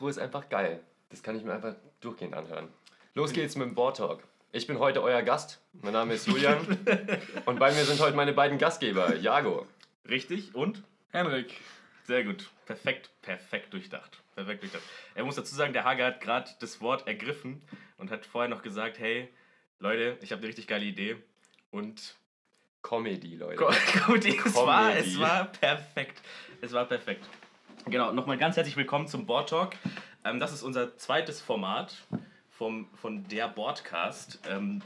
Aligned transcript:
Intro 0.00 0.08
ist 0.08 0.18
einfach 0.18 0.48
geil. 0.48 0.80
Das 1.10 1.22
kann 1.22 1.36
ich 1.36 1.44
mir 1.44 1.52
einfach 1.52 1.74
durchgehend 2.00 2.32
anhören. 2.32 2.68
Los 3.12 3.34
geht's 3.34 3.54
mit 3.54 3.66
dem 3.66 3.74
Board 3.74 3.98
Talk. 3.98 4.22
Ich 4.50 4.66
bin 4.66 4.78
heute 4.78 5.02
euer 5.02 5.20
Gast. 5.20 5.60
Mein 5.74 5.92
Name 5.92 6.14
ist 6.14 6.26
Julian. 6.26 6.58
und 7.44 7.58
bei 7.58 7.70
mir 7.70 7.84
sind 7.84 8.00
heute 8.00 8.16
meine 8.16 8.32
beiden 8.32 8.56
Gastgeber, 8.56 9.14
Jago. 9.16 9.66
Richtig 10.08 10.54
und? 10.54 10.82
Henrik. 11.10 11.54
Sehr 12.04 12.24
gut. 12.24 12.48
Perfekt, 12.64 13.10
perfekt 13.20 13.74
durchdacht. 13.74 14.22
Perfekt 14.34 14.62
durchdacht. 14.62 14.82
Er 15.14 15.24
muss 15.24 15.36
dazu 15.36 15.54
sagen, 15.54 15.74
der 15.74 15.84
Hager 15.84 16.06
hat 16.06 16.22
gerade 16.22 16.50
das 16.60 16.80
Wort 16.80 17.06
ergriffen 17.06 17.60
und 17.98 18.10
hat 18.10 18.24
vorher 18.24 18.48
noch 18.48 18.62
gesagt, 18.62 18.98
hey, 18.98 19.28
Leute, 19.80 20.16
ich 20.22 20.32
habe 20.32 20.38
eine 20.38 20.48
richtig 20.48 20.66
geile 20.66 20.86
Idee. 20.86 21.16
Und 21.70 22.16
Comedy, 22.80 23.36
Leute. 23.36 23.56
Comedy. 23.92 24.40
Es 24.42 24.54
war, 24.54 24.92
Comedy. 24.92 25.10
es 25.10 25.20
war 25.20 25.44
perfekt. 25.44 26.22
Es 26.62 26.72
war 26.72 26.86
perfekt. 26.86 27.28
Genau, 27.86 28.12
nochmal 28.12 28.38
ganz 28.38 28.56
herzlich 28.56 28.76
willkommen 28.76 29.06
zum 29.08 29.26
Board 29.26 29.48
Talk. 29.48 29.72
Ähm, 30.24 30.38
das 30.40 30.52
ist 30.52 30.62
unser 30.62 30.96
zweites 30.96 31.40
Format 31.40 31.94
vom, 32.50 32.88
von 32.94 33.26
der 33.28 33.48
Boardcast. 33.48 34.40
Ähm, 34.48 34.82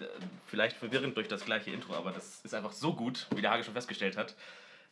vielleicht 0.47 0.77
verwirrend 0.77 1.17
durch 1.17 1.29
das 1.29 1.45
gleiche 1.45 1.70
Intro, 1.70 1.95
aber 1.95 2.12
das 2.12 2.41
ist 2.45 2.55
einfach 2.55 2.73
so 2.73 2.95
gut, 2.95 3.27
wie 3.34 3.43
der 3.43 3.51
Hage 3.51 3.65
schon 3.65 3.75
festgestellt 3.75 4.17
hat, 4.17 4.34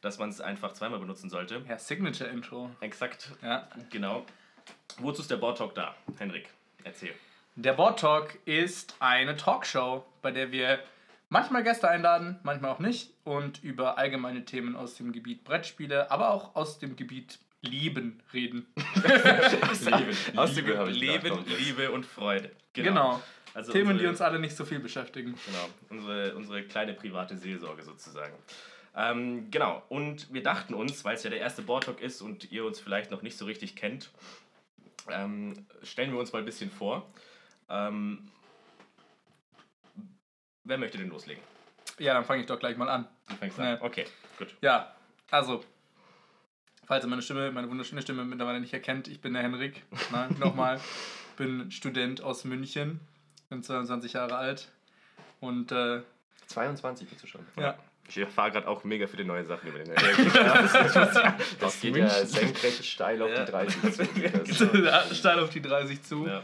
dass 0.00 0.18
man 0.18 0.28
es 0.30 0.40
einfach 0.40 0.72
zweimal 0.72 0.98
benutzen 0.98 1.30
sollte. 1.30 1.62
Ja, 1.68 1.78
Signature 1.78 2.28
Intro. 2.30 2.70
Exakt, 2.80 3.30
Ja. 3.42 3.68
genau. 3.90 4.24
Wozu 4.98 5.22
ist 5.22 5.30
der 5.30 5.36
Board 5.36 5.58
Talk 5.58 5.74
da? 5.74 5.94
Henrik, 6.18 6.48
erzähl. 6.84 7.14
Der 7.56 7.72
Board 7.74 7.98
Talk 8.00 8.38
ist 8.44 8.94
eine 9.00 9.36
Talkshow, 9.36 10.04
bei 10.22 10.30
der 10.30 10.52
wir 10.52 10.80
manchmal 11.28 11.62
Gäste 11.62 11.88
einladen, 11.88 12.38
manchmal 12.42 12.70
auch 12.72 12.78
nicht 12.78 13.10
und 13.24 13.62
über 13.62 13.96
allgemeine 13.98 14.44
Themen 14.44 14.76
aus 14.76 14.94
dem 14.96 15.12
Gebiet 15.12 15.44
Brettspiele, 15.44 16.10
aber 16.10 16.30
auch 16.30 16.54
aus 16.56 16.78
dem 16.78 16.96
Gebiet 16.96 17.38
Lieben 17.62 18.20
reden. 18.32 18.66
Leben. 19.04 19.68
Aus 20.36 20.54
dem 20.54 20.66
Liebe 20.66 20.90
ich 20.90 20.96
Leben. 21.00 21.44
Liebe 21.58 21.90
und 21.92 22.04
Freude. 22.04 22.50
Genau. 22.72 23.22
Also 23.54 23.70
Themen, 23.72 23.90
unsere- 23.92 24.02
die 24.04 24.08
uns 24.10 24.20
alle 24.20 24.38
nicht 24.40 24.56
so 24.56 24.64
viel 24.64 24.80
beschäftigen. 24.80 25.34
Genau, 25.46 25.68
unsere, 25.90 26.34
unsere 26.34 26.62
kleine 26.64 26.94
private 26.94 27.36
Seelsorge 27.36 27.82
sozusagen. 27.82 28.34
Ähm, 28.96 29.50
genau, 29.50 29.82
und 29.88 30.32
wir 30.32 30.42
dachten 30.42 30.74
uns, 30.74 31.04
weil 31.04 31.14
es 31.14 31.22
ja 31.22 31.30
der 31.30 31.38
erste 31.40 31.62
Boardtalk 31.62 32.00
ist 32.00 32.20
und 32.20 32.50
ihr 32.50 32.64
uns 32.64 32.80
vielleicht 32.80 33.10
noch 33.10 33.22
nicht 33.22 33.38
so 33.38 33.44
richtig 33.46 33.76
kennt, 33.76 34.10
ähm, 35.10 35.66
stellen 35.82 36.12
wir 36.12 36.18
uns 36.18 36.32
mal 36.32 36.40
ein 36.40 36.44
bisschen 36.44 36.70
vor. 36.70 37.10
Ähm, 37.70 38.28
wer 40.64 40.78
möchte 40.78 40.98
denn 40.98 41.08
loslegen? 41.08 41.42
Ja, 41.98 42.14
dann 42.14 42.24
fange 42.24 42.40
ich 42.40 42.46
doch 42.46 42.58
gleich 42.58 42.76
mal 42.76 42.88
an. 42.88 43.06
Du 43.28 43.36
fängst 43.36 43.58
an. 43.58 43.78
Okay, 43.80 44.04
gut. 44.38 44.54
Ja, 44.60 44.94
also, 45.30 45.64
falls 46.92 47.06
ihr 47.06 47.08
meine 47.08 47.22
Stimme, 47.22 47.50
meine 47.52 47.70
wunderschöne 47.70 48.02
Stimme 48.02 48.22
mittlerweile 48.22 48.60
nicht 48.60 48.74
erkennt, 48.74 49.08
ich 49.08 49.22
bin 49.22 49.32
der 49.32 49.42
Henrik. 49.42 49.82
Na, 50.10 50.28
Nochmal, 50.38 50.78
bin 51.38 51.70
Student 51.70 52.20
aus 52.20 52.44
München, 52.44 53.00
bin 53.48 53.62
22 53.62 54.12
Jahre 54.12 54.36
alt 54.36 54.70
und 55.40 55.72
äh, 55.72 56.02
22 56.48 57.08
bist 57.08 57.22
du 57.22 57.26
schon. 57.26 57.40
ja, 57.58 57.78
Ich 58.10 58.18
erfahre 58.18 58.50
gerade 58.50 58.68
auch 58.68 58.84
mega 58.84 59.06
viele 59.06 59.24
neue 59.24 59.42
Sachen 59.42 59.70
über 59.70 59.78
den 59.78 59.94
Das 61.60 61.80
geht 61.80 61.96
ja 61.96 62.10
senkrecht 62.10 62.84
steil 62.84 63.22
auf 63.22 63.30
Ja. 63.30 63.42
die 63.46 63.50
30 63.50 64.54
zu. 64.54 64.66
Das, 64.82 65.18
steil 65.18 65.38
auf 65.38 65.48
die 65.48 65.62
30 65.62 66.02
zu. 66.02 66.26
ja. 66.26 66.42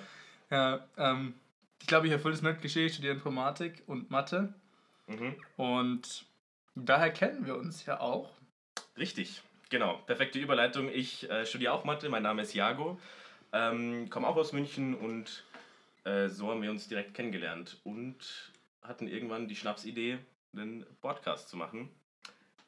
Ja, 0.51 0.81
ähm, 0.97 1.35
ich 1.79 1.87
glaube, 1.87 2.07
ich 2.07 2.13
erfülle 2.15 2.35
das 2.35 2.59
Klischee, 2.61 2.87
ich 2.87 2.95
studiere 2.95 3.13
Informatik 3.13 3.83
und 3.87 4.11
Mathe 4.11 4.55
mhm. 5.09 5.35
und 5.59 6.25
daher 6.75 7.11
kennen 7.11 7.45
wir 7.45 7.55
uns 7.59 7.85
ja 7.85 8.01
auch. 8.01 8.31
Richtig, 8.97 9.43
genau. 9.69 9.99
Perfekte 10.07 10.39
Überleitung. 10.39 10.91
Ich 10.93 11.29
äh, 11.31 11.47
studiere 11.47 11.73
auch 11.73 11.85
Mathe, 11.85 12.09
mein 12.09 12.23
Name 12.23 12.43
ist 12.43 12.55
Jago, 12.55 12.99
ähm, 13.53 14.09
komme 14.11 14.27
auch 14.27 14.37
aus 14.37 14.53
München 14.53 14.95
und 14.95 15.45
äh, 16.05 16.29
so 16.29 16.49
haben 16.51 16.63
wir 16.63 16.71
uns 16.71 16.89
direkt 16.89 17.15
kennengelernt 17.15 17.79
und 17.85 18.53
hatten 18.83 19.09
irgendwann 19.09 19.49
die 19.49 19.57
Schnapsidee, 19.57 20.19
einen 20.55 20.87
Podcast 21.01 21.49
zu 21.49 21.57
machen. 21.57 21.91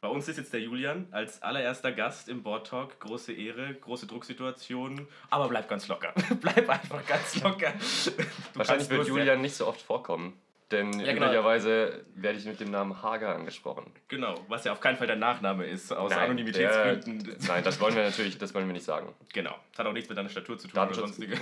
Bei 0.00 0.08
uns 0.08 0.28
ist 0.28 0.38
jetzt 0.38 0.52
der 0.54 0.60
Julian 0.60 1.08
als 1.10 1.42
allererster 1.42 1.92
Gast 1.92 2.30
im 2.30 2.42
Board 2.42 2.66
Talk. 2.66 2.98
Große 3.00 3.34
Ehre, 3.34 3.74
große 3.74 4.06
Drucksituation, 4.06 5.06
aber 5.28 5.48
bleib 5.48 5.68
ganz 5.68 5.88
locker. 5.88 6.14
bleib 6.40 6.68
einfach 6.70 7.04
ganz 7.06 7.42
locker. 7.42 7.72
Du 7.72 8.58
Wahrscheinlich 8.58 8.88
wird 8.88 9.08
Julian 9.08 9.42
nicht 9.42 9.54
so 9.54 9.66
oft 9.66 9.82
vorkommen. 9.82 10.40
Denn 10.70 10.92
Ja, 11.00 11.12
genau. 11.12 11.26
üblicherweise 11.26 12.04
werde 12.14 12.38
ich 12.38 12.44
mit 12.44 12.60
dem 12.60 12.70
Namen 12.70 13.02
Hager 13.02 13.34
angesprochen. 13.34 13.92
Genau, 14.06 14.34
was 14.46 14.62
ja 14.64 14.70
auf 14.72 14.80
keinen 14.80 14.96
Fall 14.96 15.08
der 15.08 15.16
Nachname 15.16 15.66
ist, 15.66 15.92
aus 15.92 16.10
Nein, 16.12 16.20
Anonymitätsgründen. 16.30 17.24
der- 17.24 17.36
Nein, 17.48 17.64
das 17.64 17.80
wollen 17.80 17.96
wir 17.96 18.04
natürlich, 18.04 18.38
das 18.38 18.54
wollen 18.54 18.66
wir 18.66 18.72
nicht 18.72 18.84
sagen. 18.84 19.12
Genau, 19.32 19.56
das 19.72 19.80
hat 19.80 19.86
auch 19.86 19.92
nichts 19.92 20.08
mit 20.08 20.16
deiner 20.16 20.28
Statur 20.28 20.58
zu 20.58 20.68
tun 20.68 20.80
oder 20.80 20.94
sonstige. 20.94 21.36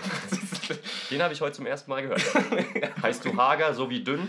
Den 1.11 1.23
habe 1.23 1.35
ich 1.35 1.41
heute 1.43 1.53
zum 1.53 1.67
ersten 1.67 1.91
Mal 1.91 2.03
gehört. 2.03 2.23
heißt 3.03 3.25
du 3.25 3.37
Hager 3.37 3.75
so 3.75 3.91
wie 3.91 4.03
dünn? 4.03 4.29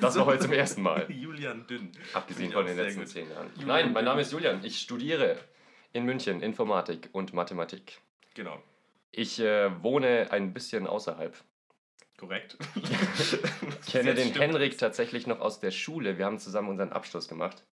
Das 0.00 0.16
war 0.16 0.26
heute 0.26 0.40
zum 0.44 0.52
ersten 0.52 0.82
Mal. 0.82 1.06
Julian 1.10 1.66
Dünn. 1.66 1.90
Abgesehen 2.14 2.52
von 2.52 2.64
den 2.64 2.76
letzten 2.76 3.00
gut. 3.00 3.08
zehn 3.08 3.28
Jahren. 3.30 3.48
Julian 3.56 3.68
Nein, 3.68 3.92
mein. 3.92 4.04
Name 4.04 4.20
ist 4.20 4.32
Julian. 4.32 4.60
Ich 4.62 4.78
studiere 4.80 5.36
in 5.92 6.04
München 6.04 6.42
Informatik 6.42 7.08
und 7.12 7.32
Mathematik. 7.34 7.98
Genau, 8.34 8.62
Ich 9.10 9.40
äh, 9.40 9.70
wohne 9.82 10.28
ein 10.30 10.52
bisschen 10.54 10.86
außerhalb. 10.86 11.34
Korrekt. 12.18 12.58
Ich 13.86 13.92
kenne 13.92 14.14
den 14.14 14.34
Henrik 14.34 14.76
tatsächlich 14.76 15.26
noch 15.26 15.40
aus 15.40 15.60
der 15.60 15.70
Schule. 15.70 16.18
Wir 16.18 16.26
haben 16.26 16.38
zusammen 16.38 16.68
unseren 16.68 16.92
Abschluss 16.92 17.26
gemacht. 17.26 17.64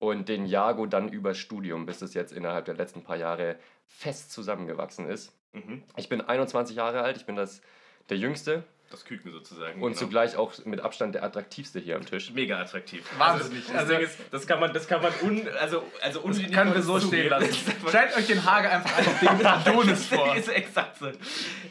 Und 0.00 0.28
den 0.28 0.44
Jago 0.44 0.86
dann 0.86 1.08
über 1.08 1.34
Studium, 1.34 1.86
bis 1.86 2.02
es 2.02 2.14
jetzt 2.14 2.32
innerhalb 2.32 2.64
der 2.64 2.74
letzten 2.74 3.04
paar 3.04 3.16
Jahre 3.16 3.56
fest 3.86 4.32
zusammengewachsen 4.32 5.06
ist. 5.06 5.32
Mhm. 5.52 5.84
Ich 5.96 6.08
bin 6.08 6.20
21 6.20 6.74
Jahre 6.74 7.02
alt, 7.02 7.16
ich 7.16 7.26
bin 7.26 7.36
das, 7.36 7.62
der 8.08 8.16
Jüngste 8.16 8.64
Das 8.92 9.04
Küken 9.04 9.32
sozusagen. 9.32 9.80
und 9.82 9.88
genau. 9.92 9.98
zugleich 9.98 10.36
auch 10.36 10.52
mit 10.64 10.80
Abstand 10.80 11.14
der 11.16 11.24
attraktivste 11.24 11.80
hier 11.80 11.96
am 11.96 12.06
Tisch. 12.06 12.30
Mega 12.32 12.60
attraktiv. 12.60 13.02
Wahnsinnig. 13.18 13.64
Also, 13.74 13.92
das, 13.94 14.00
Also- 14.02 14.22
das 14.30 14.46
kann 14.46 14.60
man, 14.60 14.72
das 14.72 14.86
kann 14.86 15.02
man 15.02 15.12
un, 15.22 15.48
also, 15.60 15.82
also 16.02 16.20
Das 16.28 16.42
können 16.52 16.74
wir 16.74 16.82
so 16.82 17.00
stehen 17.00 17.28
lassen. 17.30 17.48
Stellt 17.88 18.16
euch 18.16 18.26
den 18.26 18.44
Hager 18.44 18.70
einfach 18.70 18.96
als 18.96 19.06
den 19.20 19.28
Adonis 19.46 20.06
vor. 20.06 20.36
ist 20.36 20.48
exakt 20.48 20.98
so. 20.98 21.10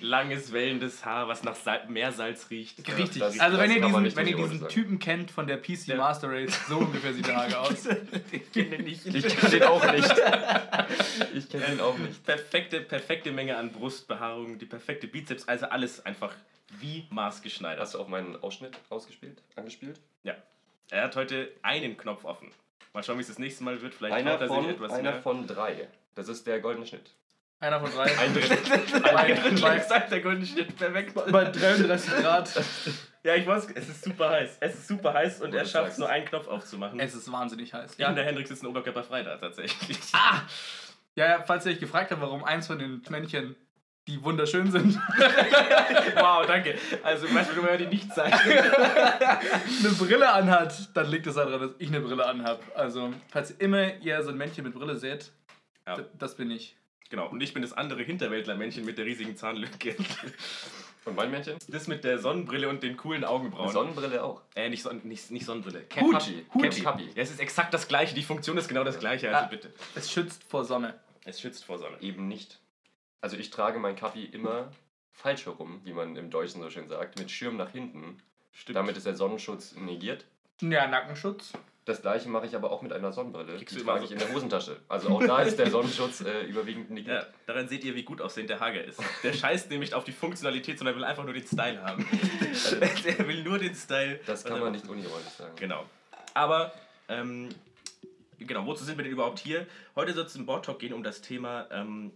Langes, 0.02 0.52
wellendes 0.52 1.06
Haar, 1.06 1.28
was 1.28 1.44
nach 1.44 1.56
Sal 1.56 1.86
Meersalz 1.88 2.50
riecht. 2.50 2.80
Richtig. 2.98 3.20
das- 3.22 3.40
also 3.40 3.58
wenn 3.58 3.68
das 3.70 3.76
ihr 3.76 3.82
kann 3.84 3.92
man 3.92 4.04
diesen, 4.04 4.18
wenn 4.18 4.28
ihr 4.28 4.36
diesen. 4.38 4.68
Typen 4.68 5.00
kennt 5.00 5.30
von 5.32 5.46
der 5.48 5.58
PC 5.58 5.88
Ja. 5.88 5.98
Master 5.98 6.30
Race, 6.32 6.60
so 6.68 6.80
ungefähr 6.80 7.14
sieht 7.14 7.28
der 7.28 7.38
Hager 7.38 7.62
aus. 7.62 7.88
Ich 8.32 8.52
kenne 8.52 8.70
den 8.78 8.84
nicht. 8.86 9.06
Ich 9.06 9.28
kenne 9.38 9.50
den 9.52 9.64
auch 9.64 9.92
nicht. 9.92 10.14
Ich 11.34 11.50
kenne 11.50 11.66
den 11.66 11.80
auch 11.82 11.98
nicht. 11.98 12.26
Perfekte, 12.26 12.82
perfekte 12.82 13.32
Menge 13.32 13.58
an 13.58 13.72
Brustbehaarung, 13.72 14.58
die 14.58 14.66
perfekte 14.66 15.08
Bizeps, 15.08 15.48
also 15.48 15.68
alles 15.68 16.06
einfach 16.06 16.34
wie 16.80 17.08
maßgeschneidert. 17.10 17.82
Hast 17.82 17.94
du 17.94 18.00
auch 18.00 18.08
meinen 18.08 18.42
Ausschnitt 18.42 18.78
ausgespielt, 18.90 19.42
angespielt? 19.56 20.00
Ja. 20.24 20.36
Er 20.90 21.04
hat 21.04 21.16
heute 21.16 21.52
einen 21.62 21.98
Knopf 21.98 22.26
offen. 22.26 22.52
Mal 22.94 23.04
schauen, 23.04 23.18
wie 23.18 23.22
es 23.22 23.28
das 23.28 23.40
nächste 23.40 23.64
Mal 23.64 23.82
wird. 23.82 23.94
Vielleicht 23.94 24.16
Einer 24.16 24.32
er 24.32 24.48
von, 24.48 24.70
etwas 24.70 24.92
einer 24.92 25.12
mehr. 25.12 25.22
von 25.22 25.48
drei. 25.48 25.88
Das 26.16 26.28
ist 26.28 26.46
der 26.46 26.60
goldene 26.60 26.86
Schnitt. 26.86 27.12
Einer 27.62 27.80
von 27.80 27.92
drei. 27.92 28.18
Ein 28.18 28.34
Drittel. 28.34 28.58
Bei, 29.02 29.34
Drittel 29.34 29.62
bei, 29.62 29.76
exakt 29.78 30.12
der 30.12 30.20
goldene 30.20 30.46
Schnitt, 30.48 30.76
perfekt. 30.76 31.14
bei 31.14 31.44
33 31.46 32.14
Grad. 32.22 32.52
Ja, 33.24 33.36
ich 33.36 33.46
weiß, 33.46 33.68
es 33.76 33.88
ist 33.88 34.04
super 34.04 34.32
heiß. 34.32 34.58
Es 34.62 34.74
ist 34.74 34.88
super 34.88 35.14
heiß 35.14 35.42
und 35.42 35.54
Wo 35.54 35.56
er 35.58 35.64
schafft 35.64 35.92
es 35.92 36.00
nur 36.00 36.10
einen 36.10 36.26
Knopf 36.26 36.48
aufzumachen. 36.48 37.00
Es 37.00 37.14
ist 37.14 37.32
wahnsinnig 37.32 37.72
heiß. 37.72 37.98
Ja, 38.00 38.10
und 38.10 38.16
der 38.16 38.26
Hendrik 38.26 38.48
sitzen 38.48 38.66
oberkörperfrei 38.66 39.22
da 39.22 39.38
tatsächlich. 39.38 40.00
ja, 41.16 41.28
ja, 41.28 41.44
falls 41.44 41.68
ihr 41.68 41.74
euch 41.74 41.80
gefragt 41.80 42.10
habt, 42.10 42.20
warum 42.20 42.44
eins 42.44 42.66
von 42.66 42.80
den 42.80 43.04
Männchen 43.10 43.56
die 44.08 44.24
wunderschön 44.24 44.72
sind, 44.72 44.96
wow, 46.16 46.46
danke. 46.46 46.76
Also 47.04 47.28
manchmal 47.30 47.56
können 47.56 47.68
wir 47.68 47.78
die 47.78 47.96
nicht 47.96 48.14
zeigen. 48.14 48.34
eine 48.40 49.90
Brille 49.98 50.32
anhat, 50.32 50.90
dann 50.96 51.10
liegt 51.10 51.28
es 51.28 51.36
daran, 51.36 51.60
dass 51.62 51.72
ich 51.78 51.88
eine 51.90 52.02
Brille 52.02 52.26
anhab. 52.26 52.62
Also, 52.76 53.14
falls 53.30 53.52
ihr 53.52 53.62
immer 53.62 53.96
ihr 53.98 54.22
so 54.24 54.30
ein 54.32 54.38
Männchen 54.38 54.64
mit 54.64 54.74
Brille 54.74 54.96
seht, 54.96 55.32
Ja. 55.88 55.98
das 56.18 56.36
bin 56.36 56.50
ich. 56.52 56.76
Genau, 57.10 57.28
und 57.30 57.42
ich 57.42 57.54
bin 57.54 57.62
das 57.62 57.74
andere 57.74 58.04
Hinterwäldlermännchen 58.04 58.86
mit 58.86 58.98
der 58.98 59.06
riesigen 59.06 59.36
Zahnlücke. 59.36 59.96
Und 61.04 61.16
mein 61.16 61.32
Männchen? 61.32 61.56
Das 61.68 61.88
mit 61.88 62.04
der 62.04 62.20
Sonnenbrille 62.20 62.70
und 62.70 62.84
den 62.84 62.96
coolen 62.96 63.24
Augenbrauen. 63.26 63.64
Eine 63.64 63.72
Sonnenbrille 63.74 64.24
auch. 64.24 64.44
Äh, 64.54 64.70
nicht, 64.70 64.84
Son 64.84 65.02
nicht, 65.04 65.32
nicht 65.32 65.48
Sonnenbrille. 65.48 65.80
Hut. 66.00 66.12
Cappy. 66.14 66.46
Hut. 66.54 66.62
Cappy. 66.62 66.82
Cappy. 66.82 67.04
Ja, 67.16 67.24
es 67.24 67.32
ist 67.32 67.40
exakt 67.40 67.74
das 67.74 67.88
gleiche. 67.88 68.14
Die 68.14 68.22
Funktion 68.22 68.56
ist 68.60 68.68
genau 68.68 68.84
das 68.84 69.00
gleiche. 69.00 69.28
Also 69.30 69.46
Ah. 69.46 69.48
bitte. 69.50 69.74
Es 69.96 70.12
schützt 70.12 70.44
vor 70.44 70.64
Sonne. 70.64 70.94
Es 71.26 71.42
schützt 71.42 71.66
vor 71.66 71.80
Sonne. 71.80 71.98
Eben 72.02 72.28
nicht. 72.28 72.60
Also 73.22 73.38
ich 73.38 73.50
trage 73.52 73.80
mein 73.80 73.96
Cappy 73.96 74.26
immer 74.26 74.72
falsch 75.14 75.46
herum, 75.46 75.82
wie 75.84 75.94
man 75.94 76.16
im 76.16 76.30
Deutschen 76.32 76.62
so 76.62 76.70
schön 76.70 76.88
sagt, 76.90 77.20
mit 77.20 77.30
Schirm 77.32 77.56
nach 77.58 77.70
hinten. 77.72 78.18
Stimmt. 78.54 78.76
Damit 78.76 78.98
ist 78.98 79.06
der 79.06 79.16
Sonnenschutz 79.16 79.76
negiert. 79.76 80.26
Ja, 80.62 80.88
Nackenschutz. 80.88 81.54
Das 81.86 82.02
gleiche 82.04 82.30
mache 82.30 82.46
ich 82.46 82.56
aber 82.56 82.72
auch 82.72 82.84
mit 82.84 82.94
einer 82.94 83.12
Sonnenbrille. 83.12 83.56
Kriegst 83.58 83.76
Die 83.76 83.82
trage 83.84 84.00
so- 84.02 84.06
ich 84.06 84.12
in 84.12 84.20
der 84.20 84.32
Hosentasche. 84.34 84.80
Also 84.88 85.10
auch 85.10 85.24
da 85.26 85.42
ist 85.42 85.58
der 85.58 85.70
Sonnenschutz 85.72 86.22
äh, 86.22 86.44
überwiegend 86.44 86.90
Ja, 86.90 86.94
negiert. 86.94 87.28
daran 87.48 87.68
seht 87.68 87.84
ihr, 87.84 87.96
wie 87.96 88.04
gut 88.04 88.22
aussehend 88.22 88.50
der 88.52 88.60
Hager 88.60 88.84
ist. 88.84 89.00
Der 89.24 89.34
scheißt 89.34 89.70
nämlich 89.72 89.94
auf 89.96 90.04
die 90.04 90.12
Funktionalität, 90.12 90.78
sondern 90.78 90.96
will 90.96 91.04
einfach 91.04 91.24
nur 91.24 91.34
den 91.34 91.46
Style 91.46 91.82
haben. 91.82 92.06
Also, 92.52 92.76
der 93.06 93.28
will 93.28 93.44
nur 93.44 93.58
den 93.58 93.74
Style. 93.74 94.20
Das 94.28 94.44
kann 94.44 94.54
man 94.60 94.66
er- 94.66 94.72
nicht 94.72 94.88
unironisch 94.88 95.30
sagen. 95.38 95.56
Genau. 95.56 95.86
Aber, 96.36 96.72
ähm, 97.10 97.50
genau, 98.38 98.66
wozu 98.68 98.84
sind 98.84 98.98
wir 98.98 99.04
denn 99.04 99.14
überhaupt 99.14 99.40
hier? 99.40 99.66
Heute 99.96 100.14
soll 100.14 100.26
es 100.26 100.36
im 100.36 100.46
Board 100.46 100.66
Talk 100.66 100.78
gehen 100.80 100.94
um 100.94 101.02
das 101.04 101.22
Thema 101.22 101.68
ähm, 101.72 102.12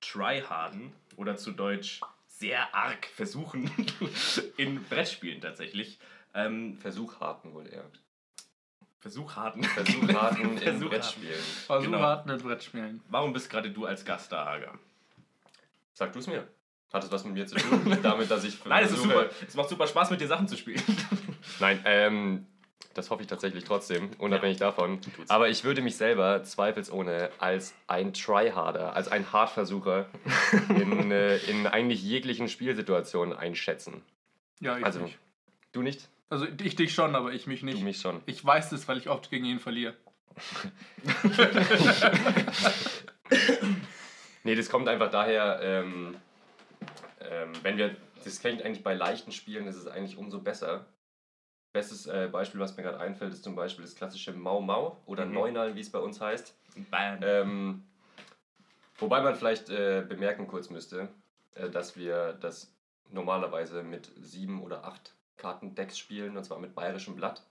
Tryharden. 0.00 0.92
oder 1.16 1.36
zu 1.36 1.50
Deutsch 1.52 2.00
sehr 2.28 2.72
arg 2.74 3.06
versuchen 3.06 3.70
in 4.56 4.82
Brettspielen 4.84 5.40
tatsächlich. 5.40 5.98
Ähm, 6.34 6.76
Versuchharten 6.78 7.52
wohl 7.54 7.66
eher. 7.66 7.84
Versuchharten. 9.00 9.64
Versuchharten 9.64 10.42
in 10.52 10.58
Versuchharten. 10.58 10.88
Brettspielen. 10.88 11.34
Versuch 11.66 11.84
Genau. 11.86 11.98
harten 12.00 12.30
mit 12.30 12.42
Brettspielen. 12.42 13.00
Warum 13.08 13.32
bist 13.32 13.48
gerade 13.50 13.70
du 13.70 13.86
als 13.86 14.04
Gast 14.04 14.30
da, 14.32 14.44
Hager? 14.44 14.78
Sag 15.94 16.12
du 16.12 16.18
es 16.20 16.26
mir. 16.26 16.46
Hat 16.92 17.04
es 17.04 17.10
was 17.10 17.24
mit 17.24 17.34
mir 17.34 17.46
zu 17.46 17.56
tun? 17.56 17.98
Damit, 18.02 18.30
dass 18.30 18.44
ich. 18.44 18.64
Nein, 18.64 18.84
es 18.84 18.92
ist 18.92 19.02
super. 19.02 19.28
Es 19.46 19.54
macht 19.54 19.68
super 19.68 19.86
Spaß, 19.86 20.10
mit 20.10 20.20
dir 20.20 20.26
Sachen 20.28 20.48
zu 20.48 20.56
spielen. 20.56 20.82
Nein, 21.60 21.80
ähm, 21.84 22.46
das 22.94 23.10
hoffe 23.10 23.22
ich 23.22 23.28
tatsächlich 23.28 23.64
trotzdem, 23.64 24.10
unabhängig 24.18 24.58
davon. 24.58 25.00
Tut's. 25.00 25.30
Aber 25.30 25.48
ich 25.48 25.64
würde 25.64 25.82
mich 25.82 25.96
selber 25.96 26.42
zweifelsohne 26.42 27.30
als 27.38 27.74
ein 27.86 28.12
Tryharder, 28.12 28.94
als 28.96 29.08
ein 29.08 29.32
Hardversucher 29.32 30.06
in, 30.70 31.10
äh, 31.12 31.36
in 31.38 31.66
eigentlich 31.66 32.02
jeglichen 32.02 32.48
Spielsituationen 32.48 33.36
einschätzen. 33.36 34.02
Ja, 34.60 34.76
ich 34.78 34.84
Also, 34.84 35.00
nicht. 35.00 35.18
du 35.72 35.82
nicht? 35.82 36.08
Also 36.30 36.46
ich 36.62 36.76
dich 36.76 36.92
schon, 36.94 37.14
aber 37.14 37.32
ich 37.32 37.46
mich 37.46 37.60
Du 37.60 37.66
nicht. 37.66 37.82
mich 37.82 38.00
schon. 38.00 38.20
Ich 38.26 38.44
weiß 38.44 38.72
es, 38.72 38.86
weil 38.88 38.98
ich 38.98 39.08
oft 39.08 39.30
gegen 39.30 39.44
ihn 39.46 39.60
verliere. 39.60 39.94
Nee, 44.44 44.54
das 44.54 44.70
kommt 44.70 44.88
einfach 44.88 45.10
daher, 45.10 45.58
ähm, 45.62 46.16
ähm, 47.20 47.52
wenn 47.62 47.76
wir, 47.76 47.94
das 48.24 48.40
klingt 48.40 48.62
eigentlich 48.62 48.82
bei 48.82 48.94
leichten 48.94 49.32
Spielen, 49.32 49.66
ist 49.66 49.76
es 49.76 49.86
eigentlich 49.86 50.16
umso 50.16 50.40
besser. 50.40 50.86
Bestes 51.72 52.06
äh, 52.06 52.28
Beispiel, 52.32 52.60
was 52.60 52.76
mir 52.76 52.82
gerade 52.82 52.98
einfällt, 52.98 53.32
ist 53.32 53.44
zum 53.44 53.54
Beispiel 53.54 53.84
das 53.84 53.94
klassische 53.94 54.32
Mau 54.32 54.60
Mau 54.60 55.00
oder 55.06 55.26
Mhm. 55.26 55.34
Neunal, 55.34 55.74
wie 55.74 55.80
es 55.80 55.90
bei 55.90 55.98
uns 55.98 56.20
heißt. 56.20 56.54
Bam. 56.90 57.18
Ähm, 57.22 57.84
wobei 58.98 59.20
man 59.20 59.34
vielleicht 59.36 59.68
äh, 59.68 60.04
bemerken 60.08 60.46
kurz 60.46 60.70
müsste, 60.70 61.08
äh, 61.54 61.68
dass 61.68 61.96
wir 61.96 62.32
das 62.34 62.72
normalerweise 63.10 63.82
mit 63.82 64.10
sieben 64.16 64.62
oder 64.62 64.84
acht 64.84 65.14
Kartendecks 65.36 65.98
spielen, 65.98 66.36
und 66.36 66.44
zwar 66.44 66.58
mit 66.58 66.74
bayerischem 66.74 67.14
Blatt. 67.16 67.42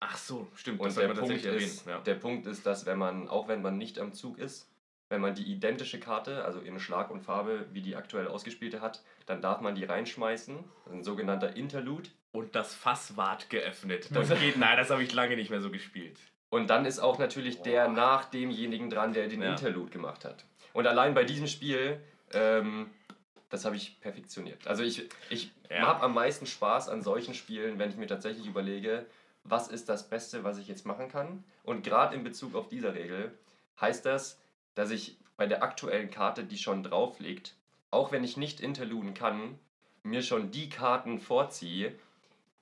Ach 0.00 0.16
so, 0.18 0.46
stimmt. 0.54 0.80
Und 0.80 0.86
das 0.88 0.96
der 0.96 1.08
Punkt, 1.14 1.32
ist, 1.44 1.86
erwähnen. 1.86 2.04
der 2.04 2.14
Punkt 2.16 2.46
ist, 2.46 2.66
dass 2.66 2.84
wenn 2.84 2.98
man, 2.98 3.28
auch 3.28 3.48
wenn 3.48 3.62
man 3.62 3.78
nicht 3.78 3.98
am 3.98 4.12
Zug 4.12 4.38
ist, 4.38 4.68
wenn 5.08 5.20
man 5.20 5.34
die 5.34 5.44
identische 5.44 6.00
Karte, 6.00 6.44
also 6.44 6.60
in 6.60 6.78
Schlag 6.80 7.10
und 7.10 7.20
Farbe, 7.20 7.66
wie 7.72 7.82
die 7.82 7.96
aktuell 7.96 8.26
ausgespielte 8.28 8.80
hat, 8.80 9.02
dann 9.26 9.42
darf 9.42 9.60
man 9.60 9.74
die 9.74 9.84
reinschmeißen. 9.84 10.56
Das 10.56 10.92
ist 10.92 10.98
ein 10.98 11.04
sogenannter 11.04 11.56
Interlude. 11.56 12.08
Und 12.32 12.54
das 12.56 12.74
Fass 12.74 13.16
ward 13.16 13.50
geöffnet. 13.50 14.08
Das 14.12 14.28
geht, 14.40 14.56
nein, 14.56 14.76
das 14.76 14.90
habe 14.90 15.02
ich 15.02 15.12
lange 15.12 15.36
nicht 15.36 15.50
mehr 15.50 15.60
so 15.60 15.70
gespielt. 15.70 16.18
Und 16.50 16.68
dann 16.70 16.84
ist 16.86 16.98
auch 17.00 17.18
natürlich 17.18 17.62
der 17.62 17.88
nach 17.88 18.24
demjenigen 18.26 18.88
dran, 18.90 19.12
der 19.12 19.28
den 19.28 19.42
Ja. 19.42 19.50
Interlude 19.50 19.90
gemacht 19.90 20.24
hat. 20.24 20.44
Und 20.72 20.86
allein 20.86 21.14
bei 21.14 21.24
diesem 21.24 21.46
Spiel, 21.46 22.00
ähm, 22.32 22.90
das 23.50 23.64
habe 23.64 23.76
ich 23.76 24.00
perfektioniert. 24.00 24.66
Also 24.66 24.82
ich, 24.82 25.08
ich 25.30 25.50
Ja. 25.70 25.82
habe 25.86 26.02
am 26.02 26.14
meisten 26.14 26.46
Spaß 26.46 26.88
an 26.88 27.02
solchen 27.02 27.34
Spielen, 27.34 27.78
wenn 27.78 27.90
ich 27.90 27.96
mir 27.96 28.06
tatsächlich 28.06 28.46
überlege, 28.46 29.06
was 29.44 29.68
ist 29.68 29.88
das 29.88 30.08
Beste, 30.08 30.42
was 30.44 30.58
ich 30.58 30.66
jetzt 30.68 30.86
machen 30.86 31.08
kann. 31.08 31.44
Und 31.62 31.84
gerade 31.84 32.14
in 32.16 32.24
Bezug 32.24 32.54
auf 32.54 32.68
diese 32.68 32.94
Regel 32.94 33.32
heißt 33.80 34.06
das, 34.06 34.40
dass 34.74 34.90
ich 34.90 35.16
bei 35.36 35.46
der 35.46 35.62
aktuellen 35.62 36.10
Karte, 36.10 36.44
die 36.44 36.58
schon 36.58 36.82
drauf 36.82 37.20
liegt, 37.20 37.54
auch 37.90 38.12
wenn 38.12 38.24
ich 38.24 38.36
nicht 38.36 38.60
interluden 38.60 39.14
kann, 39.14 39.58
mir 40.02 40.22
schon 40.22 40.50
die 40.50 40.68
Karten 40.68 41.18
vorziehe, 41.18 41.94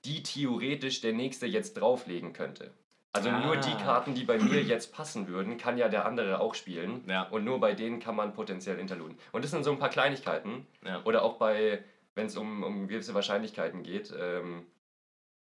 die 0.05 0.23
theoretisch 0.23 1.01
der 1.01 1.13
nächste 1.13 1.45
jetzt 1.45 1.73
drauflegen 1.75 2.33
könnte. 2.33 2.71
Also 3.15 3.29
nur 3.29 3.57
die 3.57 3.73
Ah. 3.73 3.77
Karten, 3.83 4.15
die 4.15 4.23
bei 4.23 4.39
mir 4.39 4.63
jetzt 4.63 4.91
passen 4.91 5.27
würden, 5.27 5.57
kann 5.57 5.77
ja 5.77 5.87
der 5.87 6.05
andere 6.05 6.39
auch 6.39 6.55
spielen. 6.55 7.03
Ja. 7.07 7.23
Und 7.29 7.43
nur 7.43 7.59
bei 7.59 7.73
denen 7.73 7.99
kann 7.99 8.15
man 8.15 8.33
potenziell 8.33 8.79
interluden. 8.79 9.17
Und 9.31 9.43
das 9.43 9.51
sind 9.51 9.63
so 9.63 9.71
ein 9.71 9.77
paar 9.77 9.89
Kleinigkeiten. 9.89 10.65
Ja. 10.83 11.03
Oder 11.03 11.21
auch 11.21 11.37
bei, 11.37 11.83
wenn 12.15 12.25
es 12.25 12.35
um, 12.35 12.63
um 12.63 12.87
gewisse 12.87 13.13
Wahrscheinlichkeiten 13.13 13.83
geht, 13.83 14.11
ähm, 14.19 14.65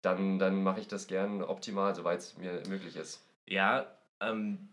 dann, 0.03 0.41
dann 0.41 0.65
mache 0.65 0.81
ich 0.81 0.89
das 0.89 1.06
gern 1.06 1.43
optimal, 1.43 1.95
soweit 1.95 2.19
es 2.19 2.37
mir 2.37 2.61
möglich 2.69 2.97
ist. 2.97 3.23
Ja, 3.47 3.87
ähm, 4.21 4.69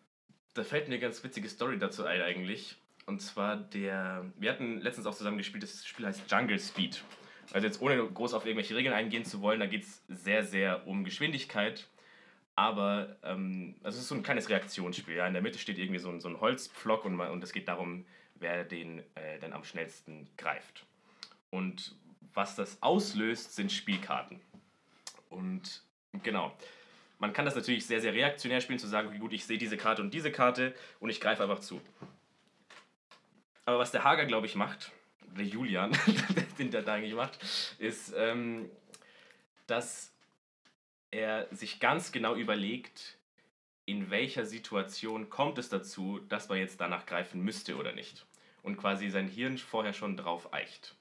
da 0.54 0.64
fällt 0.64 0.88
mir 0.88 0.96
eine 0.96 1.02
ganz 1.02 1.24
witzige 1.24 1.50
Story 1.50 1.78
dazu 1.78 2.06
ein 2.06 2.22
eigentlich. 2.22 2.76
Und 3.06 3.22
zwar 3.22 3.58
der, 3.58 4.26
wir 4.38 4.52
hatten 4.52 4.80
letztens 4.80 5.08
auch 5.08 5.16
zusammen 5.16 5.38
gespielt, 5.38 5.64
das 5.64 5.86
Spiel 5.86 6.06
heißt 6.06 6.30
Jungle 6.30 6.60
Speed. 6.60 7.04
Also 7.52 7.68
jetzt 7.68 7.82
ohne 7.82 7.98
groß 7.98 8.34
auf 8.34 8.46
irgendwelche 8.46 8.76
Regeln 8.76 8.94
eingehen 8.94 9.26
zu 9.26 9.42
wollen, 9.42 9.60
da 9.60 9.66
geht 9.66 9.84
es 9.84 10.04
sehr, 10.08 10.44
sehr 10.46 10.88
um 10.88 11.04
Geschwindigkeit. 11.04 11.88
Aber 12.56 13.18
ähm, 13.24 13.76
also 13.84 13.98
es 13.98 14.04
ist 14.04 14.10
so 14.10 14.16
ein 14.16 14.24
kleines 14.24 14.50
Reaktionsspiel. 14.50 15.16
Ja? 15.16 15.28
In 15.28 15.34
der 15.34 15.42
Mitte 15.42 15.58
steht 15.58 15.78
irgendwie 15.78 16.00
so 16.00 16.10
ein, 16.10 16.20
so 16.20 16.30
ein 16.30 16.40
Holzpflock 16.40 17.06
und, 17.06 17.20
und 17.20 17.44
es 17.44 17.54
geht 17.54 17.68
darum, 17.68 18.06
wer 18.36 18.64
den 18.64 19.00
äh, 19.16 19.40
dann 19.40 19.54
am 19.54 19.64
schnellsten 19.64 20.28
greift. 20.38 20.86
Und 21.50 21.96
was 22.34 22.56
das 22.56 22.82
auslöst, 22.82 23.56
sind 23.56 23.72
Spielkarten. 23.72 24.40
Und 25.30 25.84
genau, 26.24 26.56
man 27.22 27.34
kann 27.34 27.46
das 27.46 27.54
natürlich 27.54 27.86
sehr, 27.86 28.02
sehr 28.02 28.14
reaktionär 28.14 28.62
spielen, 28.62 28.80
zu 28.80 28.88
sagen, 28.88 29.10
okay, 29.10 29.20
gut, 29.20 29.32
ich 29.32 29.46
sehe 29.46 29.60
diese 29.60 29.78
Karte 29.78 30.02
und 30.02 30.12
diese 30.12 30.32
Karte 30.32 30.74
und 31.00 31.12
ich 31.12 31.22
greife 31.22 31.44
einfach 31.44 31.60
zu. 31.60 31.80
Aber 33.64 33.78
was 33.78 33.92
der 33.92 34.04
Hager, 34.04 34.26
glaube 34.26 34.48
ich, 34.48 34.56
macht, 34.56 34.92
der 35.38 35.46
Julian, 35.46 35.96
den 36.58 36.72
der 36.72 36.82
da 36.82 36.96
eigentlich 36.96 37.14
macht, 37.14 37.38
ist, 37.78 38.12
ähm, 38.18 38.72
dass 39.68 40.12
er 41.12 41.48
sich 41.52 41.80
ganz 41.80 42.12
genau 42.12 42.34
überlegt, 42.34 43.20
in 43.86 44.10
welcher 44.10 44.48
Situation 44.48 45.30
kommt 45.30 45.60
es 45.60 45.70
dazu, 45.70 46.20
dass 46.28 46.50
man 46.50 46.58
jetzt 46.58 46.82
danach 46.82 47.06
greifen 47.06 47.42
müsste 47.42 47.78
oder 47.78 47.94
nicht. 47.94 48.26
Und 48.64 48.78
quasi 48.78 49.10
sein 49.10 49.28
Hirn 49.28 49.60
vorher 49.60 49.94
schon 49.94 50.18
drauf 50.18 50.54
eicht. 50.56 50.96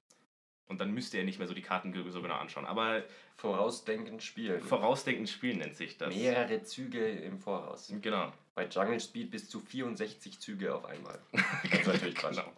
Und 0.70 0.80
dann 0.80 0.92
müsste 0.92 1.18
er 1.18 1.24
nicht 1.24 1.38
mehr 1.38 1.48
so 1.48 1.52
die 1.54 1.60
Karten 1.62 1.92
so 2.10 2.22
genau 2.22 2.36
anschauen. 2.36 2.64
Aber 2.64 3.02
Vorausdenkend 3.36 4.22
spielen. 4.22 4.62
vorausdenkend 4.62 5.28
spielen 5.28 5.58
nennt 5.58 5.76
sich 5.76 5.98
das. 5.98 6.14
Mehrere 6.14 6.62
Züge 6.62 7.06
im 7.10 7.38
Voraus. 7.38 7.92
Genau. 8.00 8.32
Bei 8.54 8.66
Jungle 8.66 9.00
Speed 9.00 9.30
bis 9.30 9.48
zu 9.50 9.60
64 9.60 10.38
Züge 10.40 10.74
auf 10.74 10.84
einmal. 10.86 11.18
Das 11.70 11.80
ist 11.80 11.86
natürlich 11.86 12.14
Quatsch. 12.14 12.36
Genau. 12.36 12.52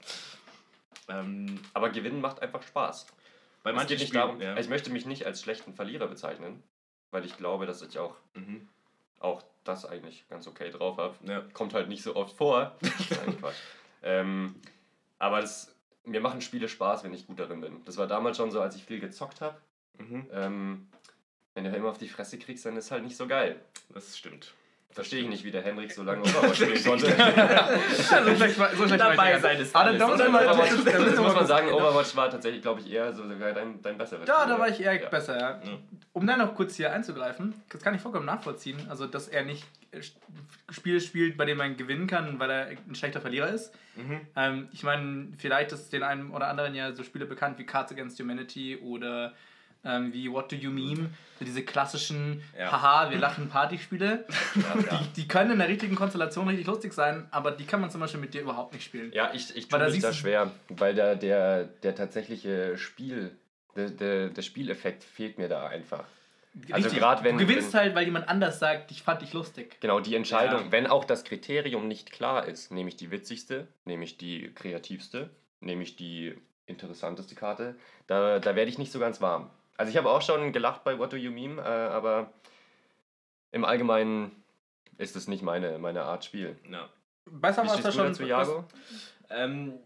Ähm, 1.09 1.59
Aber 1.73 1.91
Gewinnen 1.91 2.21
macht 2.21 2.41
einfach 2.43 2.63
Spaß. 2.63 3.07
bei 3.63 3.73
manchen 3.73 3.99
Spielen, 3.99 4.13
darum, 4.13 4.41
ja. 4.41 4.57
Ich 4.57 4.69
möchte 4.69 4.91
mich 4.91 5.07
nicht 5.07 5.25
als 5.27 5.41
schlechten 5.43 5.73
Verlierer 5.75 6.07
bezeichnen, 6.07 6.63
weil 7.11 7.25
ich 7.25 7.37
glaube, 7.37 7.67
dass 7.67 7.83
ich 7.83 7.99
auch, 7.99 8.15
Mhm. 8.35 8.69
auch 9.21 9.43
das 9.65 9.85
eigentlich 9.87 10.25
ganz 10.29 10.47
okay 10.47 10.71
drauf 10.71 10.99
habe. 10.99 11.15
Ja. 11.27 11.43
Kommt 11.53 11.75
halt 11.75 11.89
nicht 11.89 12.03
so 12.03 12.17
oft 12.17 12.37
vor. 12.37 12.77
Nein, 12.83 13.39
Quatsch. 13.39 13.57
Ähm, 14.03 14.57
aber 15.19 15.41
das, 15.41 15.72
mir 16.05 16.21
machen 16.21 16.41
Spiele 16.41 16.69
Spaß, 16.69 17.05
wenn 17.05 17.15
ich 17.15 17.27
gut 17.27 17.39
darin 17.39 17.61
bin. 17.61 17.85
Das 17.85 17.97
war 17.97 18.07
damals 18.07 18.37
schon 18.37 18.51
so, 18.51 18.61
als 18.61 18.77
ich 18.77 18.85
viel 18.85 19.01
gezockt 19.01 19.41
habe. 19.41 19.57
Mhm. 19.99 20.27
Ähm, 20.33 20.89
wenn 21.55 21.65
du 21.65 21.71
immer 21.71 21.91
auf 21.91 21.99
die 21.99 22.09
Fresse 22.09 22.39
kriegst, 22.39 22.65
dann 22.65 22.77
ist 22.77 22.91
halt 22.91 23.05
nicht 23.05 23.17
so 23.17 23.27
geil. 23.27 23.61
Das 23.91 24.17
stimmt. 24.17 24.55
Verstehe 24.95 25.23
ich 25.23 25.29
nicht, 25.29 25.43
wie 25.45 25.51
der 25.51 25.63
Henrik 25.63 25.91
so 25.93 26.03
lange 26.03 26.21
Overwatch 26.23 26.57
spielen 26.63 26.85
konnte. 26.85 27.07
so 27.07 28.35
schlecht, 28.37 28.59
war- 28.59 28.75
so 28.77 28.87
schlecht 28.87 29.01
Dabei 29.01 29.39
sein 29.39 29.59
ist 29.61 29.75
alles. 29.75 29.99
dann- 29.99 30.11
muss 31.23 31.35
man 31.35 31.47
sagen, 31.47 31.69
Overwatch 31.73 32.15
war 32.15 32.31
tatsächlich, 32.31 32.63
glaube 32.63 32.81
ich, 32.81 32.91
eher 32.93 33.13
so 33.13 33.27
sogar 33.27 33.53
dein, 33.53 33.81
dein 33.81 33.97
besseres 33.97 34.29
Ja, 34.29 34.41
Spiel, 34.43 34.53
da 34.53 34.59
war 34.59 34.69
ich 34.69 34.81
eher 34.81 35.01
Ja. 35.03 35.09
besser, 35.09 35.39
ja. 35.39 35.51
Ja. 35.65 35.79
Um 36.13 36.27
dann 36.27 36.39
noch 36.41 36.55
kurz 36.55 36.77
hier 36.77 36.93
einzugreifen, 36.93 37.55
das 37.71 37.83
kann 37.83 37.95
ich 37.95 38.03
vollkommen 38.03 38.27
nachvollziehen. 38.27 38.87
Also, 38.91 39.07
dass 39.07 39.29
er 39.29 39.45
nicht 39.45 39.65
äh, 39.93 40.01
Spiele 40.71 41.01
spielt, 41.01 41.37
bei 41.39 41.47
denen 41.47 41.59
man 41.59 41.77
gewinnen 41.77 42.07
kann, 42.07 42.39
weil 42.39 42.51
er 42.51 42.67
ein 42.67 42.95
schlechter 42.95 43.21
Verlierer 43.23 43.49
ist. 43.49 43.73
Mhm. 43.97 44.21
Ähm, 44.37 44.69
ich 44.73 44.83
meine, 44.83 45.29
vielleicht 45.39 45.73
ist 45.73 45.93
den 45.93 46.03
einen 46.03 46.31
oder 46.31 46.49
anderen 46.49 46.75
ja 46.75 46.93
so 46.93 47.03
Spiele 47.03 47.25
bekannt 47.25 47.59
wie 47.59 47.65
Cards 47.65 47.93
Against 47.93 48.21
Humanity 48.21 48.77
oder 48.77 49.33
ähm, 49.85 50.13
wie 50.13 50.31
What 50.31 50.51
Do 50.53 50.57
You 50.57 50.71
Meme, 50.71 51.11
so 51.39 51.45
diese 51.45 51.65
klassischen 51.65 52.43
Ja. 52.59 52.71
Haha, 52.73 53.11
wir 53.11 53.19
lachen 53.19 53.49
Partyspiele. 53.49 54.25
Ja. 54.55 54.99
Die, 54.99 55.23
die 55.23 55.29
können 55.29 55.51
in 55.53 55.59
der 55.59 55.69
richtigen 55.69 55.95
Konstellation 55.97 56.47
richtig 56.49 56.67
lustig 56.67 56.93
sein, 56.93 57.27
aber 57.31 57.51
die 57.53 57.65
kann 57.65 57.81
man 57.81 57.91
zum 57.91 58.01
Beispiel 58.01 58.21
mit 58.21 58.35
dir 58.35 58.43
überhaupt 58.43 58.75
nicht 58.75 58.85
spielen. 58.85 59.11
Ja, 59.13 59.31
ich, 59.33 59.57
ich 59.57 59.69
tue 59.69 59.79
Weil 59.81 59.87
da 59.89 59.93
mich 59.93 60.03
da 60.03 60.13
schwer, 60.13 60.51
weil 60.69 60.95
der, 60.95 61.17
der, 61.17 61.65
der 61.65 61.95
tatsächliche 61.95 62.77
Spiel, 62.79 63.37
der, 63.77 63.89
der, 63.91 64.29
der 64.29 64.43
Spieleffekt 64.43 65.03
fehlt 65.05 65.39
mir 65.39 65.49
da 65.49 65.67
einfach. 65.67 66.05
Also 66.71 66.91
grad 66.95 67.25
wenn- 67.25 67.39
du 67.39 67.47
gewinnst 67.47 67.73
wenn- 67.73 67.81
halt, 67.81 67.95
weil 67.95 68.05
jemand 68.05 68.29
anders 68.29 68.59
sagt, 68.59 68.91
ich 68.91 69.03
fand 69.03 69.23
dich 69.23 69.33
lustig. 69.33 69.81
Genau, 69.81 70.01
die 70.01 70.15
Entscheidung, 70.15 70.67
Ja. 70.67 70.73
wenn 70.73 70.87
auch 70.87 71.07
das 71.07 71.25
Kriterium 71.25 71.89
nicht 71.89 72.13
klar 72.13 72.47
ist, 72.47 72.71
nehme 72.71 72.91
ich 72.91 72.97
die 72.97 73.11
witzigste, 73.11 73.67
nehme 73.87 74.05
ich 74.05 74.19
die 74.19 74.53
kreativste, 74.55 75.31
nehme 75.61 75.83
ich 75.83 75.97
die 75.97 76.35
interessanteste 76.67 77.35
Karte, 77.35 77.75
da, 78.07 78.39
da 78.39 78.55
werde 78.55 78.71
ich 78.71 78.77
nicht 78.79 78.93
so 78.93 78.99
ganz 78.99 79.21
warm. 79.23 79.49
Also 79.83 79.91
ich 79.91 79.97
habe 79.97 80.11
auch 80.11 80.23
schon 80.23 80.53
gelacht 80.53 80.85
bei 80.85 80.97
What 80.97 81.13
Do 81.13 81.17
You 81.17 81.33
Meme, 81.33 81.61
äh, 81.61 81.65
aber 81.65 82.33
im 83.51 83.65
Allgemeinen 83.65 84.31
ist 84.97 85.17
es 85.17 85.27
nicht 85.27 85.43
meine, 85.43 85.77
meine 85.81 86.05
Art 86.05 86.25
Spiel. 86.25 86.57
Ja. 86.71 86.89
Besser 87.29 87.65
Wie 87.65 87.67
war 87.67 87.75
es 87.75 87.83
da 87.83 87.91
du 87.91 87.97
schon. 87.97 88.07
dazu, 88.07 88.23
Jago? 88.23 88.65
Ähm, 89.29 89.81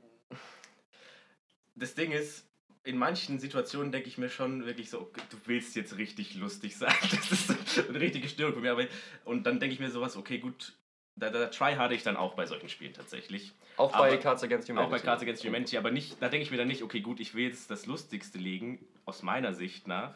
das 1.76 1.94
Ding 1.94 2.12
ist, 2.12 2.46
in 2.84 2.98
manchen 2.98 3.38
Situationen 3.38 3.90
denke 3.90 4.08
ich 4.08 4.18
mir 4.18 4.28
schon 4.28 4.66
wirklich 4.66 4.90
so, 4.90 5.00
okay, 5.00 5.22
du 5.30 5.38
willst 5.46 5.74
jetzt 5.76 5.96
richtig 5.96 6.34
lustig 6.34 6.76
sein. 6.76 6.92
Das 7.10 7.32
ist 7.32 7.88
eine 7.88 7.98
richtige 7.98 8.28
Störung 8.28 8.52
von 8.52 8.62
mir. 8.62 8.72
Aber, 8.72 8.84
und 9.24 9.44
dann 9.46 9.60
denke 9.60 9.72
ich 9.72 9.80
mir 9.80 9.90
sowas, 9.90 10.18
okay, 10.18 10.36
gut, 10.36 10.74
da, 11.16 11.30
da 11.30 11.46
tryharde 11.46 11.94
ich 11.94 12.02
dann 12.02 12.16
auch 12.16 12.34
bei 12.34 12.46
solchen 12.46 12.68
Spielen 12.68 12.92
tatsächlich. 12.92 13.52
Auch 13.76 13.92
Aber- 13.94 14.08
bei 14.08 14.16
Cards 14.18 14.42
Against 14.42 14.68
Humanity. 14.68 14.86
Auch 14.86 14.90
bei 14.98 15.04
Cards 15.04 15.22
Against 15.22 15.44
Humanity, 15.44 15.76
aber 15.78 15.90
nicht, 15.90 16.16
da 16.20 16.28
denke 16.28 16.44
ich 16.44 16.50
mir 16.50 16.56
dann 16.58 16.68
nicht, 16.68 16.82
okay, 16.82 17.00
gut, 17.00 17.20
ich 17.20 17.34
will 17.34 17.46
jetzt 17.48 17.70
das 17.70 17.86
Lustigste 17.86 18.38
legen, 18.38 18.78
aus 19.04 19.22
meiner 19.22 19.52
Sicht 19.54 19.86
nach, 19.88 20.14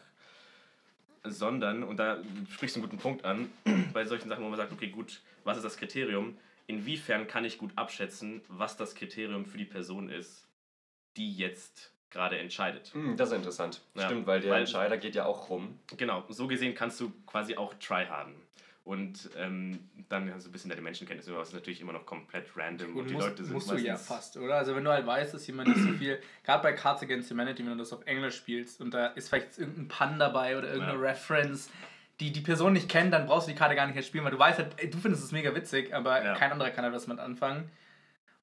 sondern, 1.23 1.83
und 1.83 1.97
da 1.97 2.17
sprichst 2.51 2.75
du 2.75 2.79
einen 2.81 2.89
guten 2.89 3.01
Punkt 3.01 3.25
an, 3.25 3.51
bei 3.93 4.05
solchen 4.05 4.29
Sachen, 4.29 4.43
wo 4.43 4.49
man 4.49 4.57
sagt, 4.57 4.71
okay, 4.71 4.87
gut, 4.87 5.21
was 5.43 5.57
ist 5.57 5.63
das 5.63 5.77
Kriterium? 5.77 6.37
Inwiefern 6.67 7.27
kann 7.27 7.45
ich 7.45 7.57
gut 7.57 7.71
abschätzen, 7.75 8.41
was 8.47 8.77
das 8.77 8.95
Kriterium 8.95 9.45
für 9.45 9.57
die 9.57 9.65
Person 9.65 10.09
ist, 10.09 10.47
die 11.17 11.35
jetzt 11.35 11.91
gerade 12.09 12.37
entscheidet? 12.37 12.93
Hm, 12.93 13.17
das 13.17 13.29
ist 13.29 13.35
interessant. 13.35 13.81
Ja, 13.95 14.05
Stimmt, 14.05 14.27
weil 14.27 14.41
der 14.41 14.51
weil- 14.51 14.59
Entscheider 14.61 14.97
geht 14.97 15.15
ja 15.15 15.25
auch 15.25 15.49
rum. 15.49 15.79
Genau, 15.97 16.23
so 16.29 16.47
gesehen 16.47 16.75
kannst 16.75 16.99
du 16.99 17.11
quasi 17.25 17.55
auch 17.57 17.73
tryharden. 17.75 18.33
Und 18.83 19.29
ähm, 19.37 19.77
dann 20.09 20.33
hast 20.33 20.45
du 20.45 20.49
ein 20.49 20.51
bisschen 20.53 20.69
deine 20.71 20.81
Menschenkenntnis, 20.81 21.29
aber 21.29 21.41
es 21.41 21.49
ist 21.49 21.53
natürlich 21.53 21.81
immer 21.81 21.93
noch 21.93 22.05
komplett 22.05 22.47
random 22.57 22.93
und, 22.93 22.97
Und 23.01 23.07
die 23.09 23.13
musst, 23.13 23.27
Leute 23.27 23.43
sind 23.43 23.53
musst 23.53 23.69
du 23.71 23.75
ja 23.75 23.93
meistens- 23.93 24.07
fast, 24.07 24.37
oder? 24.37 24.55
Also 24.55 24.75
wenn 24.75 24.83
du 24.83 24.89
halt 24.91 25.05
weißt, 25.05 25.33
dass 25.35 25.45
jemand 25.45 25.69
nicht 25.69 25.81
so 25.83 25.93
viel, 25.93 26.19
gerade 26.43 26.63
bei 26.63 26.73
Cards 26.73 27.03
Against 27.03 27.29
Humanity, 27.29 27.63
wenn 27.63 27.73
du 27.73 27.77
das 27.77 27.93
auf 27.93 28.03
Englisch 28.07 28.35
spielst 28.37 28.81
und 28.81 28.91
da 28.91 29.07
ist 29.07 29.29
vielleicht 29.29 29.59
irgendein 29.59 29.87
Pun 29.87 30.17
dabei 30.17 30.57
oder 30.57 30.67
irgendeine 30.69 30.99
Ja. 30.99 31.09
Reference, 31.09 31.69
die 32.19 32.31
die 32.31 32.41
Person 32.41 32.73
nicht 32.73 32.89
kennt, 32.89 33.13
dann 33.13 33.27
brauchst 33.27 33.47
du 33.47 33.51
die 33.51 33.57
Karte 33.57 33.75
gar 33.75 33.85
nicht 33.85 33.95
erst 33.95 34.07
spielen, 34.07 34.23
weil 34.23 34.31
du 34.31 34.39
weißt 34.39 34.57
halt, 34.57 34.73
ey, 34.77 34.89
du 34.89 34.97
findest 34.97 35.23
es 35.23 35.31
mega 35.31 35.53
witzig, 35.53 35.93
aber 35.93 36.23
Ja. 36.23 36.33
kein 36.35 36.51
anderer 36.51 36.71
kann 36.71 36.83
halt 36.83 36.93
was 36.95 37.05
mit 37.05 37.19
anfangen. 37.19 37.61
Und 37.63 37.69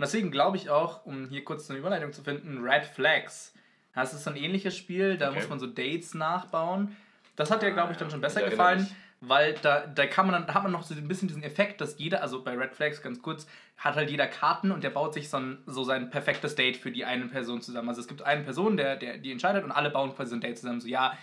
deswegen 0.02 0.30
glaube 0.30 0.56
ich 0.56 0.70
auch, 0.70 1.04
um 1.04 1.28
hier 1.28 1.44
kurz 1.44 1.68
eine 1.68 1.80
Überleitung 1.80 2.12
zu 2.12 2.22
finden, 2.22 2.62
Red 2.62 2.84
Flags. 2.86 3.52
Das 3.92 4.14
ist 4.14 4.22
so 4.22 4.30
ein 4.30 4.36
ähnliches 4.36 4.76
Spiel, 4.76 5.16
da 5.18 5.30
Okay. 5.30 5.40
muss 5.40 5.48
man 5.48 5.58
so 5.58 5.66
Dates 5.66 6.14
nachbauen. 6.14 6.96
Das 7.34 7.50
hat 7.50 7.62
dir, 7.62 7.72
glaube 7.72 7.90
ich, 7.92 7.98
dann 7.98 8.08
schon 8.08 8.20
besser 8.20 8.44
Ich 8.44 8.50
gefallen, 8.50 8.82
mich. 8.82 8.94
Weil 9.20 9.54
da, 9.62 9.86
da 9.86 10.06
kann 10.06 10.26
man 10.26 10.34
dann, 10.34 10.46
da 10.46 10.54
hat 10.54 10.62
man 10.62 10.72
noch 10.72 10.82
so 10.82 10.94
ein 10.94 11.08
bisschen 11.08 11.28
diesen 11.28 11.42
Effekt, 11.42 11.80
dass 11.80 11.98
jeder, 11.98 12.22
also 12.22 12.42
bei 12.42 12.56
Red 12.56 12.74
Flags 12.74 13.02
ganz 13.02 13.20
kurz, 13.20 13.46
hat 13.76 13.96
halt 13.96 14.10
jeder 14.10 14.26
Karten 14.26 14.70
und 14.70 14.84
der 14.84 14.90
baut 14.90 15.14
sich 15.14 15.28
so, 15.28 15.38
ein, 15.38 15.58
so 15.66 15.84
sein 15.84 16.10
perfektes 16.10 16.54
Date 16.54 16.76
für 16.76 16.90
die 16.90 17.04
eine 17.04 17.26
Person 17.26 17.60
zusammen. 17.60 17.88
Also 17.88 18.00
es 18.00 18.08
gibt 18.08 18.22
eine 18.22 18.42
Person, 18.42 18.76
der, 18.76 18.96
der 18.96 19.18
die 19.18 19.32
entscheidet 19.32 19.64
und 19.64 19.72
alle 19.72 19.90
bauen 19.90 20.14
quasi 20.14 20.30
so 20.30 20.36
ein 20.36 20.40
Date 20.40 20.58
zusammen. 20.58 20.80
So, 20.80 20.88
ja, 20.88 21.16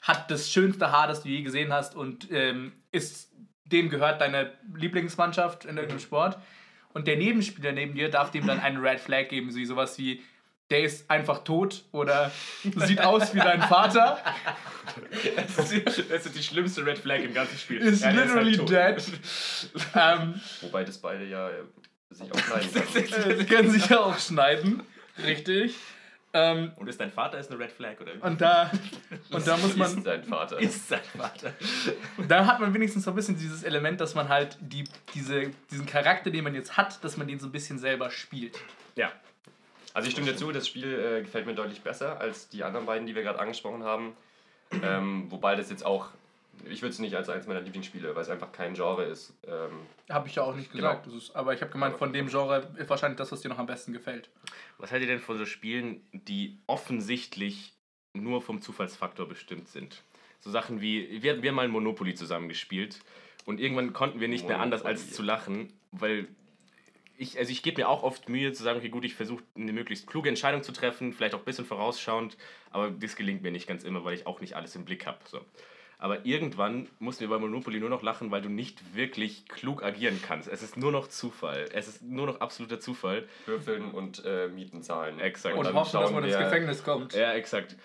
hat 0.00 0.30
das 0.30 0.50
schönste 0.50 0.92
Haar, 0.92 1.08
das 1.08 1.22
du 1.22 1.28
je 1.28 1.42
gesehen 1.42 1.72
hast 1.72 1.94
und 1.94 2.28
ähm, 2.30 2.72
ist, 2.90 3.30
dem 3.64 3.88
gehört 3.90 4.20
deine 4.20 4.52
Lieblingsmannschaft 4.74 5.64
in 5.64 5.76
irgendeinem 5.76 6.00
Sport. 6.00 6.38
Und 6.94 7.06
der 7.06 7.16
Nebenspieler 7.16 7.72
neben 7.72 7.94
dir 7.94 8.10
darf 8.10 8.30
dem 8.30 8.46
dann 8.46 8.60
einen 8.60 8.78
Red 8.78 9.00
Flag 9.00 9.28
geben, 9.28 9.50
so 9.50 9.58
wie 9.58 9.64
sowas 9.64 9.98
wie, 9.98 10.22
der 10.70 10.82
ist 10.84 11.10
einfach 11.10 11.44
tot 11.44 11.84
oder 11.92 12.30
sieht 12.76 13.00
aus 13.02 13.34
wie 13.34 13.38
dein 13.38 13.60
Vater. 13.62 14.18
Das 15.56 15.70
ist, 15.70 16.10
das 16.10 16.26
ist 16.26 16.34
die 16.36 16.42
schlimmste 16.42 16.84
Red 16.84 16.98
Flag 16.98 17.18
im 17.20 17.34
ganzen 17.34 17.58
Spiel. 17.58 17.78
Is 17.78 18.00
Ja, 18.00 18.10
literally 18.10 18.56
tot. 18.56 18.70
dead. 18.70 19.02
ähm, 19.94 20.40
Wobei 20.62 20.84
das 20.84 20.98
beide 20.98 21.24
ja 21.26 21.48
äh, 21.50 21.52
sich 22.10 22.30
auch 22.32 22.38
schneiden 22.38 22.70
können. 22.72 23.38
sie 23.38 23.46
können 23.46 23.70
sich 23.70 23.88
ja 23.88 24.00
auch 24.00 24.18
schneiden. 24.18 24.82
Richtig. 25.24 25.74
Ähm, 26.34 26.72
Und 26.76 26.88
ist 26.88 26.98
dein 26.98 27.12
Vater 27.12 27.38
ist 27.38 27.50
eine 27.50 27.60
Red 27.60 27.72
Flag 27.72 28.00
oder? 28.00 28.12
und 28.22 28.40
da, 28.40 28.70
und 29.30 29.46
da 29.46 29.56
muss 29.58 29.72
ist 29.72 29.76
man, 29.76 30.02
dein 30.02 30.24
Vater. 30.24 30.58
ist 30.58 30.88
sein 30.88 31.00
Vater. 31.14 31.52
da 32.26 32.46
hat 32.46 32.58
man 32.58 32.72
wenigstens 32.72 33.04
so 33.04 33.10
ein 33.10 33.16
bisschen 33.16 33.36
dieses 33.36 33.62
Element, 33.64 34.00
dass 34.00 34.14
man 34.14 34.30
halt 34.30 34.56
die, 34.60 34.84
diese, 35.14 35.50
diesen 35.70 35.84
Charakter, 35.84 36.30
den 36.30 36.42
man 36.44 36.54
jetzt 36.54 36.78
hat, 36.78 37.04
dass 37.04 37.18
man 37.18 37.26
den 37.28 37.38
so 37.38 37.48
ein 37.48 37.52
bisschen 37.52 37.78
selber 37.78 38.10
spielt. 38.10 38.58
Ja. 38.96 39.12
Also 39.94 40.06
ich 40.08 40.12
stimme 40.12 40.30
dir 40.30 40.36
zu, 40.36 40.52
das 40.52 40.66
Spiel 40.68 40.84
äh, 40.92 41.20
gefällt 41.22 41.46
mir 41.46 41.54
deutlich 41.54 41.82
besser 41.82 42.20
als 42.20 42.48
die 42.48 42.64
anderen 42.64 42.86
beiden, 42.86 43.06
die 43.06 43.14
wir 43.14 43.22
gerade 43.22 43.38
angesprochen 43.38 43.84
haben. 43.84 44.16
Ähm, 44.82 45.26
wobei 45.30 45.54
das 45.54 45.68
jetzt 45.68 45.84
auch, 45.84 46.08
ich 46.68 46.80
würde 46.80 46.92
es 46.92 46.98
nicht 46.98 47.14
als 47.14 47.28
eines 47.28 47.46
meiner 47.46 47.60
Lieblingsspiele, 47.60 48.14
weil 48.14 48.22
es 48.22 48.30
einfach 48.30 48.52
kein 48.52 48.72
Genre 48.74 49.04
ist. 49.04 49.34
Ähm, 49.46 49.80
Habe 50.08 50.28
ich 50.28 50.36
ja 50.36 50.42
auch 50.44 50.54
nicht 50.54 50.72
Genau. 50.72 50.88
gesagt. 50.88 51.06
Das 51.08 51.14
ist, 51.14 51.36
aber 51.36 51.52
ich 51.52 51.60
habe 51.60 51.70
gemeint, 51.70 51.96
von 51.98 52.12
dem 52.12 52.28
Genre 52.28 52.70
ist 52.76 52.88
wahrscheinlich 52.88 53.18
das, 53.18 53.30
was 53.32 53.42
dir 53.42 53.48
noch 53.50 53.58
am 53.58 53.66
besten 53.66 53.92
gefällt. 53.92 54.30
Was 54.78 54.90
haltet 54.90 55.08
ihr 55.08 55.14
denn 55.14 55.22
von 55.22 55.36
so 55.36 55.44
Spielen, 55.44 56.00
die 56.12 56.56
offensichtlich 56.66 57.74
nur 58.14 58.40
vom 58.42 58.60
Zufallsfaktor 58.62 59.28
bestimmt 59.28 59.68
sind? 59.68 60.02
So 60.40 60.50
Sachen 60.50 60.80
wie, 60.80 61.22
wir, 61.22 61.42
wir 61.42 61.50
haben 61.50 61.56
mal 61.56 61.68
Monopoly 61.68 62.14
zusammen 62.14 62.48
gespielt 62.48 63.00
und 63.44 63.60
irgendwann 63.60 63.92
konnten 63.92 64.20
wir 64.20 64.28
nicht 64.28 64.46
mehr 64.48 64.60
anders 64.60 64.84
als 64.84 65.00
Monopoly. 65.00 65.16
zu 65.16 65.22
lachen, 65.22 65.72
weil 65.92 66.28
ich, 67.22 67.38
also 67.38 67.50
ich 67.50 67.62
gebe 67.62 67.80
mir 67.80 67.88
auch 67.88 68.02
oft 68.02 68.28
Mühe 68.28 68.52
zu 68.52 68.62
sagen, 68.62 68.78
okay 68.78 68.88
gut, 68.88 69.04
ich 69.04 69.14
versuche 69.14 69.42
eine 69.56 69.72
möglichst 69.72 70.06
kluge 70.06 70.28
Entscheidung 70.28 70.62
zu 70.62 70.72
treffen, 70.72 71.12
vielleicht 71.12 71.34
auch 71.34 71.38
ein 71.38 71.44
bisschen 71.44 71.64
vorausschauend, 71.64 72.36
aber 72.70 72.90
das 72.90 73.16
gelingt 73.16 73.42
mir 73.42 73.52
nicht 73.52 73.66
ganz 73.66 73.84
immer, 73.84 74.04
weil 74.04 74.14
ich 74.14 74.26
auch 74.26 74.40
nicht 74.40 74.54
alles 74.56 74.74
im 74.76 74.84
Blick 74.84 75.06
habe. 75.06 75.18
So. 75.24 75.40
Aber 75.98 76.26
irgendwann 76.26 76.88
mussten 76.98 77.20
wir 77.20 77.28
bei 77.28 77.38
Monopoly 77.38 77.78
nur 77.78 77.88
noch 77.88 78.02
lachen, 78.02 78.32
weil 78.32 78.42
du 78.42 78.48
nicht 78.48 78.96
wirklich 78.96 79.46
klug 79.46 79.84
agieren 79.84 80.20
kannst. 80.20 80.48
Es 80.48 80.60
ist 80.60 80.76
nur 80.76 80.90
noch 80.90 81.06
Zufall. 81.06 81.68
Es 81.72 81.86
ist 81.86 82.02
nur 82.02 82.26
noch 82.26 82.40
absoluter 82.40 82.80
Zufall. 82.80 83.28
Würfeln 83.46 83.92
und 83.92 84.24
äh, 84.24 84.48
Mieten 84.48 84.82
zahlen. 84.82 85.20
Exakt. 85.20 85.56
Und 85.56 85.64
dann 85.64 85.74
hoffen, 85.74 86.00
dass 86.00 86.10
man 86.10 86.24
ins 86.24 86.36
Gefängnis 86.36 86.82
kommt. 86.82 87.14
Ja, 87.14 87.32
exakt. 87.34 87.76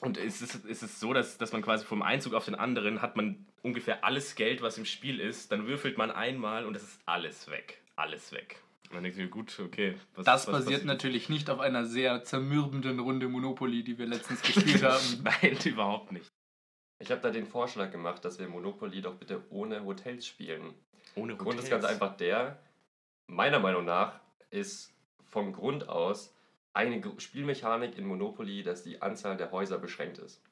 Und 0.00 0.18
es 0.18 0.40
ist, 0.40 0.64
es 0.66 0.82
ist 0.84 1.00
so, 1.00 1.12
dass, 1.12 1.36
dass 1.36 1.52
man 1.52 1.62
quasi 1.62 1.84
vom 1.84 2.02
Einzug 2.02 2.34
auf 2.34 2.44
den 2.44 2.54
anderen 2.54 3.02
hat 3.02 3.16
man 3.16 3.44
ungefähr 3.62 4.04
alles 4.04 4.36
Geld, 4.36 4.62
was 4.62 4.78
im 4.78 4.84
Spiel 4.84 5.18
ist. 5.18 5.50
Dann 5.50 5.66
würfelt 5.66 5.98
man 5.98 6.12
einmal 6.12 6.64
und 6.64 6.76
es 6.76 6.84
ist 6.84 7.00
alles 7.06 7.50
weg. 7.50 7.80
Alles 7.96 8.32
weg. 8.32 8.62
Und 8.88 8.96
dann 8.96 9.04
denkst 9.04 9.16
du 9.16 9.24
dir, 9.24 9.30
gut, 9.30 9.58
okay. 9.60 9.96
Was, 10.14 10.24
Das 10.24 10.46
was 10.46 10.64
basiert 10.64 10.84
natürlich 10.84 11.28
nicht 11.28 11.50
auf 11.50 11.60
einer 11.60 11.84
sehr 11.86 12.22
zermürbenden 12.22 13.00
Runde 13.00 13.28
Monopoly, 13.28 13.82
die 13.82 13.98
wir 13.98 14.06
letztens 14.06 14.42
gespielt 14.42 14.82
haben. 14.82 15.22
Nein, 15.22 15.58
überhaupt 15.64 16.12
nicht. 16.12 16.30
Ich 16.98 17.10
habe 17.10 17.20
da 17.20 17.30
den 17.30 17.46
Vorschlag 17.46 17.90
gemacht, 17.90 18.24
dass 18.24 18.38
wir 18.38 18.48
Monopoly 18.48 19.00
doch 19.00 19.16
bitte 19.16 19.42
ohne 19.50 19.84
Hotels 19.84 20.26
spielen. 20.26 20.74
Ohne 21.16 21.36
Grund 21.36 21.58
ist 21.58 21.70
ganz 21.70 21.84
einfach 21.84 22.16
der, 22.16 22.58
meiner 23.26 23.58
Meinung 23.58 23.84
nach 23.84 24.20
ist 24.50 24.94
vom 25.24 25.52
Grund 25.52 25.88
aus 25.88 26.34
eine 26.72 27.02
Spielmechanik 27.18 27.96
in 27.96 28.06
Monopoly, 28.06 28.62
dass 28.62 28.82
die 28.82 29.02
Anzahl 29.02 29.36
der 29.36 29.52
Häuser 29.52 29.78
beschränkt 29.78 30.18
ist. 30.18 30.42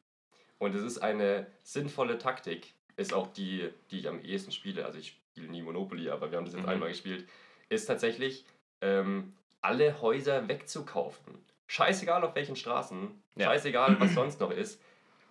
Und 0.58 0.74
es 0.74 0.82
ist 0.82 0.98
eine 0.98 1.46
sinnvolle 1.62 2.18
Taktik, 2.18 2.74
ist 2.96 3.12
auch 3.12 3.32
die, 3.32 3.70
die 3.90 4.00
ich 4.00 4.08
am 4.08 4.20
ehesten 4.20 4.52
spiele. 4.52 4.84
Also 4.84 4.98
ich 4.98 5.21
spiele 5.32 5.48
nie 5.48 5.62
Monopoly, 5.62 6.10
aber 6.10 6.30
wir 6.30 6.38
haben 6.38 6.44
das 6.44 6.54
jetzt 6.54 6.64
Mhm. 6.64 6.68
einmal 6.68 6.88
gespielt. 6.90 7.26
Ist 7.70 7.86
tatsächlich, 7.86 8.44
ähm, 8.82 9.32
alle 9.62 10.00
Häuser 10.02 10.48
wegzukaufen. 10.48 11.34
Scheißegal 11.68 12.22
auf 12.24 12.34
welchen 12.34 12.56
Straßen, 12.56 13.22
Ja. 13.36 13.46
scheißegal 13.46 13.98
was 14.00 14.12
sonst 14.14 14.40
noch 14.40 14.50
ist. 14.50 14.80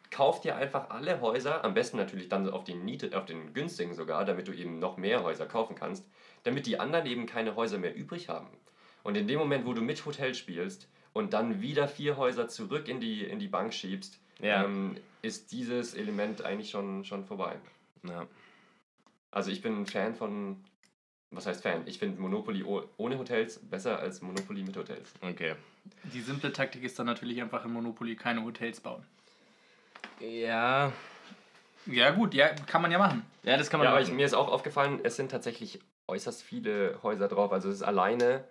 Kauf 0.10 0.42
dir 0.42 0.56
einfach 0.56 0.90
alle 0.90 1.22
Häuser, 1.22 1.64
am 1.64 1.74
besten 1.74 1.98
natürlich 1.98 2.28
dann 2.30 2.50
auf 2.50 2.64
den, 2.64 2.84
Niete, 2.84 3.16
auf 3.18 3.26
den 3.26 3.54
günstigen 3.54 3.94
sogar, 3.94 4.26
damit 4.26 4.48
du 4.48 4.54
eben 4.54 4.80
noch 4.80 4.98
mehr 4.98 5.24
Häuser 5.24 5.46
kaufen 5.46 5.76
kannst, 5.76 6.06
damit 6.44 6.66
die 6.66 6.80
anderen 6.80 7.06
eben 7.06 7.26
keine 7.28 7.56
Häuser 7.56 7.78
mehr 7.78 7.96
übrig 7.96 8.28
haben. 8.28 8.48
Und 9.04 9.16
in 9.16 9.28
dem 9.28 9.40
Moment, 9.40 9.66
wo 9.66 9.74
du 9.74 9.82
mit 9.82 10.04
Hotel 10.06 10.34
spielst 10.36 10.90
und 11.14 11.34
dann 11.34 11.62
wieder 11.62 11.88
vier 11.88 12.18
Häuser 12.18 12.48
zurück 12.48 12.88
in 12.88 13.00
die, 13.00 13.24
in 13.24 13.40
die 13.40 13.48
Bank 13.48 13.74
schiebst, 13.74 14.20
Ja. 14.40 14.64
ähm, 14.66 14.98
ist 15.22 15.52
dieses 15.52 15.94
Element 15.94 16.44
eigentlich 16.44 16.72
schon, 16.72 17.06
schon 17.06 17.24
vorbei. 17.26 17.56
Ja. 18.04 18.26
Also 19.32 19.50
ich 19.52 19.62
bin 19.62 19.82
ein 19.82 19.86
Fan 19.86 20.14
von, 20.16 20.64
was 21.32 21.46
heißt 21.46 21.64
Fan? 21.64 21.84
Ich 21.86 22.00
finde 22.00 22.22
Monopoly 22.22 22.64
oh- 22.64 22.84
ohne 22.98 23.18
Hotels 23.18 23.60
besser 23.60 24.00
als 24.00 24.22
Monopoly 24.22 24.64
mit 24.64 24.76
Hotels. 24.76 25.14
Okay. 25.22 25.56
Die 26.14 26.22
simple 26.22 26.52
Taktik 26.52 26.84
ist 26.84 27.00
dann 27.00 27.06
natürlich 27.06 27.42
einfach 27.42 27.66
in 27.66 27.72
Monopoly 27.72 28.16
keine 28.16 28.44
Hotels 28.44 28.82
bauen. 28.82 29.04
Ja. 30.20 30.92
Ja, 31.88 32.12
gut, 32.12 32.34
ja, 32.34 32.50
kann 32.50 32.82
man 32.82 32.92
ja 32.92 33.00
machen. 33.00 33.26
Ja, 33.44 33.58
das 33.58 33.70
kann 33.70 33.80
man 33.80 33.86
Ja, 33.86 33.92
aber 33.92 34.02
ich, 34.02 34.08
machen. 34.08 34.18
mir 34.18 34.26
ist 34.26 34.34
auch 34.36 34.50
aufgefallen, 34.50 35.00
es 35.04 35.16
sind 35.16 35.32
tatsächlich 35.32 35.80
äußerst 36.08 36.44
viele 36.44 37.00
Häuser 37.02 37.28
drauf. 37.28 37.52
Also 37.52 37.70
es 37.70 37.76
ist 37.76 37.84
alleine 37.84 38.44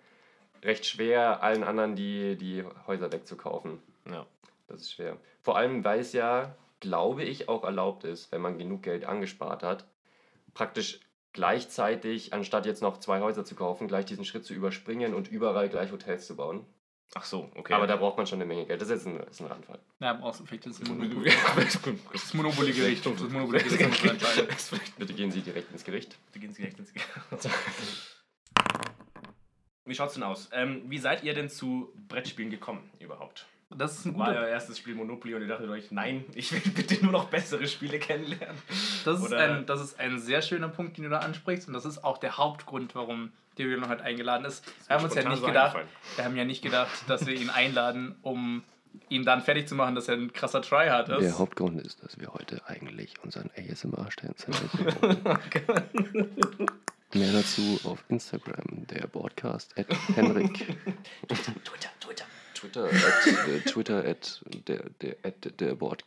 recht 0.63 0.85
schwer, 0.85 1.41
allen 1.43 1.63
anderen 1.63 1.95
die, 1.95 2.35
die 2.35 2.63
Häuser 2.87 3.11
wegzukaufen. 3.11 3.79
Ja. 4.09 4.25
Das 4.67 4.81
ist 4.81 4.91
schwer. 4.93 5.17
Vor 5.41 5.57
allem, 5.57 5.83
weil 5.83 5.99
es 6.01 6.11
ja, 6.13 6.55
glaube 6.81 7.23
ich, 7.23 7.47
auch 7.47 7.63
erlaubt 7.63 8.03
ist, 8.03 8.31
wenn 8.31 8.41
man 8.41 8.57
genug 8.57 8.83
Geld 8.83 9.05
angespart 9.05 9.63
hat, 9.63 9.85
praktisch 10.53 10.99
gleichzeitig, 11.33 12.33
anstatt 12.33 12.65
jetzt 12.65 12.81
noch 12.81 12.99
zwei 12.99 13.21
Häuser 13.21 13.45
zu 13.45 13.55
kaufen, 13.55 13.87
gleich 13.87 14.05
diesen 14.05 14.25
Schritt 14.25 14.45
zu 14.45 14.53
überspringen 14.53 15.13
und 15.13 15.29
überall 15.29 15.69
gleich 15.69 15.91
Hotels 15.91 16.27
zu 16.27 16.35
bauen. 16.35 16.65
Ach 17.13 17.25
so, 17.25 17.51
okay. 17.55 17.73
Aber 17.73 17.87
da 17.87 17.97
braucht 17.97 18.15
man 18.17 18.25
schon 18.25 18.37
eine 18.37 18.45
Menge 18.45 18.65
Geld. 18.65 18.81
Das 18.81 18.89
ist 18.89 19.05
jetzt 19.05 19.07
ein, 19.07 19.19
ist 19.19 19.41
ein 19.41 19.47
Randfall. 19.47 19.79
Ja, 19.99 20.13
brauchst 20.13 20.39
du 20.39 20.45
vielleicht 20.45 20.65
das 20.65 20.79
das 20.79 20.87
Monopoly. 20.87 21.31
Das 22.13 22.33
Monopoly-Gericht. 22.33 23.05
Das 23.05 23.19
Monopoly-Gericht. 23.29 24.97
Bitte 24.97 25.13
gehen 25.13 25.31
Sie 25.31 25.41
direkt 25.41 25.71
ins 25.73 25.83
Gericht. 25.83 26.17
Beginnt 26.31 26.57
direkt 26.57 26.79
ins 26.79 26.93
Wie 29.83 29.95
schaut's 29.95 30.13
denn 30.13 30.23
aus? 30.23 30.49
Ähm, 30.53 30.83
wie 30.87 30.99
seid 30.99 31.23
ihr 31.23 31.33
denn 31.33 31.49
zu 31.49 31.93
Brettspielen 32.07 32.49
gekommen 32.49 32.89
überhaupt? 32.99 33.45
Das 33.77 33.97
ist 33.97 34.05
ein 34.05 34.17
War 34.17 34.27
guter 34.27 34.39
euer 34.41 34.47
erstes 34.47 34.77
Spiel 34.77 34.95
Monopoly 34.95 35.35
und 35.35 35.41
ihr 35.41 35.47
dachtet 35.47 35.69
euch, 35.69 35.91
nein, 35.91 36.25
ich 36.35 36.51
will 36.51 36.61
bitte 36.75 37.03
nur 37.03 37.11
noch 37.11 37.25
bessere 37.25 37.67
Spiele 37.67 37.99
kennenlernen. 37.99 38.57
Das 39.05 39.21
ist, 39.21 39.33
ein, 39.33 39.65
das 39.65 39.81
ist 39.81 39.99
ein 39.99 40.19
sehr 40.19 40.41
schöner 40.41 40.69
Punkt, 40.69 40.97
den 40.97 41.05
du 41.05 41.09
da 41.09 41.19
ansprichst. 41.19 41.67
Und 41.67 41.73
das 41.73 41.85
ist 41.85 42.03
auch 42.03 42.17
der 42.17 42.37
Hauptgrund, 42.37 42.95
warum 42.95 43.31
der 43.57 43.65
Julian 43.65 43.89
heute 43.89 44.03
eingeladen 44.03 44.45
ist. 44.45 44.65
Wir 44.87 44.95
haben 44.97 45.03
uns 45.03 45.15
ja 45.15 45.27
nicht 45.27 45.39
so 45.39 45.47
gedacht, 45.47 45.77
wir 46.15 46.25
haben 46.25 46.35
ja 46.35 46.45
nicht 46.45 46.61
gedacht, 46.61 46.91
dass 47.07 47.25
wir 47.25 47.33
ihn 47.33 47.49
einladen, 47.49 48.15
um 48.21 48.63
ihn 49.09 49.23
dann 49.23 49.41
fertig 49.41 49.67
zu 49.67 49.75
machen, 49.75 49.95
dass 49.95 50.07
er 50.07 50.15
ein 50.15 50.33
krasser 50.33 50.61
Tryhard 50.61 51.09
ist. 51.09 51.21
Der 51.21 51.39
Hauptgrund 51.39 51.81
ist, 51.81 52.03
dass 52.03 52.19
wir 52.19 52.33
heute 52.33 52.61
eigentlich 52.67 53.13
unseren 53.23 53.49
ASMR-Stern 53.57 54.35
wollen. 54.47 55.17
Mehr 57.13 57.33
dazu 57.33 57.79
auf 57.83 58.03
Instagram, 58.07 58.87
der 58.87 59.07
Podcast 59.07 59.77
at 59.77 59.87
Henrik. 60.15 60.53
Twitter, 61.27 61.53
Twitter. 61.63 61.89
Twitter 61.99 62.25
at, 62.63 63.27
äh, 63.27 63.59
Twitter 63.61 64.05
at 64.05 64.41
der, 64.67 64.83
der, 65.01 65.15
at 65.23 65.59
der 65.59 65.75
Board. 65.75 66.03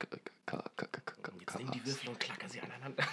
Jetzt 1.40 1.58
nimm 1.58 1.70
die 1.72 1.86
Würfel 1.86 2.08
und 2.08 2.20
klacker 2.20 2.48
sie 2.48 2.60
aneinander. 2.60 3.04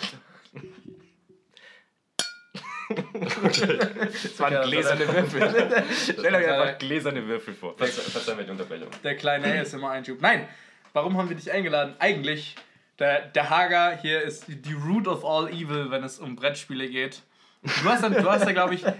Das 2.93 4.39
waren 4.39 4.69
gläserne 4.69 5.07
Würfel. 5.07 5.83
Stell 5.93 6.35
euch 6.35 6.47
einfach 6.47 6.77
gläserne 6.77 7.27
Würfel 7.27 7.53
vor. 7.53 7.77
Verzeihen 7.77 8.37
wir 8.37 8.45
die 8.45 8.51
Unterbrechung. 8.51 8.89
Der 9.03 9.15
kleine 9.15 9.61
ASMR-Einschub. 9.61 10.21
Nein, 10.21 10.47
warum 10.93 11.17
haben 11.17 11.29
wir 11.29 11.35
dich 11.35 11.51
eingeladen? 11.51 11.95
Eigentlich, 11.99 12.55
der, 12.99 13.27
der 13.27 13.49
Hager 13.49 13.97
hier 13.97 14.21
ist 14.21 14.45
die 14.47 14.73
Root 14.73 15.07
of 15.07 15.23
all 15.25 15.49
evil, 15.49 15.89
wenn 15.89 16.03
es 16.03 16.19
um 16.19 16.35
Brettspiele 16.35 16.89
geht. 16.89 17.21
Du 17.63 17.89
hast 17.89 18.03
dann, 18.03 18.13
du 18.13 18.29
hast 18.29 18.45
ja, 18.45 18.51
glaube 18.53 18.73
ich, 18.73 18.83
äh, 18.85 18.95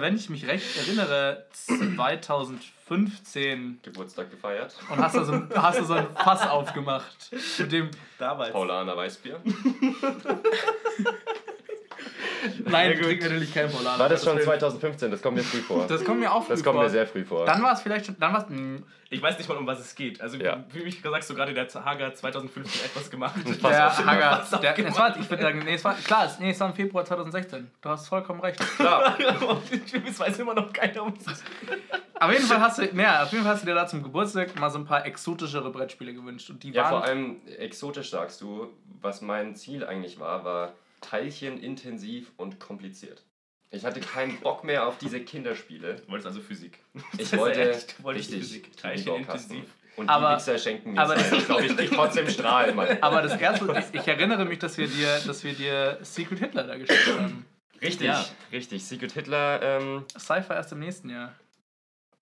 wenn 0.00 0.16
ich 0.16 0.28
mich 0.28 0.46
recht 0.46 0.76
erinnere, 0.76 1.46
2015 1.52 3.80
Geburtstag 3.82 4.30
gefeiert. 4.30 4.74
und 4.90 4.98
hast 4.98 5.16
da 5.16 5.24
so, 5.24 5.32
ein- 5.32 5.48
hast 5.54 5.78
da 5.80 5.84
so 5.84 5.94
ein 5.94 6.06
Fass 6.14 6.46
aufgemacht. 6.46 7.30
Mit 7.58 7.72
dem, 7.72 7.90
Damals. 8.18 8.52
Paulaner 8.52 8.96
Weißbier. 8.96 9.40
nein, 12.66 12.90
gut. 12.92 13.00
ich 13.00 13.06
trinke 13.06 13.24
natürlich 13.24 13.54
kein 13.54 13.70
Polar. 13.70 13.98
War 13.98 14.08
das 14.08 14.24
schon 14.24 14.40
2015? 14.40 15.10
Das 15.10 15.22
kommt 15.22 15.36
mir 15.36 15.42
früh 15.42 15.58
vor. 15.58 15.86
Das 15.86 16.04
kommt 16.04 16.20
mir 16.20 16.32
auch 16.32 16.44
früh 16.44 16.52
Das 16.54 16.62
kommt 16.64 16.74
vor. 16.76 16.84
mir 16.84 16.90
sehr 16.90 17.06
früh 17.06 17.24
vor. 17.24 17.44
Dann 17.46 17.62
war 17.62 17.72
es 17.72 17.80
vielleicht 17.82 18.06
schon, 18.06 18.16
dann 18.18 18.32
war 18.32 18.40
es, 18.42 18.48
mh, 18.48 18.80
Ich 19.10 19.22
weiß 19.22 19.38
nicht 19.38 19.48
mal, 19.48 19.56
um 19.56 19.66
was 19.66 19.78
es 19.78 19.94
geht. 19.94 20.20
Also, 20.20 20.36
Ja. 20.36 20.64
wie 20.72 20.82
mich 20.82 21.00
gesagt, 21.02 21.24
so 21.24 21.34
gerade 21.34 21.54
der 21.54 21.66
Hager 21.84 22.12
2015 22.14 22.84
etwas 22.84 23.10
gemacht. 23.10 23.34
Der 23.44 23.96
Hager, 24.06 24.36
Fass 24.44 24.60
der, 24.60 24.70
aufgemacht. 24.70 24.92
es 24.94 24.98
war, 24.98 25.16
ich 25.20 25.30
würde 25.30 25.42
sagen, 25.42 25.58
nee, 25.64 25.74
es 25.74 25.84
war, 25.84 25.94
klar, 25.94 26.26
es, 26.26 26.38
nee, 26.40 26.50
es 26.50 26.60
war 26.60 26.68
im 26.68 26.74
Februar 26.74 27.04
2016. 27.04 27.70
Du 27.80 27.88
hast 27.88 28.08
vollkommen 28.08 28.40
recht. 28.40 28.58
Klar. 28.76 29.16
es 30.06 30.18
weiß 30.20 30.38
immer 30.40 30.54
noch 30.54 30.72
keiner, 30.72 31.02
um 31.04 31.14
was 31.24 31.34
es 31.38 31.44
Auf 32.18 32.32
jeden 32.32 32.44
Fall 32.46 32.60
hast 32.60 32.78
du, 32.78 32.88
naja, 32.94 33.22
auf 33.22 33.30
jeden 33.32 33.44
Fall 33.44 33.52
hast 33.54 33.62
du 33.62 33.66
dir 33.66 33.74
da 33.74 33.86
zum 33.86 34.02
Geburtstag 34.02 34.58
mal 34.58 34.70
so 34.70 34.78
ein 34.78 34.84
paar 34.86 35.06
exotischere 35.06 35.70
Brettspiele 35.70 36.12
gewünscht. 36.14 36.50
Und 36.50 36.62
die 36.62 36.70
Ja, 36.72 36.82
waren. 36.84 36.90
vor 36.90 37.04
allem 37.04 37.36
exotisch 37.58 38.10
sagst 38.10 38.40
du, 38.40 38.68
was 39.00 39.20
mein 39.22 39.54
Ziel 39.54 39.84
eigentlich 39.84 40.18
war, 40.18 40.44
war 40.44 40.72
teilchenintensiv 41.10 42.32
und 42.36 42.58
kompliziert. 42.60 43.22
Ich 43.70 43.84
hatte 43.84 44.00
keinen 44.00 44.38
Bock 44.40 44.64
mehr 44.64 44.86
auf 44.86 44.98
diese 44.98 45.20
Kinderspiele. 45.20 45.96
Du 45.96 46.08
wolltest 46.08 46.26
also 46.28 46.40
Physik. 46.40 46.78
Ich 47.18 47.36
wollte 47.36 47.70
echt, 47.70 47.98
du 47.98 48.04
wolltest 48.04 48.30
richtig 48.30 48.40
Physik. 48.48 48.76
Teilchenintensiv. 48.76 49.64
Und 49.96 50.08
Aber- 50.08 50.30
die 50.30 50.36
Wichser 50.36 50.58
schenken 50.58 50.92
mir 50.92 51.00
aber 51.00 51.14
das. 51.14 51.32
Ich 51.32 51.46
glaube, 51.46 51.64
ich 51.66 51.90
trotzdem 51.90 52.28
Strahlen, 52.28 52.76
Mann. 52.76 52.98
aber 53.00 53.22
das 53.22 53.40
erste, 53.40 53.84
ich, 53.92 54.00
ich 54.00 54.06
erinnere 54.08 54.44
mich, 54.44 54.58
dass 54.58 54.76
wir 54.76 54.86
dir, 54.86 55.18
dass 55.26 55.42
wir 55.42 55.54
dir 55.54 55.98
Secret 56.02 56.38
Hitler 56.38 56.64
da 56.64 56.76
geschickt 56.76 57.06
haben. 57.18 57.46
Richtig, 57.80 58.06
Ja. 58.06 58.24
richtig. 58.52 58.84
Secret 58.84 59.12
Hitler, 59.12 59.60
ähm, 59.62 60.04
Cypher 60.18 60.54
erst 60.54 60.72
im 60.72 60.80
nächsten 60.80 61.08
Jahr. 61.10 61.34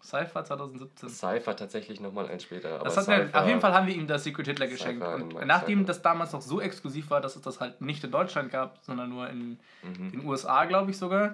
Cypher 0.04 0.44
2017. 0.44 1.08
Cypher 1.08 1.56
tatsächlich 1.56 1.99
nochmal 2.00 2.28
ein 2.28 2.38
später. 2.40 2.78
Das 2.80 2.96
hat 2.96 3.04
Cypher- 3.06 3.40
auf 3.40 3.46
jeden 3.49 3.61
Fall 3.61 3.73
haben 3.75 3.87
wir 3.87 3.94
ihm 3.94 4.06
das 4.06 4.25
Secret 4.25 4.46
Hitler 4.46 4.66
geschenkt. 4.66 5.02
Cypher 5.02 5.14
Und 5.16 5.46
nachdem 5.46 5.78
Cypher. 5.80 5.87
das 5.87 6.02
damals 6.02 6.32
noch 6.32 6.42
so 6.42 6.61
exklusiv 6.61 7.11
war, 7.11 7.20
dass 7.20 7.37
es 7.37 7.42
das 7.42 7.61
halt 7.61 7.80
nicht 7.80 8.04
in 8.04 8.11
Deutschland 8.11 8.50
gab, 8.52 8.78
sondern 8.82 9.08
nur 9.11 9.28
in 9.30 9.58
Mhm. 9.82 10.11
den 10.12 10.25
USA, 10.26 10.64
glaube 10.66 10.90
ich 10.90 10.99
sogar, 10.99 11.32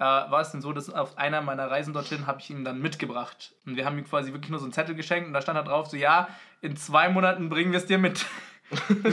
äh, 0.00 0.04
war 0.04 0.40
es 0.40 0.52
dann 0.52 0.60
so, 0.62 0.72
dass 0.72 0.90
auf 0.90 1.16
einer 1.18 1.40
meiner 1.42 1.70
Reisen 1.70 1.92
dorthin 1.92 2.26
habe 2.26 2.40
ich 2.40 2.50
ihn 2.50 2.64
dann 2.64 2.80
mitgebracht. 2.80 3.52
Und 3.66 3.76
wir 3.76 3.84
haben 3.84 3.98
ihm 3.98 4.04
quasi 4.04 4.32
wirklich 4.32 4.50
nur 4.50 4.58
so 4.60 4.64
einen 4.66 4.72
Zettel 4.72 4.94
geschenkt 4.94 5.26
und 5.26 5.32
da 5.32 5.40
stand 5.40 5.56
da 5.58 5.62
drauf 5.62 5.86
so, 5.88 5.96
ja, 5.96 6.28
in 6.60 6.76
zwei 6.76 7.08
Monaten 7.08 7.48
bringen 7.48 7.72
wir 7.72 7.78
es 7.78 7.86
dir 7.86 7.98
mit. 7.98 8.24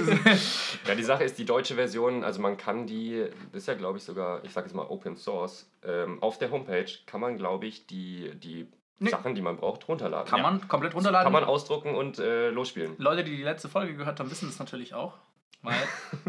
Ja, 0.88 0.95
die 0.95 1.03
Sache 1.03 1.23
ist, 1.23 1.38
die 1.38 1.45
deutsche 1.45 1.75
Version, 1.75 2.23
also 2.23 2.41
man 2.41 2.58
kann 2.58 2.86
die, 2.88 3.25
das 3.51 3.62
ist 3.63 3.67
ja 3.67 3.73
glaube 3.73 3.97
ich 3.97 4.03
sogar, 4.03 4.43
ich 4.43 4.51
sage 4.51 4.67
jetzt 4.67 4.75
mal 4.75 4.86
Open 4.86 5.15
Source, 5.15 5.69
ähm, 5.84 6.21
auf 6.21 6.38
der 6.38 6.51
Homepage 6.51 6.86
kann 7.06 7.21
man 7.21 7.38
glaube 7.38 7.65
ich 7.65 7.88
die, 7.88 8.32
die 8.36 8.67
Nee. 8.99 9.10
Sachen, 9.10 9.36
die 9.36 9.41
man 9.41 9.58
braucht, 9.58 9.88
runterladen. 9.88 10.29
Kann 10.29 10.41
man 10.41 10.67
komplett 10.67 10.95
runterladen. 10.95 11.25
Kann 11.25 11.34
man 11.34 11.43
ausdrucken 11.43 11.95
und 11.95 12.17
äh, 12.17 12.49
losspielen. 12.49 12.95
Leute, 12.97 13.23
die 13.23 13.36
die 13.36 13.43
letzte 13.43 13.67
Folge 13.67 13.95
gehört 13.95 14.19
haben, 14.19 14.31
wissen 14.31 14.47
das 14.47 14.58
natürlich 14.60 14.93
auch. 14.93 15.17
Weil 15.62 15.75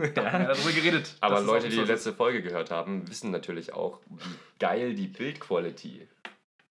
da 0.14 0.32
haben 0.32 0.46
wir 0.46 0.54
darüber 0.54 0.72
geredet. 0.72 1.14
Aber 1.20 1.40
Leute, 1.40 1.68
die 1.68 1.76
die 1.76 1.84
letzte 1.84 2.12
Folge 2.12 2.42
gehört 2.42 2.70
haben, 2.70 3.08
wissen 3.08 3.30
natürlich 3.30 3.72
auch, 3.72 4.00
wie 4.06 4.34
geil 4.58 4.94
die 4.94 5.06
Bildquality 5.08 6.08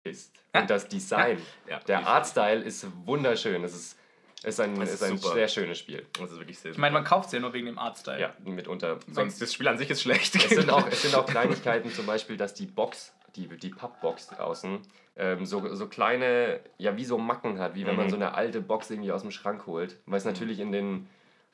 ist. 0.03 0.33
Ja. 0.53 0.61
Und 0.61 0.69
das 0.69 0.87
Design. 0.87 1.41
Ja, 1.69 1.79
Der 1.79 2.07
Artstyle 2.07 2.61
ist 2.61 2.87
wunderschön. 3.05 3.63
Es 3.63 3.73
ist, 3.73 3.97
ist 4.43 4.59
ein, 4.59 4.79
Das 4.79 4.89
ist 4.89 4.95
ist 4.95 5.03
ein 5.03 5.17
super. 5.17 5.33
sehr 5.33 5.47
schönes 5.47 5.79
Spiel. 5.79 6.05
Das 6.19 6.31
ist 6.31 6.39
wirklich 6.39 6.57
sehr 6.59 6.71
Ich 6.71 6.77
meine, 6.77 6.93
man 6.93 7.03
kauft 7.03 7.27
es 7.27 7.33
ja 7.33 7.39
nur 7.39 7.53
wegen 7.53 7.65
dem 7.65 7.77
Artstyle. 7.77 8.19
Ja, 8.19 8.33
mitunter. 8.43 8.99
Sonst 9.11 9.41
das 9.41 9.53
Spiel 9.53 9.67
an 9.67 9.77
sich 9.77 9.89
ist 9.89 10.01
schlecht. 10.01 10.35
Es 10.35 10.49
sind 10.49 10.69
auch, 10.69 10.87
es 10.87 11.01
sind 11.01 11.15
auch 11.15 11.25
Kleinigkeiten, 11.27 11.91
zum 11.91 12.05
Beispiel, 12.05 12.37
dass 12.37 12.53
die 12.53 12.65
Box, 12.65 13.13
die, 13.35 13.47
die 13.47 13.69
Pappbox 13.69 14.27
draußen, 14.27 14.79
ähm, 15.15 15.45
so, 15.45 15.73
so 15.75 15.87
kleine, 15.87 16.59
ja, 16.77 16.95
wie 16.97 17.05
so 17.05 17.17
Macken 17.17 17.59
hat, 17.59 17.75
wie 17.75 17.85
wenn 17.85 17.95
man 17.95 18.05
Mhm. 18.05 18.11
so 18.11 18.15
eine 18.15 18.33
alte 18.33 18.61
Box 18.61 18.89
irgendwie 18.89 19.11
aus 19.11 19.21
dem 19.21 19.31
Schrank 19.31 19.65
holt, 19.67 19.97
weil 20.05 20.17
es 20.17 20.25
natürlich 20.25 20.59
in 20.59 20.71
den 20.71 21.07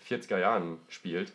40er 0.07 0.37
Jahren 0.37 0.77
spielt 0.87 1.33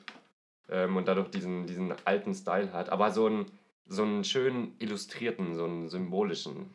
ähm, 0.70 0.96
und 0.96 1.06
dadurch 1.08 1.28
diesen, 1.30 1.66
diesen 1.66 1.94
alten 2.04 2.34
Style 2.34 2.72
hat, 2.72 2.88
aber 2.90 3.10
so 3.10 3.26
einen, 3.26 3.46
so 3.86 4.02
einen 4.02 4.24
schönen 4.24 4.74
illustrierten, 4.78 5.54
so 5.54 5.64
einen 5.64 5.88
symbolischen. 5.88 6.70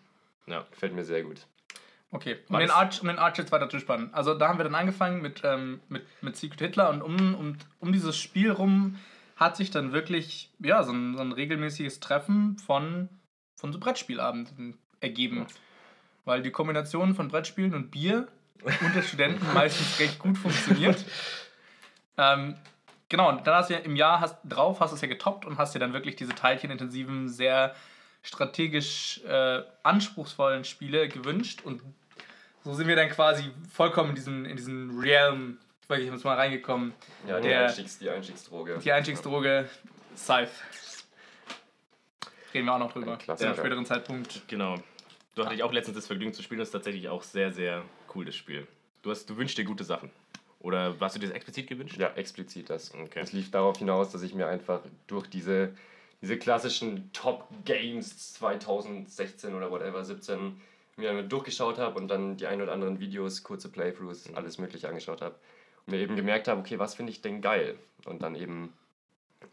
Ja. 0.46 0.66
Gefällt 0.72 0.94
mir 0.94 1.04
sehr 1.04 1.24
gut. 1.24 1.46
Okay, 2.12 2.38
um 2.48 2.56
Weiß. 2.56 2.64
den, 2.64 2.72
Arch, 2.72 3.02
um 3.02 3.08
den 3.08 3.20
Arch 3.20 3.38
jetzt 3.38 3.52
weiter 3.52 3.70
zu 3.70 3.80
spannen. 3.80 4.10
Also 4.14 4.34
da 4.34 4.48
haben 4.48 4.58
wir 4.58 4.64
dann 4.64 4.74
angefangen 4.76 5.22
mit, 5.22 5.42
ähm, 5.44 5.80
mit, 5.90 6.04
mit 6.22 6.36
Secret 6.36 6.60
Hitler 6.60 6.90
und 6.90 7.02
um, 7.04 7.36
um, 7.36 7.58
um 7.80 7.94
dieses 7.94 8.18
Spiel 8.18 8.52
rum 8.52 8.98
hat 9.36 9.56
sich 9.56 9.72
dann 9.72 9.94
wirklich 9.94 10.50
ja, 10.60 10.84
so, 10.84 10.92
ein, 10.92 11.16
so 11.16 11.22
ein 11.22 11.32
regelmäßiges 11.32 12.00
Treffen 12.00 12.58
von, 12.58 13.10
von 13.60 13.74
so 13.74 13.80
Brettspielabenden 13.80 14.78
ergeben. 15.02 15.46
Weil 16.26 16.42
die 16.42 16.52
Kombination 16.52 17.14
von 17.16 17.28
Brettspielen 17.28 17.74
und 17.74 17.92
Bier 17.92 18.28
unter 18.82 19.02
Studenten 19.02 19.46
meistens 19.54 20.00
recht 20.00 20.20
gut 20.20 20.38
funktioniert. 20.38 21.04
Ähm, 22.18 22.56
genau, 23.10 23.30
und 23.30 23.46
dann 23.46 23.56
hast 23.56 23.70
du 23.70 23.74
ja 23.74 23.80
im 23.80 23.96
Jahr 23.96 24.20
hast, 24.22 24.38
drauf 24.44 24.80
hast 24.80 24.92
du 24.92 24.96
es 24.96 25.02
ja 25.02 25.08
getoppt 25.08 25.46
und 25.46 25.58
hast 25.58 25.76
dir 25.76 25.80
dann 25.80 25.94
wirklich 25.94 26.16
diese 26.16 26.34
teilchenintensiven, 26.34 27.30
sehr 27.30 27.76
strategisch 28.22 29.22
äh, 29.26 29.62
anspruchsvollen 29.84 30.66
Spiele 30.66 31.08
gewünscht 31.08 31.62
und 31.64 31.82
so 32.66 32.74
sind 32.74 32.88
wir 32.88 32.98
dann 32.98 33.10
quasi 33.10 33.50
vollkommen 33.74 34.10
in 34.10 34.16
diesen, 34.16 34.46
in 34.46 34.58
diesen 34.58 35.00
Realm, 35.00 35.58
wirklich 35.88 36.12
jetzt 36.12 36.26
mal 36.26 36.36
reingekommen. 36.36 36.94
Ja, 37.26 37.40
die, 37.40 37.48
Der- 37.48 37.68
Einstiegs, 37.68 37.98
die 38.00 38.10
Einstiegsdroge. 38.10 38.78
Die 38.84 38.92
Einstiegsdroge 38.92 39.70
Scythe. 40.18 40.52
Reden 42.54 42.66
wir 42.66 42.74
auch 42.74 42.80
noch 42.80 42.92
drüber. 42.92 43.18
Zu 43.20 43.46
einem 43.46 43.56
späteren 43.56 43.86
Zeitpunkt. 43.86 44.42
Genau. 44.48 44.76
Du 45.36 45.46
hatte 45.46 45.56
ich 45.56 45.64
auch 45.64 45.72
letztens 45.72 45.96
das 45.96 46.08
Vergnügen 46.08 46.34
zu 46.34 46.42
spielen. 46.42 46.60
Das 46.60 46.70
ist 46.70 46.74
tatsächlich 46.74 47.10
auch 47.10 47.24
sehr, 47.24 47.52
sehr 47.52 47.84
cool, 48.14 48.26
das 48.26 48.36
Spiel. 48.36 48.68
Du, 49.02 49.12
hast, 49.12 49.30
du 49.30 49.38
wünschst 49.38 49.58
dir 49.58 49.64
gute 49.64 49.84
Sachen. 49.84 50.10
Oder 50.60 50.96
hast 51.00 51.16
du 51.16 51.20
dir 51.20 51.28
das 51.28 51.36
explizit 51.36 51.68
gewünscht? 51.68 51.98
Ja, 51.98 52.10
explizit 52.16 52.70
das. 52.70 52.94
Okay. 52.94 53.22
Es 53.22 53.32
lief 53.32 53.50
darauf 53.50 53.78
hinaus, 53.78 54.12
dass 54.12 54.22
ich 54.24 54.34
mir 54.34 54.48
einfach 54.48 54.82
durch 55.08 55.28
diese, 55.28 55.74
diese 56.22 56.38
klassischen 56.38 57.12
Top 57.14 57.48
Games 57.64 58.34
2016 58.34 59.56
oder 59.56 59.72
whatever, 59.72 60.04
17, 60.04 60.60
mir 60.98 61.24
durchgeschaut 61.24 61.78
habe 61.78 61.98
und 61.98 62.10
dann 62.10 62.36
die 62.36 62.48
ein 62.48 62.62
oder 62.62 62.74
anderen 62.74 63.00
Videos, 63.00 63.44
kurze 63.44 63.70
Playthroughs, 63.70 64.34
alles 64.34 64.58
Mögliche 64.58 64.90
angeschaut 64.90 65.22
habe. 65.22 65.36
Und 65.86 65.94
mir 65.94 66.00
eben 66.02 66.18
gemerkt 66.18 66.50
habe, 66.50 66.60
okay, 66.60 66.78
was 66.78 66.96
finde 66.96 67.14
ich 67.14 67.22
denn 67.22 67.42
geil? 67.42 67.78
Und 68.06 68.22
dann 68.22 68.36
eben 68.36 68.74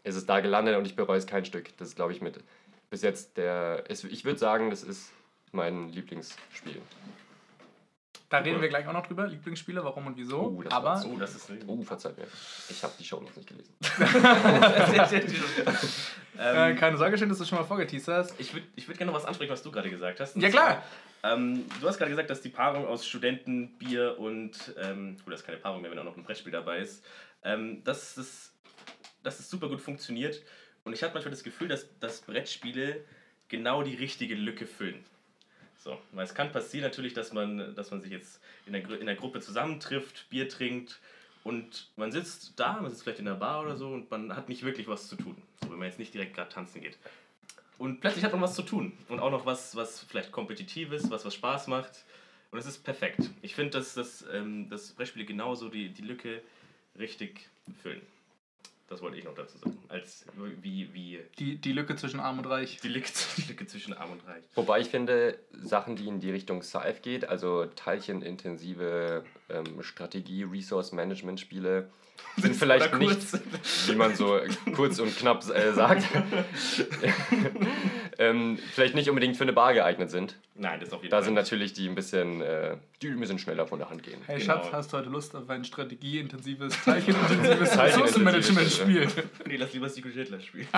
ist 0.03 0.15
es 0.15 0.25
da 0.25 0.41
gelandet 0.41 0.75
und 0.75 0.85
ich 0.85 0.97
bereue 0.97 1.17
es 1.17 1.25
kein 1.25 1.45
Stück. 1.45 1.75
Das 1.77 1.87
ist, 1.87 1.95
glaube 1.95 2.11
ich, 2.11 2.21
mit 2.21 2.43
bis 2.89 3.01
jetzt 3.01 3.37
der. 3.37 3.83
Es, 3.87 4.03
ich 4.03 4.25
würde 4.25 4.39
sagen, 4.39 4.69
das 4.69 4.83
ist 4.83 5.11
mein 5.51 5.89
Lieblingsspiel. 5.89 6.81
Da 8.29 8.39
reden 8.39 8.59
wir 8.59 8.67
gleich 8.67 8.85
auch 8.85 8.93
noch 8.93 9.07
drüber. 9.07 9.25
Lieblingsspiele, 9.25 9.81
warum 9.85 10.07
und 10.07 10.17
wieso. 10.17 10.41
Oh, 10.41 10.61
das 10.61 10.73
Aber. 10.73 11.01
Oh, 11.07 11.17
das 11.17 11.35
ist. 11.35 11.49
Oh, 11.65 11.81
verzeiht 11.81 12.17
mir. 12.17 12.27
Ich 12.69 12.83
habe 12.83 12.93
die 12.99 13.05
Show 13.05 13.21
noch 13.21 13.33
nicht 13.33 13.47
gelesen. 13.47 13.73
äh, 16.37 16.71
ähm, 16.71 16.77
keine 16.77 16.97
Sorge, 16.97 17.17
schön, 17.17 17.29
dass 17.29 17.37
du 17.37 17.45
schon 17.45 17.57
mal 17.57 17.63
vorgeteasert 17.63 18.31
hast. 18.31 18.35
ich 18.37 18.53
würde 18.53 18.67
ich 18.75 18.85
würd 18.85 18.97
gerne 18.97 19.13
noch 19.13 19.17
was 19.17 19.25
ansprechen, 19.25 19.51
was 19.51 19.63
du 19.63 19.71
gerade 19.71 19.89
gesagt 19.89 20.19
hast. 20.19 20.35
Ja, 20.35 20.49
klar. 20.49 20.83
zwar, 21.21 21.33
Ähm, 21.33 21.63
du 21.79 21.87
hast 21.87 21.97
gerade 21.97 22.11
gesagt, 22.11 22.29
dass 22.29 22.41
die 22.41 22.49
Paarung 22.49 22.85
aus 22.85 23.07
Studenten, 23.07 23.77
Bier 23.77 24.19
und, 24.19 24.75
ähm, 24.77 25.15
gut, 25.23 25.31
das 25.31 25.39
ist 25.39 25.45
keine 25.45 25.59
Paarung 25.59 25.81
mehr, 25.81 25.89
wenn 25.89 25.99
auch 25.99 26.03
noch 26.03 26.17
ein 26.17 26.23
Brettspiel 26.23 26.51
dabei 26.51 26.79
ist, 26.79 27.05
ähm, 27.43 27.81
dass, 27.85 28.15
das, 28.15 28.51
dass 29.23 29.37
das 29.37 29.49
super 29.49 29.69
gut 29.69 29.79
funktioniert. 29.79 30.41
Und 30.87 30.93
ich 30.93 31.03
habe 31.03 31.13
manchmal 31.13 31.31
das 31.31 31.43
Gefühl, 31.43 31.67
dass, 31.67 31.85
dass 31.99 32.21
Brettspiele 32.21 33.03
genau 33.49 33.83
die 33.83 33.95
richtige 33.95 34.35
Lücke 34.35 34.65
füllen. 34.65 35.03
So, 35.77 35.99
weil 36.13 36.23
es 36.23 36.33
kann 36.33 36.53
passieren 36.53 36.85
natürlich, 36.85 37.13
dass 37.13 37.33
man, 37.33 37.75
dass 37.75 37.91
man 37.91 38.01
sich 38.01 38.09
jetzt 38.09 38.39
in 38.65 38.71
der, 38.71 38.89
in 38.97 39.05
der 39.05 39.15
Gruppe 39.15 39.41
zusammentrifft, 39.41 40.29
Bier 40.29 40.47
trinkt 40.47 41.01
und 41.43 41.89
man 41.97 42.13
sitzt 42.13 42.53
da, 42.57 42.79
man 42.79 42.89
sitzt 42.89 43.03
vielleicht 43.03 43.19
in 43.19 43.25
der 43.25 43.33
Bar 43.33 43.63
oder 43.63 43.75
so 43.75 43.89
und 43.89 44.09
man 44.09 44.33
hat 44.33 44.47
nicht 44.47 44.63
wirklich 44.63 44.87
was 44.87 45.09
zu 45.09 45.17
tun. 45.17 45.35
So, 45.61 45.71
wenn 45.71 45.77
man 45.77 45.89
jetzt 45.89 45.99
nicht 45.99 46.13
direkt 46.13 46.35
gerade 46.35 46.49
tanzen 46.53 46.79
geht. 46.79 46.97
Und 47.77 47.99
plötzlich 47.99 48.23
hat 48.23 48.31
man 48.31 48.41
was 48.41 48.55
zu 48.55 48.63
tun. 48.63 48.97
Und 49.09 49.19
auch 49.19 49.29
noch 49.29 49.45
was, 49.45 49.75
was 49.75 49.99
vielleicht 49.99 50.31
kompetitives, 50.31 51.11
was, 51.11 51.25
was 51.25 51.33
Spaß 51.33 51.67
macht. 51.67 52.05
Und 52.51 52.59
es 52.59 52.65
ist 52.65 52.85
perfekt. 52.85 53.29
Ich 53.41 53.55
finde, 53.55 53.71
dass, 53.71 53.93
dass, 53.93 54.25
ähm, 54.31 54.69
dass 54.69 54.93
Brettspiele 54.93 55.25
genauso 55.25 55.67
die, 55.67 55.89
die 55.89 56.03
Lücke 56.03 56.41
richtig 56.97 57.49
füllen. 57.83 58.01
Das 58.89 59.01
wollte 59.01 59.17
ich 59.17 59.25
noch 59.25 59.35
dazu 59.35 59.57
sagen. 59.57 59.77
Als 59.89 60.25
wie, 60.61 60.93
wie 60.93 61.19
Die, 61.37 61.57
die 61.57 61.73
Lücke 61.73 61.95
zwischen 61.97 62.19
Arm 62.21 62.37
und 62.39 62.45
Reich. 62.45 62.79
die, 62.81 62.87
Lücke, 62.87 63.09
die 63.37 63.41
Lücke 63.49 63.67
zwischen 63.67 63.93
Arm 63.93 64.11
und 64.11 64.25
Reich. 64.25 64.43
Wobei 64.55 64.79
ich 64.79 64.87
finde, 64.87 65.37
Sachen, 65.51 65.95
die 65.97 66.07
in 66.07 66.19
die 66.19 66.31
Richtung 66.31 66.63
Scythe 66.63 67.01
geht, 67.01 67.27
also 67.27 67.65
teilchenintensive 67.65 69.25
ähm, 69.49 69.83
Strategie, 69.83 70.43
Resource-Management-Spiele, 70.43 71.89
sind 72.37 72.55
vielleicht 72.55 72.97
nicht, 72.97 73.19
wie 73.87 73.95
man 73.95 74.15
so 74.15 74.39
kurz 74.75 74.99
und 74.99 75.15
knapp 75.17 75.43
äh, 75.49 75.73
sagt, 75.73 76.03
ähm, 78.19 78.57
vielleicht 78.73 78.95
nicht 78.95 79.09
unbedingt 79.09 79.37
für 79.37 79.43
eine 79.43 79.53
Bar 79.53 79.73
geeignet 79.73 80.09
sind. 80.11 80.37
Nein, 80.55 80.79
das 80.79 80.89
ist 80.89 80.93
auf 80.95 81.01
jeden 81.03 81.11
Da 81.11 81.17
Fall. 81.17 81.25
sind 81.25 81.33
natürlich 81.35 81.73
die 81.73 81.87
ein 81.87 81.93
bisschen, 81.95 82.41
äh, 82.41 82.77
die 83.01 83.09
ein 83.09 83.19
bisschen 83.19 83.37
schneller 83.37 83.67
von 83.67 83.77
der 83.79 83.89
Hand 83.91 84.01
gehen. 84.03 84.19
Hey 84.25 84.39
Genau. 84.39 84.53
Schatz, 84.55 84.71
hast 84.71 84.91
du 84.93 84.97
heute 84.97 85.09
Lust 85.09 85.35
auf 85.35 85.47
ein 85.49 85.63
strategieintensives, 85.63 86.83
teilchenintensives 86.83 87.69
Teilchenintensives 87.75 87.77
Ressourcenmanagement-Spiel? 87.77 89.07
Nee, 89.45 89.55
lass 89.57 89.73
lieber 89.73 89.87
Secret 89.89 90.13
Hitler 90.13 90.39
spielen. 90.39 90.67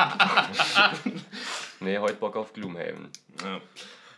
Nee, 1.82 1.98
heute 1.98 2.16
Bock 2.16 2.36
auf 2.36 2.52
Gloomhaven. 2.54 3.08
Ja. 3.44 3.62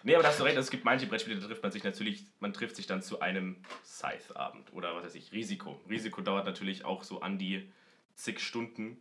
Nee, 0.04 0.16
aber 0.16 0.24
da 0.24 0.30
hast 0.30 0.40
du 0.40 0.44
recht, 0.44 0.58
also 0.58 0.66
es 0.66 0.72
gibt 0.72 0.84
manche 0.84 1.06
Brettspiele, 1.06 1.40
da 1.40 1.46
trifft 1.46 1.62
man 1.62 1.72
sich 1.72 1.84
natürlich, 1.84 2.24
man 2.40 2.54
trifft 2.54 2.76
sich 2.76 2.88
dann 2.88 3.04
zu 3.04 3.20
einem 3.20 3.58
Scythe-Abend 3.86 4.74
oder 4.74 4.96
was 4.96 5.04
weiß 5.06 5.16
ich, 5.16 5.32
Risiko. 5.32 5.80
Risiko 5.88 6.22
dauert 6.22 6.46
natürlich 6.48 6.86
auch 6.86 7.04
so 7.04 7.22
an 7.22 7.38
die 7.38 7.70
zig 8.16 8.40
Stunden. 8.40 9.00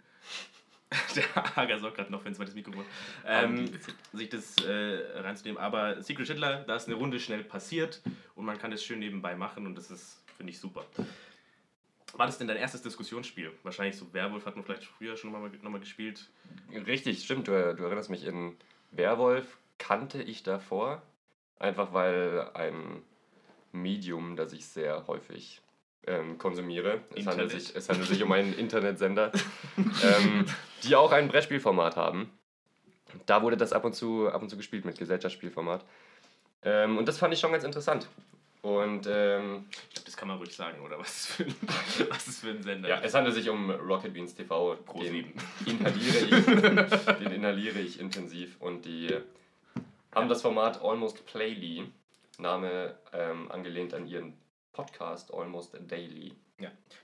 Der 1.14 1.56
Hager 1.56 1.78
sorgt 1.78 1.96
gerade 1.96 2.10
noch 2.10 2.20
für 2.20 2.28
ein 2.28 2.34
zweites 2.34 2.54
Mikrofon. 2.54 2.84
Ähm, 3.24 3.70
sich 4.12 4.28
das 4.28 4.56
äh, 4.64 5.20
reinzunehmen. 5.20 5.60
Aber 5.60 6.02
Secret 6.02 6.26
Hitler, 6.26 6.64
da 6.64 6.76
ist 6.76 6.88
eine 6.88 6.96
Runde 6.96 7.20
schnell 7.20 7.44
passiert 7.44 8.00
und 8.34 8.44
man 8.44 8.58
kann 8.58 8.70
das 8.70 8.84
schön 8.84 8.98
nebenbei 8.98 9.36
machen 9.36 9.66
und 9.66 9.76
das 9.76 9.90
ist, 9.90 10.24
finde 10.36 10.50
ich, 10.50 10.58
super. 10.58 10.84
War 12.14 12.26
das 12.26 12.38
denn 12.38 12.48
dein 12.48 12.56
erstes 12.56 12.82
Diskussionsspiel? 12.82 13.52
Wahrscheinlich 13.62 13.96
so 13.96 14.12
Werwolf 14.12 14.46
hat 14.46 14.56
man 14.56 14.64
vielleicht 14.64 14.84
früher 14.84 15.16
schon 15.16 15.30
mal, 15.30 15.48
noch 15.48 15.70
mal 15.70 15.78
gespielt. 15.78 16.28
Richtig, 16.72 17.22
stimmt. 17.22 17.46
Du, 17.46 17.52
du 17.52 17.84
erinnerst 17.84 18.10
mich, 18.10 18.24
in 18.24 18.56
Werwolf 18.90 19.58
kannte 19.78 20.20
ich 20.20 20.42
davor, 20.42 21.02
einfach 21.58 21.92
weil 21.92 22.50
ein 22.54 23.02
Medium, 23.72 24.34
das 24.34 24.52
ich 24.52 24.66
sehr 24.66 25.06
häufig 25.06 25.62
ähm, 26.10 26.38
konsumiere, 26.38 27.00
es 27.14 27.26
handelt, 27.26 27.50
sich, 27.50 27.74
es 27.74 27.88
handelt 27.88 28.08
sich 28.08 28.22
um 28.22 28.32
einen 28.32 28.52
Internetsender, 28.52 29.30
ähm, 29.76 30.44
die 30.82 30.96
auch 30.96 31.12
ein 31.12 31.28
Brettspielformat 31.28 31.96
haben. 31.96 32.30
Da 33.26 33.42
wurde 33.42 33.56
das 33.56 33.72
ab 33.72 33.84
und 33.84 33.94
zu, 33.94 34.28
ab 34.28 34.42
und 34.42 34.48
zu 34.48 34.56
gespielt 34.56 34.84
mit 34.84 34.98
Gesellschaftsspielformat. 34.98 35.84
Ähm, 36.62 36.98
und 36.98 37.06
das 37.06 37.18
fand 37.18 37.32
ich 37.32 37.40
schon 37.40 37.52
ganz 37.52 37.64
interessant. 37.64 38.08
Und 38.62 39.06
ähm, 39.10 39.66
Ich 39.70 39.94
glaube, 39.94 40.04
das 40.04 40.16
kann 40.16 40.28
man 40.28 40.36
ruhig 40.36 40.54
sagen, 40.54 40.80
oder? 40.82 40.98
Was 40.98 41.08
ist 41.08 41.26
für 41.28 41.44
ein, 41.44 41.54
was 42.10 42.28
ist 42.28 42.40
für 42.40 42.50
ein 42.50 42.62
Sender? 42.62 42.88
ja, 42.88 43.00
es 43.00 43.14
handelt 43.14 43.34
sich 43.34 43.48
um 43.48 43.70
Rocket 43.70 44.12
Beans 44.12 44.34
TV. 44.34 44.76
Pro 44.84 45.00
Den 45.00 45.32
inhaliere 45.64 46.18
ich, 46.18 46.44
den 47.18 47.32
inhaliere 47.32 47.78
ich 47.78 48.00
intensiv. 48.00 48.56
Und 48.60 48.84
die 48.84 49.16
haben 50.12 50.28
das 50.28 50.42
Format 50.42 50.82
Almost 50.82 51.24
Playly, 51.24 51.84
Name 52.38 52.96
ähm, 53.12 53.50
angelehnt 53.50 53.94
an 53.94 54.06
ihren 54.06 54.34
Podcast 54.72 55.32
Almost 55.32 55.76
Daily. 55.88 56.32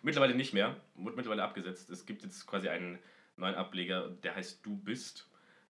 Mittlerweile 0.03 0.35
nicht 0.35 0.53
mehr, 0.53 0.77
wurde 0.95 1.17
mittlerweile 1.17 1.43
abgesetzt. 1.43 1.91
Es 1.91 2.07
gibt 2.07 2.23
jetzt 2.23 2.47
quasi 2.47 2.69
einen 2.69 2.99
neuen 3.37 3.55
Ableger, 3.55 4.09
der 4.23 4.35
heißt 4.35 4.65
Du 4.65 4.77
bist. 4.77 5.29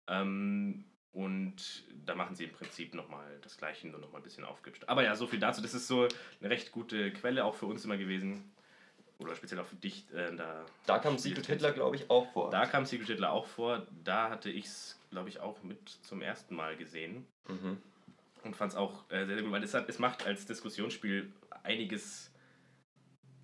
Ähm, 0.08 0.86
und 1.12 1.84
da 2.06 2.15
machen 2.15 2.36
sie 2.36 2.45
im 2.45 2.51
Prinzip 2.51 2.95
nochmal 2.95 3.38
das 3.41 3.58
Gleiche, 3.58 3.88
nur 3.88 3.99
nochmal 3.99 4.21
ein 4.21 4.23
bisschen 4.23 4.43
aufgehübscht. 4.45 4.86
Aber 4.88 5.03
ja, 5.03 5.15
so 5.15 5.27
viel 5.27 5.39
dazu. 5.39 5.62
Das 5.62 5.73
ist 5.73 5.88
so 5.88 6.08
eine 6.41 6.49
recht 6.49 6.71
gute 6.71 7.12
Quelle 7.12 7.45
auch 7.45 7.56
für 7.56 7.67
uns 7.67 7.86
immer 7.86 7.97
gewesen. 7.97 8.51
Oder 9.19 9.36
speziell 9.36 9.60
auch 9.60 9.67
für 9.67 9.75
dich. 9.75 10.06
Äh, 10.13 10.36
da, 10.36 10.65
Da 10.88 10.99
kam 10.99 11.17
Secret 11.17 11.45
Hitler, 11.45 11.71
glaube 11.71 11.95
ich, 11.95 12.10
auch 12.10 12.32
vor. 12.34 12.49
da 12.49 12.65
kam 12.65 12.86
Secret 12.86 13.08
Hitler 13.08 13.32
auch 13.32 13.45
vor. 13.45 13.86
Da 14.03 14.29
hatte 14.32 14.49
ich 14.49 14.65
es, 14.65 14.99
glaube 15.12 15.29
ich, 15.29 15.39
auch 15.39 15.62
mit 15.62 15.88
zum 15.89 16.21
ersten 16.21 16.56
Mal 16.56 16.75
gesehen. 16.75 17.25
Mhm. 17.47 17.77
Und 18.43 18.56
fand 18.56 18.71
es 18.71 18.77
auch 18.77 19.10
äh, 19.10 19.25
sehr, 19.25 19.36
sehr 19.36 19.43
gut, 19.43 19.51
weil 19.51 19.63
es, 19.63 19.73
hat, 19.73 19.89
es 19.89 19.99
macht 19.99 20.25
als 20.25 20.45
Diskussionsspiel 20.45 21.32
einiges, 21.63 22.32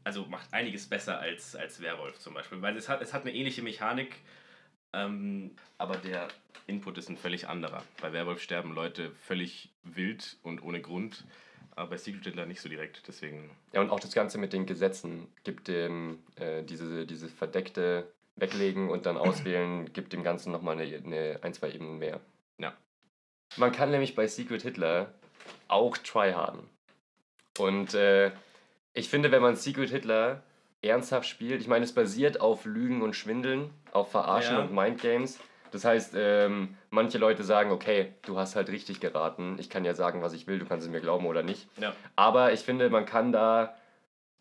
also 0.03 0.25
macht 0.25 0.53
einiges 0.53 0.87
besser 0.87 1.19
als, 1.19 1.55
als 1.55 1.81
Werwolf 1.81 2.19
zum 2.19 2.33
Beispiel, 2.33 2.61
weil 2.61 2.77
es 2.77 2.89
hat, 2.89 3.01
es 3.01 3.13
hat 3.13 3.23
eine 3.23 3.33
ähnliche 3.33 3.61
Mechanik, 3.61 4.15
ähm, 4.93 5.51
aber 5.77 5.97
der 5.97 6.27
Input 6.67 6.97
ist 6.97 7.09
ein 7.09 7.17
völlig 7.17 7.47
anderer. 7.47 7.83
Bei 8.01 8.13
Werwolf 8.13 8.41
sterben 8.41 8.73
Leute 8.73 9.11
völlig 9.11 9.69
wild 9.83 10.37
und 10.43 10.63
ohne 10.63 10.81
Grund, 10.81 11.25
aber 11.75 11.91
bei 11.91 11.97
Secret 11.97 12.25
Hitler 12.25 12.45
nicht 12.45 12.61
so 12.61 12.69
direkt, 12.69 13.07
deswegen... 13.07 13.49
Ja, 13.73 13.81
und 13.81 13.89
auch 13.89 13.99
das 13.99 14.13
Ganze 14.13 14.37
mit 14.37 14.53
den 14.53 14.65
Gesetzen 14.65 15.27
gibt 15.43 15.67
dem 15.67 16.19
äh, 16.35 16.63
diese, 16.63 17.05
diese 17.05 17.29
verdeckte 17.29 18.11
Weglegen 18.35 18.89
und 18.89 19.05
dann 19.05 19.17
auswählen, 19.17 19.91
gibt 19.93 20.13
dem 20.13 20.23
Ganzen 20.23 20.51
nochmal 20.51 20.79
eine, 20.79 20.95
eine, 20.97 21.39
ein, 21.41 21.53
zwei 21.53 21.71
Ebenen 21.71 21.99
mehr. 21.99 22.19
Ja. 22.57 22.75
Man 23.57 23.71
kann 23.71 23.91
nämlich 23.91 24.15
bei 24.15 24.27
Secret 24.27 24.61
Hitler 24.61 25.13
auch 25.67 25.97
tryharden. 25.97 26.61
Und 27.57 27.93
äh, 27.93 28.31
ich 28.93 29.09
finde, 29.09 29.31
wenn 29.31 29.41
man 29.41 29.55
Secret 29.55 29.89
Hitler 29.89 30.43
ernsthaft 30.81 31.27
spielt, 31.27 31.61
ich 31.61 31.67
meine, 31.67 31.83
es 31.85 31.93
basiert 31.93 32.39
auf 32.41 32.65
Lügen 32.65 33.01
und 33.01 33.15
Schwindeln, 33.15 33.69
auf 33.91 34.11
Verarschen 34.11 34.55
Ja. 34.55 34.61
und 34.61 34.73
Mindgames. 34.73 35.39
Das 35.71 35.85
heißt, 35.85 36.13
ähm, 36.15 36.75
manche 36.89 37.17
Leute 37.17 37.43
sagen, 37.43 37.71
okay, 37.71 38.13
du 38.23 38.37
hast 38.39 38.55
halt 38.55 38.69
richtig 38.69 38.99
geraten, 38.99 39.57
ich 39.59 39.69
kann 39.69 39.85
ja 39.85 39.93
sagen, 39.93 40.21
was 40.21 40.33
ich 40.33 40.47
will, 40.47 40.57
du 40.57 40.65
kannst 40.65 40.85
es 40.87 40.91
mir 40.91 41.01
glauben 41.01 41.27
oder 41.27 41.43
nicht. 41.43 41.67
Ja. 41.79 41.93
Aber 42.15 42.53
ich 42.53 42.61
finde, 42.61 42.89
man 42.89 43.05
kann 43.05 43.31
da 43.31 43.75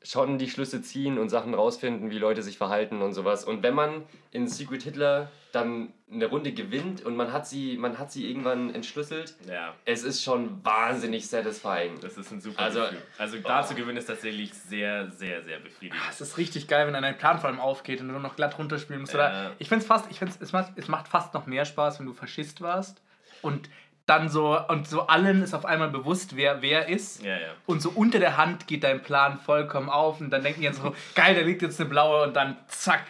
schon 0.02 0.38
die 0.38 0.48
Schlüsse 0.48 0.80
ziehen 0.80 1.18
und 1.18 1.28
Sachen 1.28 1.54
rausfinden, 1.54 2.10
wie 2.10 2.18
Leute 2.18 2.42
sich 2.42 2.56
verhalten 2.56 3.02
und 3.02 3.14
sowas. 3.14 3.44
Und 3.44 3.62
wenn 3.64 3.74
man 3.74 4.04
in 4.30 4.46
Secret 4.46 4.82
Hitler 4.84 5.30
dann 5.50 5.92
eine 6.10 6.26
Runde 6.26 6.52
gewinnt 6.52 7.04
und 7.04 7.16
man 7.16 7.32
hat 7.32 7.48
sie, 7.48 7.76
man 7.76 7.98
hat 7.98 8.12
sie 8.12 8.28
irgendwann 8.30 8.72
entschlüsselt, 8.74 9.34
Ja, 9.48 9.74
es 9.84 10.04
ist 10.04 10.22
schon 10.22 10.64
wahnsinnig 10.64 11.26
satisfying. 11.26 11.98
das 12.00 12.16
ist 12.16 12.30
ein 12.30 12.40
super 12.40 12.60
Also- 12.60 12.80
Gefühl. 12.82 13.02
Also 13.18 13.38
da 13.38 13.64
zu 13.64 13.74
gewinnen 13.74 13.96
ist 13.98 14.06
tatsächlich 14.06 14.54
sehr, 14.54 15.10
sehr, 15.10 15.42
sehr 15.42 15.58
befriedigend. 15.58 16.00
Ah, 16.00 16.10
Es 16.10 16.20
ist 16.20 16.38
richtig 16.38 16.68
geil, 16.68 16.86
wenn 16.86 16.94
dann 16.94 17.02
dein 17.02 17.18
Plan 17.18 17.38
vor 17.40 17.50
allem 17.50 17.60
aufgeht 17.60 18.00
und 18.00 18.06
du 18.06 18.12
nur 18.12 18.22
noch 18.22 18.36
glatt 18.36 18.56
runterspielen 18.58 19.00
musst. 19.00 19.14
Ja. 19.14 19.18
Oder 19.18 19.56
ich 19.58 19.68
finde 19.68 19.82
es 19.82 19.88
fast, 19.88 20.10
ich 20.10 20.18
find's, 20.18 20.38
es, 20.40 20.52
macht, 20.52 20.72
es 20.76 20.86
macht 20.88 21.08
fast 21.08 21.34
noch 21.34 21.46
mehr 21.46 21.64
Spaß, 21.64 21.98
wenn 21.98 22.06
du 22.06 22.12
Faschist 22.12 22.60
warst 22.60 23.02
und 23.42 23.68
dann 24.08 24.28
so, 24.30 24.58
und 24.68 24.88
so 24.88 25.02
allen 25.06 25.42
ist 25.42 25.52
auf 25.54 25.66
einmal 25.66 25.90
bewusst, 25.90 26.34
wer 26.34 26.62
wer 26.62 26.88
ist. 26.88 27.22
Ja, 27.22 27.38
ja. 27.38 27.54
Und 27.66 27.82
so 27.82 27.90
unter 27.90 28.18
der 28.18 28.36
Hand 28.38 28.66
geht 28.66 28.82
dein 28.82 29.02
Plan 29.02 29.38
vollkommen 29.38 29.90
auf 29.90 30.20
und 30.20 30.30
dann 30.30 30.42
denken 30.42 30.60
die 30.60 30.66
jetzt 30.66 30.80
so, 30.80 30.94
geil, 31.14 31.34
da 31.34 31.42
liegt 31.42 31.62
jetzt 31.62 31.78
eine 31.78 31.90
blaue 31.90 32.24
und 32.24 32.34
dann 32.34 32.56
zack, 32.68 33.04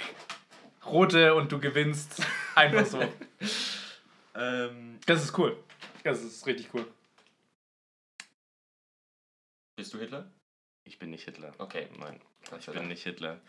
rote 0.85 1.35
und 1.35 1.53
du 1.53 1.61
gewinnst. 1.61 2.27
Einfach 2.55 2.85
so. 2.85 3.01
Ähm, 4.41 5.01
Das 5.05 5.25
ist 5.25 5.37
cool. 5.37 5.57
Das 6.05 6.23
ist 6.23 6.47
richtig 6.47 6.69
cool. 6.73 6.87
Bist 9.77 9.93
du 9.95 9.99
Hitler? 9.99 10.31
ich 10.85 10.99
bin 10.99 11.11
nicht 11.11 11.25
Hitler. 11.25 11.53
Okay. 11.59 11.89
Nein, 11.99 12.21
ich 12.59 12.67
bin 12.67 12.87
nicht 12.89 13.03
Hitler. 13.03 13.41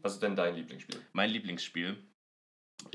Was 0.00 0.14
ist 0.14 0.22
denn 0.22 0.36
dein 0.36 0.54
Lieblingsspiel? 0.54 1.00
Mein 1.12 1.28
Lieblingsspiel 1.30 1.96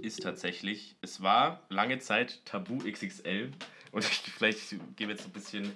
ist 0.01 0.23
tatsächlich, 0.23 0.95
es 1.01 1.21
war 1.21 1.61
lange 1.69 1.99
Zeit 1.99 2.45
Tabu 2.45 2.77
XXL 2.77 3.51
und 3.91 4.03
ich, 4.09 4.19
vielleicht 4.19 4.75
gebe 4.95 5.11
jetzt 5.11 5.25
ein 5.25 5.31
bisschen 5.31 5.71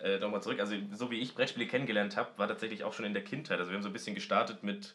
äh, 0.00 0.18
nochmal 0.18 0.42
zurück. 0.42 0.60
Also 0.60 0.76
so 0.92 1.10
wie 1.10 1.20
ich 1.20 1.34
Brettspiele 1.34 1.66
kennengelernt 1.66 2.16
habe, 2.16 2.30
war 2.36 2.48
tatsächlich 2.48 2.84
auch 2.84 2.92
schon 2.92 3.04
in 3.04 3.14
der 3.14 3.24
Kindheit. 3.24 3.58
Also 3.58 3.70
wir 3.70 3.76
haben 3.76 3.82
so 3.82 3.88
ein 3.88 3.92
bisschen 3.92 4.14
gestartet 4.14 4.62
mit 4.62 4.94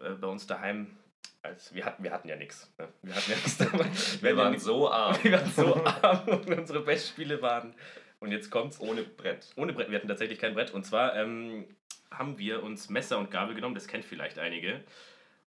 äh, 0.00 0.10
bei 0.10 0.26
uns 0.26 0.46
daheim, 0.46 0.96
als 1.42 1.74
wir 1.74 1.84
hatten, 1.84 2.02
wir 2.02 2.12
hatten 2.12 2.28
ja 2.28 2.36
nichts. 2.36 2.72
Ne? 2.78 2.88
Wir 3.02 3.14
hatten 3.14 3.30
ja 3.30 3.36
nichts 3.36 3.58
damals. 3.58 4.22
Wir 4.22 4.30
ja 4.30 4.36
waren 4.36 4.58
so 4.58 4.90
arm. 4.90 5.16
wir 5.22 5.32
waren 5.32 5.50
so 5.50 5.84
arm 5.84 6.28
und 6.28 6.48
unsere 6.48 6.80
Bestspiele 6.80 7.42
waren. 7.42 7.74
Und 8.18 8.32
jetzt 8.32 8.50
kommt's. 8.50 8.80
Ohne 8.80 9.02
Brett. 9.02 9.52
Ohne 9.56 9.72
Brett, 9.72 9.90
wir 9.90 9.98
hatten 9.98 10.08
tatsächlich 10.08 10.38
kein 10.38 10.54
Brett. 10.54 10.72
Und 10.72 10.84
zwar 10.84 11.14
ähm, 11.16 11.66
haben 12.10 12.38
wir 12.38 12.62
uns 12.62 12.88
Messer 12.88 13.18
und 13.18 13.30
Gabel 13.30 13.54
genommen, 13.54 13.74
das 13.74 13.88
kennt 13.88 14.04
vielleicht 14.04 14.38
einige, 14.38 14.82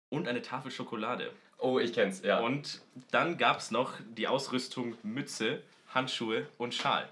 und 0.09 0.27
eine 0.27 0.41
Tafel 0.41 0.71
Schokolade. 0.71 1.31
Oh, 1.57 1.79
ich 1.79 1.93
kenn's, 1.93 2.21
ja. 2.21 2.39
Und 2.39 2.81
dann 3.11 3.37
gab 3.37 3.59
es 3.59 3.71
noch 3.71 3.93
die 4.17 4.27
Ausrüstung 4.27 4.95
Mütze, 5.03 5.61
Handschuhe 5.93 6.47
und 6.57 6.73
Schal. 6.73 7.07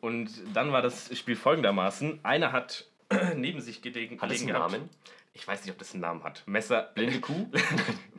Und 0.00 0.30
dann 0.52 0.72
war 0.72 0.82
das 0.82 1.16
Spiel 1.16 1.36
folgendermaßen. 1.36 2.20
Einer 2.24 2.52
hat 2.52 2.86
neben 3.36 3.60
sich 3.60 3.82
gelegen. 3.82 4.20
Hat 4.20 4.30
es 4.30 4.42
einen 4.42 4.52
Namen? 4.52 4.90
Ich 5.34 5.48
weiß 5.48 5.64
nicht, 5.64 5.72
ob 5.72 5.78
das 5.78 5.92
einen 5.92 6.02
Namen 6.02 6.24
hat. 6.24 6.42
Messer, 6.46 6.90
Blinde 6.94 7.20
Kuh? 7.20 7.46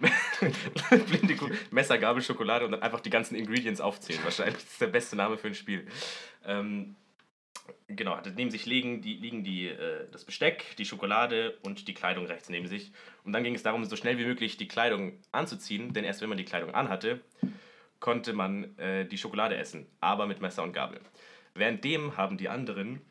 Blinde 0.90 1.36
Kuh, 1.36 1.50
Messer, 1.70 1.98
Gabel, 1.98 2.24
Schokolade 2.24 2.66
und 2.66 2.72
dann 2.72 2.82
einfach 2.82 3.02
die 3.02 3.12
ganzen 3.12 3.36
Ingredients 3.36 3.82
aufzählen. 3.82 4.24
Wahrscheinlich 4.24 4.56
das 4.56 4.64
ist 4.64 4.82
der 4.82 4.88
beste 4.88 5.16
Name 5.16 5.38
für 5.38 5.48
ein 5.48 5.56
Spiel. 5.56 5.88
Ähm, 6.46 6.96
genau, 7.88 8.16
hatte 8.16 8.32
neben 8.32 8.52
sich 8.52 8.66
liegen 8.66 9.02
die, 9.02 9.16
liegen 9.16 9.44
die, 9.44 9.68
äh, 9.68 10.08
das 10.12 10.26
Besteck, 10.26 10.76
die 10.78 10.86
Schokolade 10.86 11.58
und 11.64 11.88
die 11.88 11.94
Kleidung 11.94 12.26
rechts 12.26 12.50
neben 12.50 12.68
sich. 12.68 12.92
Und 13.24 13.34
dann 13.34 13.44
ging 13.44 13.56
es 13.56 13.64
darum, 13.64 13.84
so 13.86 13.96
schnell 13.96 14.18
wie 14.18 14.26
möglich 14.26 14.58
die 14.58 14.68
Kleidung 14.68 15.20
anzuziehen, 15.32 15.94
denn 15.94 16.04
erst 16.04 16.22
wenn 16.22 16.30
man 16.30 16.38
die 16.38 16.46
Kleidung 16.46 16.74
anhatte, 16.74 17.22
konnte 18.00 18.34
man 18.34 18.78
äh, 18.78 19.06
die 19.06 19.18
Schokolade 19.18 19.56
essen, 19.56 19.88
aber 20.00 20.26
mit 20.28 20.42
Messer 20.42 20.64
und 20.64 20.74
Gabel. 20.74 21.00
Währenddem 21.54 22.18
haben 22.18 22.38
die 22.38 22.50
anderen 22.50 23.02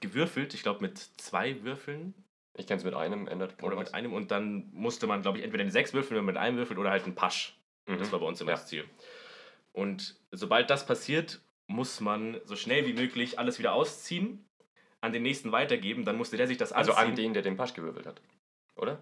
gewürfelt, 0.00 0.54
ich 0.54 0.62
glaube 0.62 0.80
mit 0.82 0.98
zwei 0.98 1.62
Würfeln 1.64 2.14
Ich 2.56 2.66
kenne 2.66 2.78
es 2.78 2.84
mit 2.84 2.94
einem, 2.94 3.26
ändert 3.28 3.62
oder 3.62 3.76
mit 3.76 3.94
einem 3.94 4.12
und 4.12 4.30
dann 4.30 4.68
musste 4.72 5.06
man, 5.06 5.22
glaube 5.22 5.38
ich, 5.38 5.44
entweder 5.44 5.62
eine 5.62 5.70
6 5.70 5.94
würfeln, 5.94 6.16
wenn 6.18 6.24
man 6.24 6.34
mit 6.34 6.42
einem 6.42 6.56
würfelt 6.56 6.78
oder 6.78 6.90
halt 6.90 7.04
einen 7.04 7.14
Pasch. 7.14 7.56
Mhm. 7.86 7.98
Das 7.98 8.12
war 8.12 8.20
bei 8.20 8.26
uns 8.26 8.40
immer 8.40 8.50
Ja. 8.52 8.56
das 8.56 8.66
Ziel. 8.66 8.84
Und 9.72 10.16
sobald 10.30 10.70
das 10.70 10.86
passiert, 10.86 11.40
muss 11.70 12.00
man 12.00 12.40
so 12.44 12.56
schnell 12.56 12.86
wie 12.86 12.92
möglich 12.92 13.38
alles 13.38 13.58
wieder 13.58 13.72
ausziehen, 13.72 14.44
an 15.00 15.12
den 15.12 15.22
nächsten 15.22 15.52
weitergeben, 15.52 16.04
dann 16.04 16.16
musste 16.16 16.36
der 16.36 16.46
sich 16.46 16.58
das 16.58 16.72
Also 16.72 16.92
anziehen. 16.92 17.10
an 17.10 17.16
den, 17.16 17.34
der 17.34 17.42
den 17.42 17.56
Pasch 17.56 17.72
gewürfelt 17.72 18.06
hat. 18.06 18.20
Oder? 18.76 18.98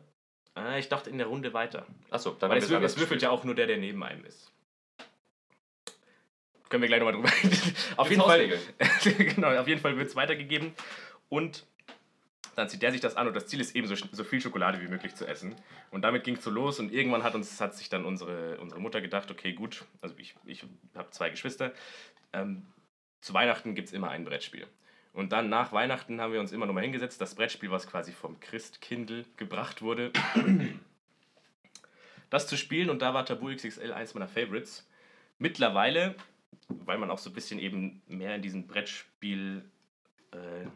Ah, 0.54 0.76
ich 0.78 0.88
dachte 0.88 1.10
in 1.10 1.18
der 1.18 1.26
Runde 1.26 1.52
weiter. 1.54 1.86
Achso, 2.10 2.30
dann 2.38 2.50
Weil 2.50 2.58
es, 2.58 2.68
würfelt, 2.68 2.84
es 2.84 2.98
würfelt 2.98 3.22
ja 3.22 3.30
auch 3.30 3.44
nur 3.44 3.54
der, 3.54 3.66
der 3.66 3.78
neben 3.78 4.02
einem 4.02 4.24
ist. 4.24 4.52
Können 6.68 6.82
wir 6.82 6.88
gleich 6.88 7.00
nochmal 7.00 7.14
drüber 7.14 7.30
reden. 7.42 7.74
auf, 7.96 8.10
jeden 8.10 8.22
Fall, 8.22 8.48
genau, 9.34 9.56
auf 9.56 9.66
jeden 9.66 9.80
Fall 9.80 9.96
wird 9.96 10.08
es 10.08 10.16
weitergegeben. 10.16 10.72
Und 11.28 11.66
dann 12.54 12.68
zieht 12.68 12.82
der 12.82 12.92
sich 12.92 13.00
das 13.00 13.16
an 13.16 13.28
und 13.28 13.34
das 13.34 13.46
Ziel 13.46 13.60
ist 13.60 13.74
eben 13.76 13.86
so, 13.86 13.94
so 13.94 14.24
viel 14.24 14.40
Schokolade 14.40 14.80
wie 14.80 14.88
möglich 14.88 15.14
zu 15.14 15.26
essen. 15.26 15.54
Und 15.90 16.02
damit 16.02 16.24
ging 16.24 16.36
es 16.36 16.44
so 16.44 16.50
los 16.50 16.80
und 16.80 16.92
irgendwann 16.92 17.22
hat 17.22 17.34
uns 17.34 17.60
hat 17.60 17.74
sich 17.76 17.88
dann 17.88 18.04
unsere, 18.04 18.58
unsere 18.58 18.80
Mutter 18.80 19.00
gedacht, 19.00 19.30
okay 19.30 19.52
gut, 19.52 19.84
also 20.00 20.14
ich, 20.18 20.34
ich 20.44 20.64
habe 20.96 21.10
zwei 21.10 21.30
Geschwister, 21.30 21.72
ähm, 22.32 22.66
zu 23.20 23.34
Weihnachten 23.34 23.74
gibt 23.74 23.88
es 23.88 23.94
immer 23.94 24.10
ein 24.10 24.24
Brettspiel. 24.24 24.66
Und 25.12 25.32
dann 25.32 25.48
nach 25.48 25.72
Weihnachten 25.72 26.20
haben 26.20 26.32
wir 26.32 26.40
uns 26.40 26.52
immer 26.52 26.66
nochmal 26.66 26.84
hingesetzt, 26.84 27.20
das 27.20 27.34
Brettspiel, 27.34 27.70
was 27.70 27.88
quasi 27.88 28.12
vom 28.12 28.38
Christkindl 28.40 29.24
gebracht 29.36 29.82
wurde, 29.82 30.12
das 32.30 32.46
zu 32.46 32.56
spielen 32.56 32.90
und 32.90 33.02
da 33.02 33.14
war 33.14 33.26
Tabu 33.26 33.52
XXL 33.52 33.92
eins 33.92 34.14
meiner 34.14 34.28
Favorites. 34.28 34.88
Mittlerweile, 35.38 36.14
weil 36.68 36.98
man 36.98 37.10
auch 37.10 37.18
so 37.18 37.30
ein 37.30 37.32
bisschen 37.32 37.58
eben 37.58 38.02
mehr 38.06 38.34
in 38.34 38.42
diesen 38.42 38.66
Brettspiel, 38.66 39.64
äh, 40.32 40.66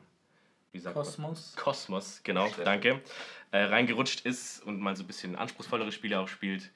wie 0.73 0.79
sagt 0.79 0.97
man? 0.97 1.05
Kosmos. 1.05 1.55
Kosmos, 1.57 2.21
genau, 2.25 2.49
danke, 2.65 3.01
äh, 3.51 3.59
reingerutscht 3.59 4.25
ist 4.25 4.61
und 4.65 4.81
mal 4.81 4.97
so 4.97 5.05
ein 5.05 5.07
bisschen 5.07 5.37
anspruchsvollere 5.37 5.93
Spiele 5.93 6.19
auch 6.19 6.29
spielt, 6.29 6.71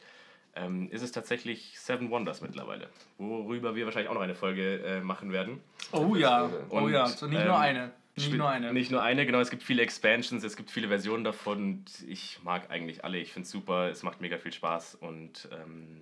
ähm, 0.57 0.91
ist 0.91 1.03
es 1.03 1.13
tatsächlich 1.13 1.79
Seven 1.79 2.11
Wonders 2.11 2.41
mittlerweile, 2.41 2.89
worüber 3.19 3.75
wir 3.75 3.85
wahrscheinlich 3.85 4.09
auch 4.11 4.15
noch 4.15 4.23
eine 4.23 4.35
Folge 4.35 4.79
äh, 4.85 5.01
machen 5.01 5.33
werden. 5.33 5.61
Oh 5.93 6.17
ja, 6.17 6.51
oh 6.71 6.79
Und, 6.81 6.93
ja, 6.93 7.07
so 7.07 7.27
nicht 7.27 7.41
ähm, 7.41 7.47
nur 7.47 7.59
eine. 7.59 7.93
Nicht 8.19 8.33
nur 8.33 8.49
eine. 8.49 8.73
Nicht 8.73 8.91
nur 8.91 9.03
eine, 9.03 9.27
genau. 9.27 9.41
Es 9.41 9.51
gibt 9.51 9.63
viele 9.63 9.83
Expansions, 9.83 10.43
es 10.43 10.57
gibt 10.57 10.71
viele 10.71 10.89
Versionen 10.89 11.23
davon. 11.23 11.59
Und 11.59 11.85
ich 12.09 12.39
mag 12.43 12.71
eigentlich 12.71 13.05
alle. 13.05 13.19
Ich 13.19 13.31
finde 13.35 13.45
es 13.45 13.51
super. 13.53 13.91
Es 13.91 14.03
macht 14.03 14.23
mega 14.23 14.39
viel 14.39 14.55
Spaß. 14.55 14.95
Und 14.95 15.47
ähm, 15.53 16.01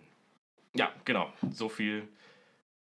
ja, 0.76 0.92
genau. 1.04 1.32
So 1.50 1.68
viel 1.68 2.06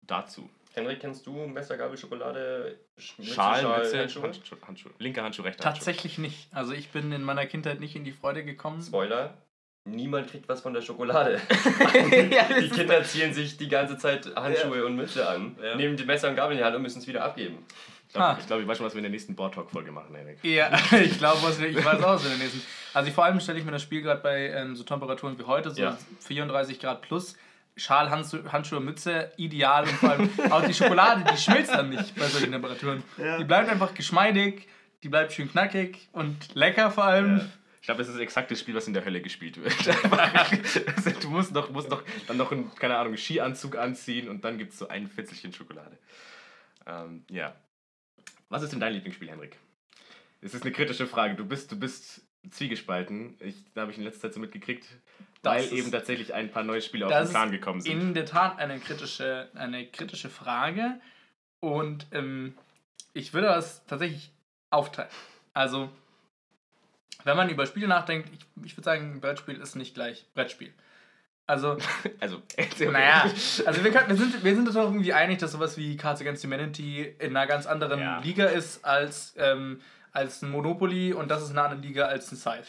dazu. 0.02 0.50
Henrik, 0.74 1.00
kennst 1.00 1.26
du 1.26 1.48
Messer, 1.48 1.78
Gabel, 1.78 1.98
Schokolade, 1.98 2.78
Sch- 3.00 3.14
Mütze, 3.18 3.34
Schal, 3.34 3.62
Schal, 3.62 3.80
Mütze, 3.80 4.00
Handschuhe? 4.00 4.24
Handschuhe, 4.24 4.58
Handschuhe. 4.68 4.92
Linker 5.00 5.24
Handschuh, 5.24 5.44
rechter 5.44 5.64
Handschuh. 5.64 5.86
Tatsächlich 5.86 6.18
nicht. 6.18 6.50
Also 6.54 6.74
ich 6.74 6.90
bin 6.90 7.14
in 7.14 7.24
meiner 7.24 7.46
Kindheit 7.46 7.80
nicht 7.80 7.96
in 7.96 8.04
die 8.04 8.12
Freude 8.12 8.44
gekommen. 8.44 8.82
Spoiler, 8.82 9.38
niemand 9.86 10.30
kriegt 10.30 10.48
was 10.50 10.62
von 10.62 10.74
der 10.74 10.82
Schokolade. 10.82 11.40
Ja, 12.32 12.60
die 12.60 12.70
Kinder 12.70 13.04
ziehen 13.04 13.34
sich 13.34 13.58
die 13.58 13.68
ganze 13.70 13.98
Zeit 13.98 14.28
Handschuhe 14.36 14.86
und 14.86 14.96
Mütze 14.96 15.28
an, 15.28 15.56
Ja. 15.64 15.76
nehmen 15.76 15.96
die 15.96 16.04
Messer 16.06 16.30
und 16.30 16.36
Gabel 16.36 16.54
in 16.54 16.58
die 16.60 16.64
Hand 16.64 16.76
und 16.76 16.82
müssen 16.82 17.00
es 17.00 17.08
wieder 17.08 17.24
abgeben. 17.24 17.60
Ich 18.08 18.14
glaube, 18.14 18.28
Ah. 18.30 18.38
ich, 18.40 18.48
glaub, 18.48 18.62
ich 18.62 18.68
weiß 18.68 18.78
schon, 18.78 18.86
was 18.86 18.94
wir 18.94 19.00
in 19.00 19.04
der 19.04 19.12
nächsten 19.12 19.36
Board 19.36 19.54
Talk 19.56 19.70
Folge 19.72 19.92
machen, 19.92 20.16
Erik. 20.16 20.40
Ja, 20.44 20.72
ich 21.04 21.18
glaube, 21.18 21.42
was 21.44 21.60
wir- 21.60 21.68
ich 21.70 21.84
weiß 21.84 22.02
auch, 22.04 22.16
was 22.16 22.24
wir 22.24 22.32
in 22.32 22.38
der 22.40 22.48
nächsten. 22.48 22.62
Also 22.94 23.10
ich, 23.10 23.14
vor 23.16 23.26
allem 23.26 23.40
stelle 23.40 23.60
ich 23.60 23.66
mir 23.66 23.72
das 23.72 23.82
Spiel 23.82 24.02
gerade 24.02 24.22
bei 24.22 24.50
ähm, 24.50 24.76
so 24.76 24.84
Temperaturen 24.84 25.38
wie 25.38 25.44
heute, 25.44 25.72
so 25.72 25.82
Ja. 25.82 25.98
34 26.22 26.80
Grad 26.80 27.02
plus, 27.02 27.36
Schal, 27.78 28.10
Handschuhe, 28.10 28.50
Handschuhe, 28.54 28.80
Mütze, 28.80 29.32
ideal 29.36 29.84
und 29.84 29.92
vor 29.92 30.12
allem 30.12 30.30
auch 30.50 30.64
die 30.64 30.74
Schokolade, 30.74 31.26
die 31.34 31.38
schmilzt 31.38 31.74
dann 31.74 31.90
nicht 31.90 32.16
bei 32.16 32.26
solchen 32.28 32.52
Temperaturen. 32.54 33.04
Die 33.18 33.44
bleibt 33.44 33.68
einfach 33.70 33.94
geschmeidig, 33.94 34.68
die 35.04 35.10
bleibt 35.10 35.34
schön 35.34 35.52
knackig 35.52 36.08
und 36.14 36.56
lecker 36.56 36.90
vor 36.90 37.04
allem. 37.04 37.42
Ich 37.86 37.88
glaube, 37.88 38.02
es 38.02 38.08
ist 38.08 38.18
exakt 38.18 38.50
das 38.50 38.60
Spiel, 38.60 38.74
was 38.74 38.88
in 38.88 38.96
der 38.96 39.06
Hölle 39.06 39.22
gespielt 39.22 39.58
wird. 39.64 39.76
Also, 40.96 41.12
du 41.22 41.30
musst 41.30 41.54
noch, 41.54 41.70
musst 41.70 41.88
noch 41.88 42.02
dann 42.26 42.36
noch 42.38 42.52
einen, 42.52 42.74
keine 42.74 42.98
Ahnung, 42.98 43.16
Skianzug 43.16 43.76
anziehen 43.78 44.28
und 44.28 44.44
dann 44.44 44.58
gibt 44.58 44.74
es 44.74 44.80
so 44.80 44.88
ein 44.88 45.08
Fitzelchen 45.08 45.54
Schokolade. 45.54 45.96
Ähm, 46.88 47.24
ja. 47.30 47.56
Was 48.50 48.64
ist 48.64 48.72
denn 48.74 48.80
dein 48.80 48.92
Lieblingsspiel, 48.94 49.30
Henrik? 49.30 49.60
Es 50.42 50.56
ist 50.56 50.64
eine 50.64 50.72
kritische 50.72 51.06
Frage. 51.06 51.36
Du 51.36 51.46
bist, 51.46 51.72
du 51.72 51.80
bist 51.80 52.22
zwiegespalten. 52.50 53.38
Ich, 53.40 53.64
da 53.76 53.82
habe 53.82 53.92
ich 53.92 54.00
in 54.00 54.04
letzter 54.04 54.22
Zeit 54.22 54.34
so 54.34 54.40
mitgekriegt, 54.40 54.88
weil 55.44 55.64
ist- 55.64 55.72
eben 55.72 55.92
tatsächlich 55.92 56.34
ein 56.34 56.50
paar 56.50 56.64
neue 56.64 56.82
Spiele 56.82 57.06
auf 57.06 57.12
den 57.12 57.30
Plan 57.30 57.52
gekommen 57.52 57.82
sind. 57.82 57.92
In 57.92 58.14
der 58.16 58.26
Tat 58.26 58.58
eine 58.58 58.80
kritische, 58.80 59.52
eine 59.54 59.86
kritische 59.86 60.30
Frage 60.32 61.00
und 61.60 62.08
ähm, 62.14 62.56
ich 63.14 63.32
würde 63.36 63.46
das 63.46 63.86
tatsächlich 63.86 64.32
aufteilen. 64.72 65.12
Also, 65.54 65.92
wenn 67.24 67.38
man 67.38 67.50
über 67.50 67.66
Spiele 67.66 67.88
nachdenkt, 67.88 68.30
ich, 68.34 68.40
ich 68.66 68.78
würde 68.78 68.86
sagen, 68.86 69.20
Brettspiel 69.22 69.56
ist 69.60 69.76
nicht 69.76 69.94
gleich 69.96 70.26
Brettspiel. 70.34 70.74
Also, 71.48 71.78
Also, 72.20 72.42
naja, 72.92 73.24
also 73.66 73.84
wir, 73.84 73.92
können, 73.92 74.10
wir, 74.10 74.16
sind, 74.16 74.44
wir 74.44 74.56
sind 74.56 74.68
uns 74.68 74.76
auch 74.76 74.86
irgendwie 74.86 75.14
einig, 75.14 75.38
dass 75.40 75.52
sowas 75.52 75.78
wie 75.78 75.96
Cards 75.96 76.22
Against 76.22 76.44
Humanity 76.44 77.02
in 77.20 77.36
einer 77.38 77.46
ganz 77.48 77.66
anderen 77.68 78.00
Ja. 78.00 78.20
Liga 78.20 78.46
ist 78.46 78.84
als, 78.84 79.36
ähm, 79.38 79.80
als 80.12 80.42
ein 80.42 80.50
Monopoly 80.50 81.14
und 81.14 81.30
das 81.30 81.44
ist 81.44 81.52
eine 81.52 81.62
andere 81.62 81.82
Liga 81.82 82.06
als 82.06 82.32
ein 82.32 82.38
Scythe. 82.38 82.68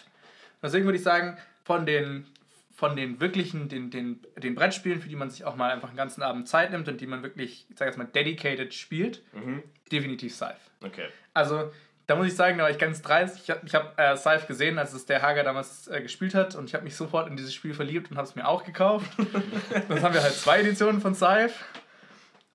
Deswegen 0.62 0.85
würde 0.85 0.99
ich 0.99 1.05
sagen, 1.05 1.38
von 1.64 1.87
den, 1.87 2.27
von 2.75 2.96
den 2.96 3.18
wirklichen, 3.20 3.68
den, 3.70 3.90
den, 3.90 4.20
den 4.37 4.55
Brettspielen, 4.55 5.01
für 5.01 5.09
die 5.09 5.16
man 5.16 5.31
sich 5.31 5.44
auch 5.46 5.57
mal 5.57 5.70
einfach 5.70 5.88
einen 5.88 5.96
ganzen 5.96 6.22
Abend 6.22 6.46
Zeit 6.49 6.70
nimmt 6.70 6.87
und 6.88 7.01
die 7.01 7.07
man 7.07 7.22
wirklich, 7.22 7.66
ich 7.70 7.79
sage 7.79 7.90
jetzt 7.90 7.96
mal, 7.99 8.05
dedicated 8.07 8.75
spielt, 8.75 9.22
Mhm. 9.33 9.62
definitiv 9.90 10.35
Scythe. 10.35 10.57
Okay. 10.85 11.09
Also, 11.33 11.72
da 12.07 12.14
muss 12.16 12.27
ich 12.29 12.37
sagen, 12.37 12.59
da 12.59 12.64
war 12.64 12.71
ich 12.71 12.79
ganz 12.79 13.03
dreist. 13.03 13.38
Ich 13.42 13.51
habe 13.51 13.61
ich 13.66 13.75
hab, 13.75 13.99
äh, 13.99 14.16
Scythe 14.16 14.47
gesehen, 14.47 14.79
als 14.79 14.92
es 14.92 15.07
der 15.07 15.23
Hager 15.23 15.42
damals 15.42 15.88
äh, 15.88 16.01
gespielt 16.01 16.35
hat 16.35 16.55
und 16.55 16.66
ich 16.69 16.75
habe 16.75 16.85
mich 16.85 16.95
sofort 16.97 17.29
in 17.29 17.37
dieses 17.37 17.53
Spiel 17.55 17.75
verliebt 17.75 18.11
und 18.11 18.16
habe 18.16 18.29
es 18.29 18.35
mir 18.37 18.47
auch 18.47 18.64
gekauft. 18.64 19.11
Dann 19.88 20.03
haben 20.03 20.14
wir 20.14 20.23
halt 20.23 20.35
zwei 20.35 20.61
Editionen 20.61 21.01
von 21.01 21.14
Scythe. 21.14 21.55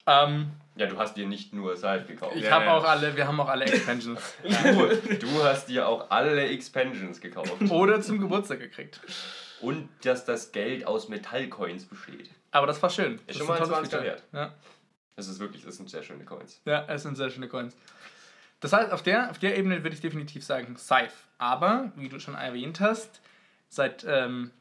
Ähm, 0.08 0.52
Ja, 0.76 0.88
du 0.88 0.98
hast 0.98 1.16
dir 1.16 1.28
nicht 1.28 1.54
nur 1.54 1.76
Scythe 1.76 2.06
gekauft. 2.08 2.36
ich 2.36 2.44
Ja, 2.46 2.52
habe 2.52 2.66
ja. 2.66 2.78
auch 2.78 2.84
alle, 2.86 3.16
wir 3.16 3.28
haben 3.28 3.40
auch 3.40 3.50
alle 3.50 3.66
Expansions. 3.66 4.20
Du, 4.44 5.18
du 5.18 5.44
hast 5.44 5.68
dir 5.68 5.88
auch 5.88 6.10
alle 6.10 6.46
Expansions 6.48 7.20
gekauft. 7.22 7.54
Oder 7.70 8.02
zum 8.02 8.20
Geburtstag 8.20 8.60
gekriegt. 8.60 9.00
Und 9.60 9.90
dass 10.04 10.26
das 10.26 10.52
Geld 10.52 10.88
aus 10.88 11.08
Metallcoins 11.10 11.86
besteht. 11.86 12.30
Aber 12.52 12.68
das 12.68 12.82
war 12.82 12.90
schön. 12.90 13.20
Das 13.28 13.38
schon 13.38 13.46
ein 13.46 13.50
mal 13.50 13.58
tolles 13.58 13.72
20 13.90 13.92
Feature. 13.92 14.04
wert. 14.10 14.24
Ja. 14.34 14.54
Das 15.16 15.28
ist 15.28 15.40
wirklich, 15.40 15.64
das 15.64 15.76
sind 15.78 15.90
sehr 15.90 16.02
schöne 16.04 16.24
Coins. 16.26 16.62
Ja, 16.66 16.86
es 16.88 17.04
sind 17.04 17.16
sehr 17.16 17.30
schöne 17.30 17.48
Coins. 17.48 17.76
Das 18.62 18.74
heißt, 18.74 18.92
auf 18.92 19.04
der, 19.04 19.30
auf 19.32 19.40
der 19.40 19.58
Ebene 19.58 19.84
würde 19.84 19.96
ich 19.96 20.02
definitiv 20.02 20.44
sagen 20.46 20.78
Scythe. 20.78 21.14
Aber, 21.38 21.92
wie 21.96 22.10
du 22.10 22.20
schon 22.20 22.36
erwähnt 22.36 22.80
hast, 22.80 23.22
seit 23.70 24.06
ähm, 24.08 24.52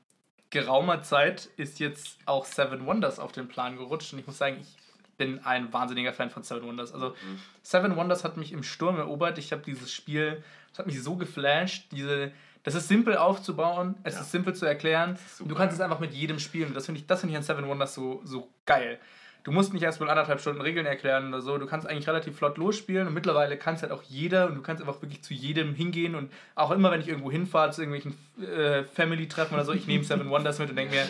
geraumer 0.51 1.03
Zeit 1.03 1.49
ist 1.57 1.79
jetzt 1.79 2.19
auch 2.27 2.45
Seven 2.45 2.87
Wonders 2.87 3.19
auf 3.19 3.33
den 3.33 3.47
Plan 3.49 3.77
gerutscht. 3.77 4.13
Und 4.13 4.19
ich 4.19 4.27
muss 4.27 4.39
sagen, 4.39 4.57
ich 4.61 4.77
bin 5.19 5.39
ein 5.45 5.73
wahnsinniger 5.73 6.13
Fan 6.15 6.31
von 6.31 6.43
Seven 6.43 6.63
Wonders. 6.67 6.93
Also, 6.95 7.15
Seven 7.63 7.95
Wonders 7.97 8.25
hat 8.25 8.37
mich 8.37 8.53
im 8.53 8.63
Sturm 8.63 8.97
erobert. 8.97 9.37
Ich 9.39 9.53
habe 9.53 9.63
dieses 9.63 9.93
Spiel, 9.93 10.43
das 10.71 10.79
hat 10.81 10.87
mich 10.87 11.03
so 11.03 11.17
geflasht. 11.17 11.93
Diese, 11.93 12.33
das 12.63 12.75
ist 12.75 12.89
simpel 12.89 13.17
aufzubauen, 13.19 13.97
es 14.03 14.15
Ja. 14.15 14.21
ist 14.23 14.33
simpel 14.33 14.55
zu 14.55 14.65
erklären. 14.67 15.19
du 15.41 15.55
kannst 15.55 15.75
es 15.75 15.81
einfach 15.81 16.01
mit 16.01 16.15
jedem 16.15 16.39
spielen. 16.39 16.73
Das 16.73 16.87
finde 16.87 17.01
ich, 17.03 17.07
das 17.07 17.21
finde 17.21 17.33
ich 17.33 17.37
an 17.37 17.43
Seven 17.43 17.67
Wonders 17.69 17.95
so, 17.95 18.23
so 18.25 18.51
geil. 18.65 18.99
Du 19.43 19.53
musst 19.53 19.73
nicht 19.73 19.83
erst 19.83 20.01
mal 20.01 20.11
anderthalb 20.11 20.41
Stunden 20.41 20.61
Regeln 20.61 20.85
erklären 20.85 21.29
oder 21.29 21.41
so. 21.41 21.57
Du 21.57 21.67
kannst 21.67 21.87
eigentlich 21.89 22.07
relativ 22.07 22.37
flott 22.37 22.59
losspielen 22.59 23.07
und 23.07 23.15
mittlerweile 23.15 23.57
kann 23.57 23.75
es 23.75 23.83
halt 23.83 23.91
auch 23.91 24.03
jeder 24.03 24.47
und 24.47 24.55
du 24.55 24.61
kannst 24.63 24.83
einfach 24.83 25.01
wirklich 25.01 25.23
zu 25.23 25.33
jedem 25.33 25.75
hingehen 25.75 26.15
und 26.15 26.31
auch 26.55 26.71
immer, 26.71 26.91
wenn 26.91 27.01
ich 27.01 27.09
irgendwo 27.09 27.31
hinfahre 27.31 27.71
zu 27.71 27.81
irgendwelchen 27.83 28.17
äh, 28.43 28.85
Family-Treffen 28.85 29.55
oder 29.55 29.65
so, 29.65 29.73
ich 29.73 29.87
nehme 29.87 30.05
Seven 30.05 30.29
Wonders 30.29 30.59
mit 30.59 30.69
und 30.71 30.77
denke 30.77 30.95
mir, 30.95 31.07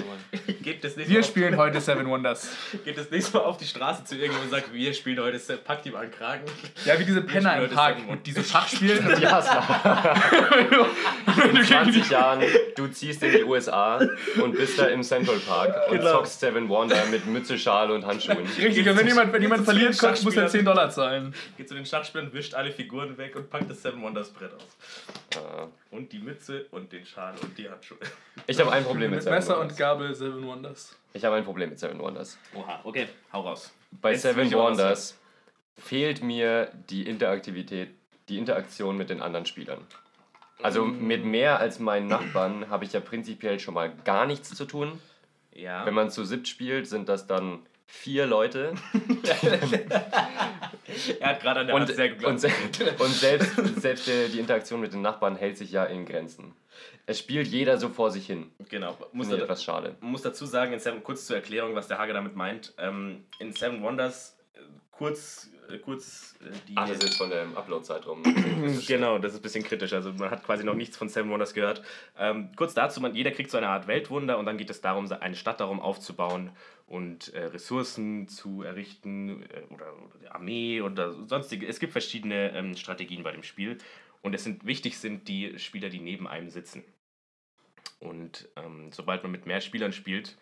Geht 0.63 0.85
das 0.85 0.97
nächste 0.97 1.15
wir 1.15 1.23
spielen 1.25 1.57
heute 1.57 1.81
Seven 1.81 2.07
Wonders. 2.09 2.51
Geht 2.85 2.99
das 2.99 3.11
nächste 3.11 3.39
Mal 3.39 3.45
auf 3.45 3.57
die 3.57 3.65
Straße 3.65 4.05
zu 4.05 4.17
irgendwo 4.17 4.43
und 4.43 4.51
sagt, 4.51 4.73
wir 4.73 4.95
spielen 4.95 5.19
heute, 5.21 5.39
packt 5.57 5.87
ihm 5.87 5.97
an 5.97 6.11
Kragen. 6.11 6.43
Ja, 6.85 6.99
wie 6.99 7.05
diese 7.05 7.23
Penner 7.23 7.61
im 7.63 7.71
Park, 7.71 7.97
Seven 7.97 8.09
Wonders. 8.09 8.23
die 8.25 8.33
so 8.33 8.43
Schach 8.43 8.69
spielen. 8.69 9.17
Die 9.21 9.27
Hassler. 9.27 10.15
In 11.53 11.65
20 11.65 12.11
Jahren, 12.11 12.43
du 12.77 12.87
ziehst 12.89 13.23
in 13.23 13.33
die 13.33 13.45
USA 13.45 14.01
und 14.43 14.53
bist 14.57 14.79
da 14.79 14.87
im 14.87 15.03
Central 15.03 15.39
Park 15.39 15.75
und 15.91 15.99
Genau. 15.99 16.13
zockst 16.13 16.41
Seven 16.41 16.69
Wonder 16.69 17.05
mit 17.11 17.27
Mütze, 17.27 17.59
Schal 17.59 17.91
und 17.91 18.07
Handschuhen. 18.29 18.67
Richtig, 18.67 18.89
und 18.89 18.97
wenn 18.99 19.07
jemand, 19.07 19.33
wenn 19.33 19.43
jemand 19.43 19.65
verliert, 19.65 19.99
kommt, 19.99 20.23
muss 20.25 20.35
er 20.37 20.43
Schachspielern? 20.43 20.49
10 20.51 20.65
Dollar 20.65 20.91
zahlen. 20.91 21.35
Geht 21.57 21.69
zu 21.69 21.75
den 21.75 21.87
Schachspielern, 21.87 22.33
wischt 22.33 22.55
alle 22.55 22.71
Figuren 22.73 23.17
weg 23.19 23.37
und 23.37 23.49
packt 23.51 23.71
das 23.71 23.83
Seven 23.83 24.03
Wonders 24.03 24.31
Brett 24.31 24.53
aus. 24.55 24.77
Äh, 25.37 25.95
Und 25.97 26.13
die 26.13 26.19
Mütze 26.19 26.67
und 26.71 26.93
den 26.93 27.05
Schal 27.07 27.35
und 27.43 27.57
die 27.57 27.69
Handschuhe. 27.69 27.99
Ich 28.47 28.59
habe 28.61 28.73
ein 28.73 28.85
Problem 28.85 29.11
mit 29.11 29.19
Mit 29.19 29.23
Seven 29.25 29.35
Messer 29.37 29.55
und 29.55 29.61
Wonders. 29.63 29.77
Gabel 29.79 30.15
Seven 30.15 30.47
Wonders. 30.47 30.97
Ich 31.13 31.25
habe 31.25 31.37
ein 31.37 31.45
Problem 31.45 31.71
mit 31.71 31.79
Seven 31.79 31.99
Wonders. 31.99 32.39
Oha, 32.55 32.81
okay, 32.85 33.09
hau 33.33 33.41
raus. 33.43 33.73
Bei 34.01 34.13
Jetzt 34.13 34.23
Seven 34.23 34.53
Wonders 34.53 35.19
fehlt 35.77 36.23
mir 36.23 36.71
die 36.91 37.07
Interaktivität, 37.09 37.91
die 38.29 38.39
Interaktion 38.39 38.97
mit 38.97 39.11
den 39.11 39.21
anderen 39.23 39.47
Spielern. 39.47 39.81
Also 40.63 40.85
Mm. 40.85 41.07
mit 41.07 41.25
mehr 41.25 41.59
als 41.59 41.79
meinen 41.79 42.07
Nachbarn 42.07 42.69
habe 42.69 42.85
ich 42.85 42.93
ja 42.93 43.01
prinzipiell 43.01 43.59
schon 43.59 43.73
mal 43.75 43.93
gar 44.05 44.27
nichts 44.27 44.51
zu 44.55 44.67
tun. 44.67 45.01
Ja. 45.55 45.85
Wenn 45.87 45.95
man 45.95 46.11
zu 46.11 46.25
siebt 46.25 46.49
spielt, 46.49 46.87
sind 46.87 47.09
das 47.09 47.27
dann 47.27 47.61
vier 47.91 48.27
Leute. 48.27 48.75
er 51.21 51.29
hat 51.29 51.41
gerade 51.41 51.61
an 51.61 51.67
der 51.67 51.77
Und, 51.77 51.87
sehr 51.89 52.11
gut 52.11 52.25
und, 52.25 52.39
se- 52.39 52.51
und 52.99 53.13
selbst, 53.13 53.55
selbst 53.81 54.07
die 54.07 54.39
Interaktion 54.39 54.81
mit 54.81 54.93
den 54.93 55.03
Nachbarn 55.03 55.37
hält 55.37 55.59
sich 55.59 55.73
ja 55.73 55.85
in 55.85 56.07
Grenzen. 56.07 56.55
Es 57.07 57.19
spielt 57.19 57.49
jeder 57.49 57.79
so 57.79 57.89
vor 57.89 58.11
sich 58.11 58.27
hin. 58.27 58.51
Genau. 58.69 58.97
Muss, 59.13 59.29
da, 59.29 59.37
etwas 59.37 59.65
schade. 59.65 59.97
muss 60.01 60.23
dazu 60.23 60.47
sagen, 60.47 60.73
in 60.73 60.81
Seven, 60.81 61.03
kurz 61.03 61.27
zur 61.27 61.37
Erklärung, 61.37 61.75
was 61.75 61.89
der 61.89 61.99
Hage 61.99 62.13
damit 62.13 62.37
meint. 62.37 62.73
Ähm, 62.79 63.25
in 63.39 63.53
Seven 63.53 63.83
Wonders, 63.83 64.37
äh, 64.55 64.61
kurz, 64.93 65.51
kurz 65.79 66.37
äh, 66.41 66.51
die. 66.69 66.73
Ach, 66.77 66.89
das 66.89 66.99
ist 66.99 67.03
jetzt 67.05 67.17
von 67.17 67.31
dem 67.31 67.57
Upload-Zeitraum. 67.57 68.23
Genau, 68.87 69.19
das 69.19 69.33
ist 69.33 69.39
ein 69.39 69.43
bisschen 69.43 69.65
kritisch. 69.65 69.93
Also 69.93 70.13
man 70.13 70.31
hat 70.31 70.45
quasi 70.45 70.65
noch 70.65 70.75
nichts 70.75 70.97
von 70.97 71.09
Seven 71.09 71.31
Wonders 71.31 71.55
gehört. 71.55 71.83
Ähm, 72.19 72.51
kurz 72.57 72.75
dazu, 72.75 73.01
man, 73.01 73.15
jeder 73.15 73.31
kriegt 73.31 73.51
so 73.51 73.59
eine 73.59 73.69
Art 73.69 73.87
Weltwunder 73.87 74.39
und 74.39 74.47
dann 74.47 74.59
geht 74.59 74.71
es 74.71 74.81
darum, 74.81 75.11
eine 75.11 75.35
Stadt 75.35 75.61
darum 75.61 75.81
aufzubauen 75.81 76.51
und 76.87 77.33
äh, 77.35 77.45
Ressourcen 77.45 78.29
zu 78.29 78.63
errichten 78.63 79.43
äh, 79.43 79.63
oder, 79.73 79.93
oder 80.03 80.19
die 80.21 80.29
Armee 80.29 80.81
oder 80.81 81.13
sonstige. 81.27 81.67
Es 81.67 81.79
gibt 81.79 81.93
verschiedene 81.93 82.53
ähm, 82.55 82.77
Strategien 82.77 83.23
bei 83.23 83.33
dem 83.33 83.43
Spiel 83.43 83.79
und 84.23 84.35
es 84.35 84.45
sind 84.45 84.67
wichtig 84.67 84.99
sind 84.99 85.29
die 85.29 85.59
Spieler, 85.59 85.89
die 85.89 86.01
neben 86.01 86.27
einem 86.27 86.51
sitzen. 86.51 86.85
Und 88.01 88.49
ähm, 88.57 88.91
sobald 88.93 89.23
man 89.23 89.33
mit 89.33 89.47
mehr 89.47 89.61
Spielern 89.61 89.93
spielt, 89.93 90.37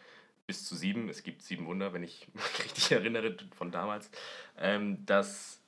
bis 0.49 0.65
zu 0.65 0.75
sieben, 0.75 1.11
es 1.11 1.23
gibt 1.23 1.43
sieben 1.43 1.67
Wunder, 1.67 1.93
wenn 1.93 2.03
ich 2.03 2.27
mich 2.35 2.65
richtig 2.65 2.91
erinnere 2.91 3.37
von 3.55 3.71
damals, 3.71 4.11
ähm, 4.59 5.05
dass 5.07 5.63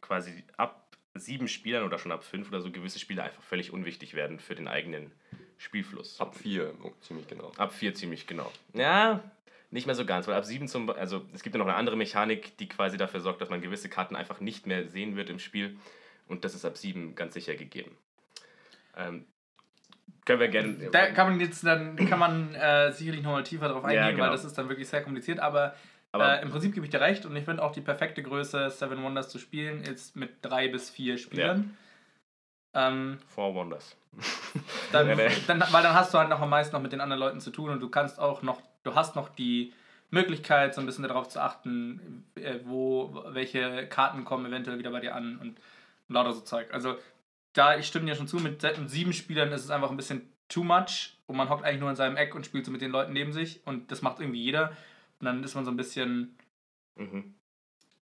quasi 0.00 0.42
ab 0.56 0.96
sieben 1.14 1.46
Spielern 1.46 1.84
oder 1.84 1.98
schon 1.98 2.10
ab 2.10 2.24
fünf 2.24 2.48
oder 2.48 2.60
so 2.60 2.72
gewisse 2.72 2.98
Spiele 2.98 3.22
einfach 3.22 3.42
völlig 3.42 3.72
unwichtig 3.72 4.14
werden 4.14 4.40
für 4.40 4.56
den 4.56 4.66
eigenen 4.66 5.12
Spielfluss. 5.58 6.20
Ab 6.20 6.34
vier, 6.34 6.74
oh, 6.82 6.92
ziemlich 7.00 7.28
genau. 7.28 7.52
Ab 7.56 7.72
vier 7.72 7.94
ziemlich 7.94 8.26
genau. 8.26 8.50
Ja, 8.72 9.22
nicht 9.70 9.86
mehr 9.86 9.94
so 9.94 10.06
ganz, 10.06 10.26
weil 10.26 10.34
ab 10.34 10.44
sieben 10.44 10.66
zum 10.66 10.88
also 10.90 11.24
es 11.34 11.42
gibt 11.42 11.54
ja 11.54 11.58
noch 11.58 11.66
eine 11.66 11.76
andere 11.76 11.96
Mechanik, 11.96 12.56
die 12.56 12.68
quasi 12.68 12.96
dafür 12.96 13.20
sorgt, 13.20 13.40
dass 13.40 13.50
man 13.50 13.60
gewisse 13.60 13.88
Karten 13.88 14.16
einfach 14.16 14.40
nicht 14.40 14.66
mehr 14.66 14.88
sehen 14.88 15.16
wird 15.16 15.30
im 15.30 15.38
Spiel. 15.38 15.76
Und 16.26 16.44
das 16.44 16.54
ist 16.54 16.64
ab 16.64 16.78
sieben 16.78 17.14
ganz 17.14 17.34
sicher 17.34 17.54
gegeben. 17.54 17.96
Ähm, 18.96 19.26
können 20.24 20.40
wir 20.40 20.48
gerne. 20.48 20.74
Da 20.90 21.10
kann 21.12 21.30
man 21.30 21.40
jetzt 21.40 21.64
dann 21.66 21.96
kann 21.96 22.18
man 22.18 22.54
äh, 22.54 22.92
sicherlich 22.92 23.22
nochmal 23.22 23.42
tiefer 23.44 23.68
drauf 23.68 23.84
eingehen, 23.84 24.02
Ja, 24.02 24.10
genau. 24.10 24.24
weil 24.24 24.30
das 24.30 24.44
ist 24.44 24.56
dann 24.56 24.68
wirklich 24.68 24.88
sehr 24.88 25.02
kompliziert. 25.02 25.40
Aber, 25.40 25.74
Aber- 26.12 26.38
äh, 26.38 26.42
im 26.42 26.50
Prinzip 26.50 26.72
gebe 26.74 26.86
ich 26.86 26.90
dir 26.90 27.00
recht 27.00 27.26
und 27.26 27.34
ich 27.36 27.44
finde 27.44 27.62
auch 27.62 27.72
die 27.72 27.80
perfekte 27.80 28.22
Größe, 28.22 28.70
Seven 28.70 29.02
Wonders 29.02 29.28
zu 29.28 29.38
spielen, 29.38 29.82
ist 29.82 30.16
mit 30.16 30.30
drei 30.42 30.68
bis 30.68 30.90
vier 30.90 31.18
Spielern. 31.18 31.76
Ähm, 32.74 33.18
Four 33.28 33.54
Wonders. 33.54 33.96
dann, 34.92 35.08
Ja, 35.08 35.14
ne. 35.14 35.30
dann, 35.46 35.60
weil 35.70 35.82
dann 35.82 35.94
hast 35.94 36.12
du 36.14 36.18
halt 36.18 36.28
noch 36.28 36.40
am 36.40 36.50
meisten 36.50 36.74
noch 36.74 36.82
mit 36.82 36.92
den 36.92 37.00
anderen 37.00 37.20
Leuten 37.20 37.40
zu 37.40 37.50
tun 37.50 37.70
und 37.70 37.80
du 37.80 37.88
kannst 37.88 38.18
auch 38.18 38.42
noch, 38.42 38.60
du 38.82 38.94
hast 38.94 39.14
noch 39.16 39.28
die 39.28 39.72
Möglichkeit, 40.10 40.74
so 40.74 40.80
ein 40.80 40.86
bisschen 40.86 41.04
darauf 41.06 41.28
zu 41.28 41.40
achten, 41.40 42.24
äh, 42.36 42.58
wo, 42.64 43.24
welche 43.28 43.86
Karten 43.88 44.24
kommen 44.24 44.46
eventuell 44.46 44.78
wieder 44.78 44.90
bei 44.90 45.00
dir 45.00 45.14
an 45.14 45.38
und 45.38 45.58
lauter 46.08 46.32
so 46.32 46.40
Zeug. 46.40 46.72
Also 46.72 46.96
da, 47.54 47.78
ich 47.78 47.86
stimme 47.86 48.06
dir 48.06 48.14
schon 48.14 48.28
zu, 48.28 48.36
mit 48.36 48.62
mit 48.62 48.90
sieben 48.90 49.12
Spielern 49.12 49.50
ist 49.52 49.64
es 49.64 49.70
einfach 49.70 49.90
ein 49.90 49.96
bisschen 49.96 50.28
too 50.48 50.62
much 50.62 51.16
und 51.26 51.36
man 51.36 51.48
hockt 51.48 51.64
eigentlich 51.64 51.80
nur 51.80 51.90
in 51.90 51.96
seinem 51.96 52.16
Eck 52.16 52.34
und 52.34 52.44
spielt 52.44 52.66
so 52.66 52.70
mit 52.70 52.82
den 52.82 52.90
Leuten 52.90 53.12
neben 53.14 53.32
sich 53.32 53.60
und 53.64 53.90
das 53.90 54.02
macht 54.02 54.20
irgendwie 54.20 54.42
jeder 54.42 54.76
und 55.20 55.24
dann 55.26 55.42
ist 55.42 55.54
man 55.54 55.64
so 55.64 55.70
ein 55.70 55.76
bisschen, 55.76 56.36
Mhm. 56.96 57.34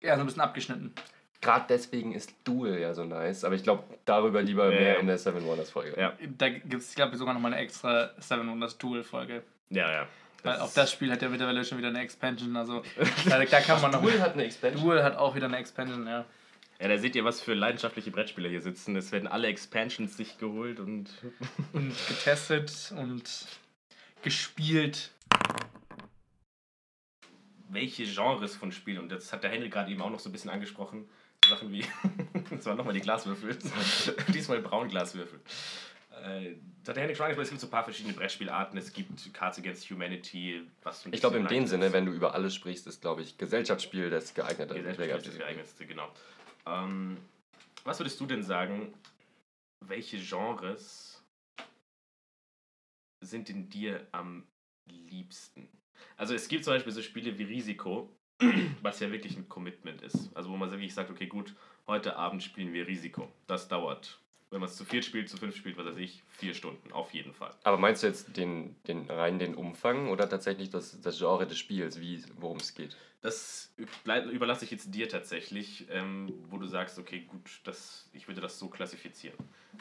ja, 0.03 0.15
so 0.17 0.21
ein 0.23 0.27
bisschen 0.27 0.43
abgeschnitten. 0.43 0.93
Gerade 1.41 1.67
deswegen 1.69 2.13
ist 2.15 2.35
Duel 2.45 2.79
ja 2.81 2.95
so 2.95 3.05
nice, 3.05 3.45
aber 3.45 3.55
ich 3.55 3.63
glaube, 3.63 3.85
darüber 4.07 4.41
lieber 4.43 4.65
Ja, 4.73 4.81
mehr 4.81 4.93
ja. 4.95 5.01
in 5.01 5.07
der 5.07 5.19
Seven 5.19 5.45
Wonders 5.47 5.71
Folge. 5.71 5.99
Ja. 6.01 6.15
Da 6.39 6.49
gibt 6.49 6.75
es, 6.75 6.95
glaube 6.95 7.13
ich, 7.13 7.19
sogar 7.19 7.35
noch 7.35 7.41
mal 7.41 7.53
eine 7.53 7.63
extra 7.63 8.11
Seven 8.19 8.49
Wonders 8.49 8.79
Duel-Folge. 8.79 9.43
Ja, 9.69 9.93
ja. 9.93 10.07
Weil 10.43 10.59
auch 10.61 10.73
das 10.73 10.91
Spiel 10.93 11.11
hat 11.11 11.21
ja 11.23 11.29
mittlerweile 11.29 11.65
schon 11.65 11.79
wieder 11.79 11.89
eine 11.89 12.01
Expansion, 12.01 12.55
also 12.57 12.83
da, 13.29 13.43
da 13.45 13.61
kann 13.61 13.81
man 13.81 13.91
noch... 13.91 14.03
Duel 14.03 14.21
hat 14.21 14.35
eine 14.35 14.45
Expansion. 14.45 14.83
Duel 14.83 15.03
hat 15.03 15.17
auch 15.17 15.35
wieder 15.35 15.47
eine 15.47 15.57
Expansion, 15.59 16.07
ja. 16.07 16.25
Ja, 16.85 16.91
da 16.91 16.99
seht 16.99 17.17
ihr, 17.17 17.25
was 17.25 17.41
für 17.41 17.55
leidenschaftliche 17.55 18.11
Brettspieler 18.11 18.51
hier 18.51 18.61
sitzen. 18.61 18.95
Es 18.95 19.11
werden 19.11 19.27
alle 19.27 19.47
Expansions 19.47 20.19
sich 20.19 20.37
geholt 20.37 20.81
und. 20.81 21.09
Und 21.73 21.95
getestet 22.09 22.93
und 22.95 23.47
gespielt. 24.21 25.11
welche 27.71 28.05
Genres 28.05 28.55
von 28.55 28.71
Spielen, 28.71 28.99
und 28.99 29.09
das 29.11 29.33
hat 29.33 29.43
der 29.43 29.51
Henry 29.51 29.71
gerade 29.71 29.91
eben 29.91 30.03
auch 30.03 30.11
noch 30.11 30.19
so 30.19 30.29
ein 30.29 30.33
bisschen 30.33 30.51
angesprochen, 30.51 31.09
so 31.47 31.55
Sachen 31.55 31.73
wie, 31.73 31.87
das 32.51 32.67
waren 32.67 32.77
nochmal 32.77 32.93
die 32.93 33.01
Glaswürfel, 33.01 33.57
diesmal 34.35 34.61
Braunglaswürfel. 34.61 35.41
Äh, 36.23 36.57
das 36.81 36.91
hat 36.91 36.97
der 36.97 37.05
Henry 37.05 37.17
schon 37.17 37.25
angesprochen, 37.25 37.45
es 37.45 37.51
gibt 37.51 37.61
so 37.63 37.67
ein 37.67 37.71
paar 37.71 37.85
verschiedene 37.85 38.15
Brettspielarten, 38.15 38.79
es 38.79 38.93
gibt 38.93 39.33
Cards 39.33 39.59
Against 39.59 39.91
Humanity, 39.91 40.63
was 40.83 41.03
so 41.03 41.09
Ich 41.11 41.21
glaube, 41.21 41.39
in 41.39 41.47
dem 41.47 41.67
Sinne, 41.67 41.95
wenn 41.95 42.05
du 42.05 42.13
über 42.13 42.35
alles 42.35 42.55
sprichst, 42.55 42.87
ist, 42.87 43.01
glaube 43.01 43.23
ich, 43.23 43.39
Gesellschaftsspiel 43.39 44.11
das 44.11 44.35
geeignete 44.35 44.75
Gesellschaft 44.75 45.27
ist 45.27 45.29
das 45.29 45.39
geeignetste, 45.39 45.87
genau. 45.87 46.13
Ähm, 46.67 47.19
was 47.85 47.99
würdest 47.99 48.21
du 48.21 48.27
denn 48.27 48.43
sagen, 48.43 48.95
welche 49.87 50.19
Genres 50.19 51.23
sind 53.23 53.51
in 53.51 53.69
dir 53.69 54.07
am 54.13 54.47
liebsten? 54.89 55.69
Also 56.17 56.35
es 56.35 56.49
gibt 56.49 56.65
zum 56.65 56.75
Beispiel 56.75 56.93
so 56.93 57.03
Spiele 57.03 57.39
wie 57.39 57.45
Risiko, 57.45 58.11
was 58.83 59.01
ja 59.01 59.11
wirklich 59.11 59.37
ein 59.37 59.49
Commitment 59.49 60.03
ist. 60.03 60.35
Also 60.35 60.51
wo 60.51 60.57
man 60.57 60.71
wirklich 60.71 60.95
sagt, 60.95 61.11
okay 61.11 61.27
gut, 61.27 61.55
heute 61.87 62.17
Abend 62.17 62.43
spielen 62.43 62.73
wir 62.73 62.87
Risiko. 62.87 63.33
Das 63.47 63.69
dauert, 63.69 64.21
wenn 64.55 64.61
man 64.61 64.71
es 64.71 64.77
zu 64.77 64.85
viert 64.85 65.05
spielt, 65.05 65.29
zu 65.29 65.37
fünf 65.37 65.57
spielt, 65.57 65.77
was 65.77 65.85
weiß 65.85 65.97
ich, 65.97 66.23
vier 66.31 66.55
Stunden, 66.55 66.93
auf 66.93 67.13
jeden 67.13 67.35
Fall. 67.35 67.53
Aber 67.65 67.77
meinst 67.77 68.05
du 68.05 68.07
jetzt 68.07 68.37
den, 68.37 68.77
den 68.87 69.11
rein 69.11 69.41
den 69.41 69.57
Umfang 69.57 70.11
oder 70.11 70.29
tatsächlich 70.29 70.71
das, 70.71 71.01
das 71.01 71.19
Genre 71.19 71.45
des 71.45 71.59
Spiels, 71.59 72.01
wie 72.01 72.23
worum 72.39 72.59
es 72.59 72.73
geht? 72.73 72.97
Das 73.21 73.75
überlasse 73.77 74.65
ich 74.65 74.71
jetzt 74.71 74.95
dir 74.95 75.09
tatsächlich, 75.09 75.87
ähm, 75.91 76.33
wo 76.51 76.59
du 76.59 76.67
sagst, 76.67 77.01
okay, 77.01 77.25
gut, 77.27 77.51
das, 77.65 78.09
ich 78.13 78.29
würde 78.29 78.41
das 78.41 78.57
so 78.57 78.69
klassifizieren. 78.69 79.37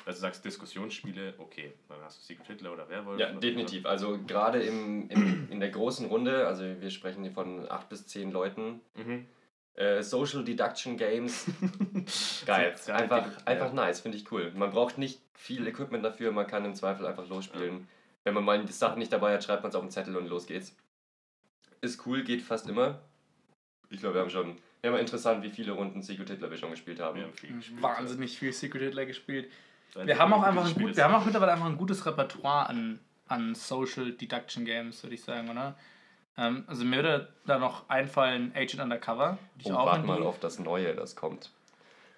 Also 0.06 0.18
du 0.18 0.22
sagst 0.22 0.44
Diskussionsspiele, 0.44 1.36
okay, 1.38 1.74
dann 1.88 2.02
hast 2.02 2.22
du 2.22 2.24
Secret 2.26 2.48
Hitler 2.48 2.74
oder 2.74 2.90
Werwolf. 2.90 3.20
Ja, 3.20 3.30
oder 3.30 3.42
definitiv. 3.42 3.86
Also 3.86 4.18
gerade 4.26 4.64
im, 4.64 5.08
im, 5.10 5.52
in 5.52 5.60
der 5.60 5.70
großen 5.70 6.08
Runde, 6.08 6.48
also 6.48 6.64
wir 6.64 6.90
sprechen 6.90 7.22
hier 7.22 7.34
von 7.34 7.70
acht 7.70 7.90
bis 7.90 8.08
zehn 8.08 8.32
Leuten. 8.32 8.82
Mhm. 8.96 9.28
Äh, 9.76 10.02
Social 10.04 10.44
Deduction 10.44 10.98
Games, 10.98 11.46
geil. 12.46 12.74
Soziale 12.76 13.04
Einfach, 13.04 13.28
Dedu- 13.28 13.46
einfach 13.48 13.68
ja. 13.68 13.74
nice, 13.74 14.00
finde 14.02 14.18
ich 14.18 14.32
cool. 14.32 14.52
Man 14.56 14.72
braucht 14.72 14.98
nicht 14.98 15.20
viel 15.34 15.66
Equipment 15.68 16.04
dafür, 16.06 16.32
man 16.32 16.48
kann 16.48 16.64
im 16.66 16.76
Zweifel 16.76 17.06
einfach 17.08 17.28
losspielen. 17.28 17.88
Wenn 18.24 18.34
man 18.34 18.44
mal 18.46 18.64
die 18.64 18.72
Sachen 18.72 19.00
nicht 19.00 19.12
dabei 19.12 19.34
hat, 19.34 19.44
schreibt 19.44 19.64
man 19.64 19.70
es 19.70 19.76
auf 19.76 19.84
den 19.84 19.92
Zettel 19.92 20.16
und 20.16 20.28
los 20.28 20.46
geht's. 20.46 20.76
Ist 21.82 22.06
cool, 22.06 22.24
geht 22.24 22.42
fast 22.42 22.70
immer. 22.70 23.02
Ich 23.90 24.00
glaube, 24.00 24.16
wir 24.16 24.22
haben 24.22 24.30
schon. 24.30 24.58
Ja, 24.84 24.92
mal 24.92 25.00
interessant, 25.00 25.44
wie 25.44 25.50
viele 25.50 25.72
Runden 25.74 26.02
Secret 26.02 26.30
Hitler 26.30 26.50
wir 26.50 26.58
schon 26.58 26.72
gespielt 26.72 27.00
haben. 27.00 27.18
Wir 27.18 27.26
haben 27.26 27.34
viel 27.34 27.54
gespielt. 27.56 27.82
Wahnsinnig 27.82 28.38
viel 28.38 28.52
Secret 28.54 28.82
Hitler 28.82 29.06
gespielt. 29.06 29.50
Wir 29.96 30.18
haben 30.18 30.34
auch 30.34 30.44
einfach 30.44 30.66
ein 30.66 30.74
gut, 30.74 30.96
wir 30.96 31.04
haben 31.04 31.14
auch 31.14 31.24
mittlerweile 31.26 31.54
einfach 31.54 31.68
ein 31.68 31.78
gutes 31.78 32.06
Repertoire 32.06 32.68
an, 32.68 33.00
an 33.28 33.54
Social 33.56 34.12
Deduction 34.12 34.66
Games, 34.66 35.04
würde 35.04 35.16
ich 35.16 35.24
sagen, 35.24 35.50
oder? 35.50 35.78
Ähm, 36.38 36.64
also 36.68 36.84
mir 36.86 36.98
würde 36.98 37.28
da 37.46 37.60
noch 37.60 37.88
einfallen 37.90 38.52
Agent 38.56 38.82
Undercover. 38.82 39.38
die 39.56 39.68
ich 39.68 39.72
Oh, 39.72 39.78
auch 39.78 39.86
warte 39.86 40.06
mal 40.06 40.22
auf 40.24 40.40
das 40.40 40.60
Neue, 40.60 40.96
das 40.96 41.16
kommt. 41.16 41.52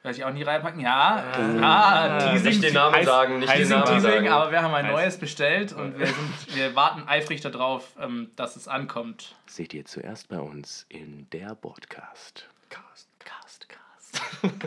Werde 0.04 0.18
ich 0.20 0.24
auch 0.24 0.32
nie 0.32 0.44
reinpacken. 0.44 0.80
Ja, 0.80 1.24
Ah. 1.34 2.16
ah, 2.16 2.20
Teasing, 2.32 2.44
Nicht 2.52 2.64
den 2.64 2.74
Namen 2.76 2.96
heiß- 2.96 3.04
sagen, 3.06 3.40
nicht 3.40 3.52
den 3.52 3.58
Teasing, 3.58 3.78
Namen 3.80 3.86
Teasing, 3.88 4.12
sagen. 4.12 4.28
aber 4.30 4.52
wir 4.52 4.62
haben 4.62 4.74
ein 4.76 4.86
Heiß. 4.86 4.92
neues 4.94 5.18
bestellt 5.18 5.74
und 5.74 5.98
wir, 5.98 6.06
sind, 6.08 6.56
wir 6.56 6.76
warten 6.76 7.08
eifrig 7.08 7.42
darauf, 7.42 7.96
ähm, 8.00 8.30
dass 8.36 8.56
es 8.56 8.68
ankommt. 8.68 9.36
Seht 9.48 9.74
ihr 9.74 9.84
zuerst 9.86 10.30
bei 10.30 10.40
uns 10.40 10.86
in 10.90 11.28
der 11.32 11.56
Podcast. 11.56 12.48
Cast. 12.70 13.10
Cast, 13.20 13.68
Cast. 13.68 14.22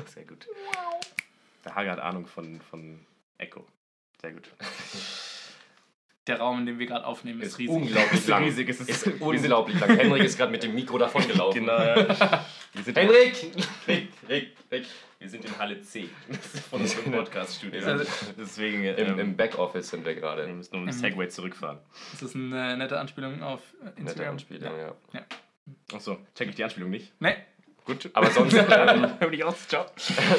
Sehr 0.13 0.25
gut. 0.25 0.47
Der 1.65 1.75
Hager 1.77 1.93
hat 1.93 2.01
Ahnung 2.01 2.27
von, 2.27 2.61
von 2.61 3.07
Echo. 3.39 3.65
Sehr 4.21 4.33
gut. 4.33 4.51
Der 6.29 6.39
Raum, 6.39 6.61
in 6.61 6.67
dem 6.67 6.79
wir 6.79 6.87
gerade 6.87 7.05
aufnehmen, 7.07 7.41
ist, 7.41 7.49
Ist 7.53 7.59
riesig. 7.59 7.75
unglaublich 7.75 8.13
Ist 8.21 8.29
lang. 8.29 8.45
riesig, 8.45 8.69
es 8.69 8.81
ist- 8.81 8.89
ist 8.91 9.07
wir 9.07 9.23
unglaublich 9.23 9.81
lang. 9.81 9.97
Henrik 9.97 10.23
ist 10.25 10.37
gerade 10.37 10.53
mit 10.53 10.63
dem 10.63 10.75
Mikro 10.75 10.99
davon 10.99 11.27
gelaufen. 11.27 11.61
Genau, 11.61 11.79
ja. 11.79 12.45
Wir 12.75 12.83
sind, 12.85 12.97
Henrik! 12.99 13.35
Rick, 13.89 14.09
Rick, 14.29 14.49
Rick. 14.71 14.87
wir 15.19 15.29
sind 15.31 15.45
in 15.47 15.59
Halle 15.59 15.81
C 15.81 16.09
von 16.71 16.81
unserem 16.83 17.13
Podcast-Studio. 17.13 17.83
Also- 17.85 18.05
Deswegen 18.39 18.85
Im, 18.85 18.97
ähm, 18.99 19.19
Im 19.19 19.37
Backoffice 19.37 19.89
sind 19.89 20.05
wir 20.05 20.15
wir 20.15 20.21
gerade. 20.21 20.47
müssen 20.49 20.77
um 20.77 20.87
das 20.87 20.99
Segway 21.01 21.29
zurückfahren. 21.29 21.79
Das 22.13 22.23
ist 22.23 22.37
eine 22.37 22.77
nette 22.77 23.01
Anspielung 23.01 23.43
auf 23.43 23.61
äh, 23.81 23.87
Nette 23.87 24.01
Instagram. 24.01 24.33
Anspielung, 24.33 24.73
ja. 24.79 24.95
Achso, 25.93 26.19
check 26.35 26.49
ich 26.51 26.55
die 26.55 26.65
Anspielung 26.65 26.91
nicht. 26.91 27.13
Nee, 27.21 27.37
Gut. 27.89 28.11
Aber 28.13 28.31
sonst, 28.31 28.55
ähm, 28.55 29.07
mich 29.31 29.43
aus, 29.43 29.67
ciao. 29.67 29.87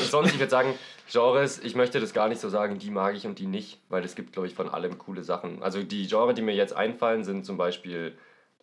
sonst, 0.09 0.29
ich 0.33 0.39
würde 0.39 0.49
sagen, 0.51 0.73
Genres, 1.11 1.59
ich 1.59 1.75
möchte 1.75 1.99
das 1.99 2.13
gar 2.13 2.29
nicht 2.29 2.39
so 2.39 2.47
sagen, 2.47 2.79
die 2.79 2.91
mag 2.91 3.15
ich 3.15 3.25
und 3.27 3.37
die 3.39 3.47
nicht, 3.47 3.79
weil 3.89 4.05
es 4.05 4.15
gibt, 4.15 4.31
glaube 4.31 4.47
ich, 4.47 4.53
von 4.55 4.69
allem 4.69 4.97
coole 4.99 5.23
Sachen. 5.23 5.61
Also 5.61 5.83
die 5.83 6.07
Genre, 6.07 6.33
die 6.33 6.41
mir 6.43 6.53
jetzt 6.55 6.73
einfallen, 6.73 7.23
sind 7.25 7.45
zum 7.45 7.57
Beispiel 7.57 8.15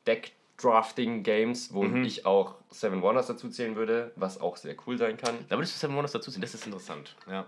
Deck-Drafting-Games, 0.06 1.72
wo 1.74 1.82
Mhm. 1.82 2.04
ich 2.04 2.24
auch 2.26 2.54
Seven 2.70 3.02
Wonders 3.02 3.26
dazu 3.26 3.48
zählen 3.48 3.76
würde, 3.76 4.12
was 4.16 4.40
auch 4.40 4.56
sehr 4.56 4.74
cool 4.86 4.96
sein 4.98 5.16
kann. 5.16 5.34
Da 5.48 5.56
würdest 5.56 5.74
du 5.74 5.78
Seven 5.80 5.96
Wonders 5.96 6.12
dazu 6.12 6.30
ziehen, 6.30 6.40
das 6.40 6.54
ist 6.54 6.64
interessant. 6.66 7.14
Ja. 7.28 7.44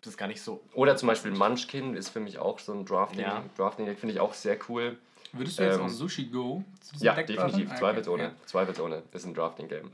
Das 0.00 0.12
ist 0.12 0.16
gar 0.18 0.28
nicht 0.28 0.40
so. 0.40 0.60
Oder 0.74 0.96
zum 0.96 1.08
Beispiel 1.08 1.32
Munchkin 1.32 1.94
ist 1.96 2.10
für 2.10 2.20
mich 2.20 2.38
auch 2.38 2.58
so 2.60 2.72
ein 2.72 2.84
Drafting. 2.84 3.20
Ja. 3.20 3.42
Drafting 3.56 3.86
finde 3.96 4.14
ich 4.14 4.20
auch 4.20 4.32
sehr 4.32 4.56
cool. 4.68 4.96
würdest 5.32 5.58
du 5.58 5.64
jetzt 5.64 5.74
Ähm, 5.78 5.82
auch 5.86 5.88
Sushi 5.88 6.26
Go? 6.26 6.62
zu 6.80 6.92
diesem 6.92 7.04
Ja, 7.06 7.14
Deck 7.14 7.26
definitiv. 7.26 7.74
Zweifelsohne. 7.74 8.26
okay. 8.26 8.34
Zweifelsohne. 8.46 9.02
Ist 9.12 9.26
ein 9.26 9.34
Drafting-Game. 9.34 9.90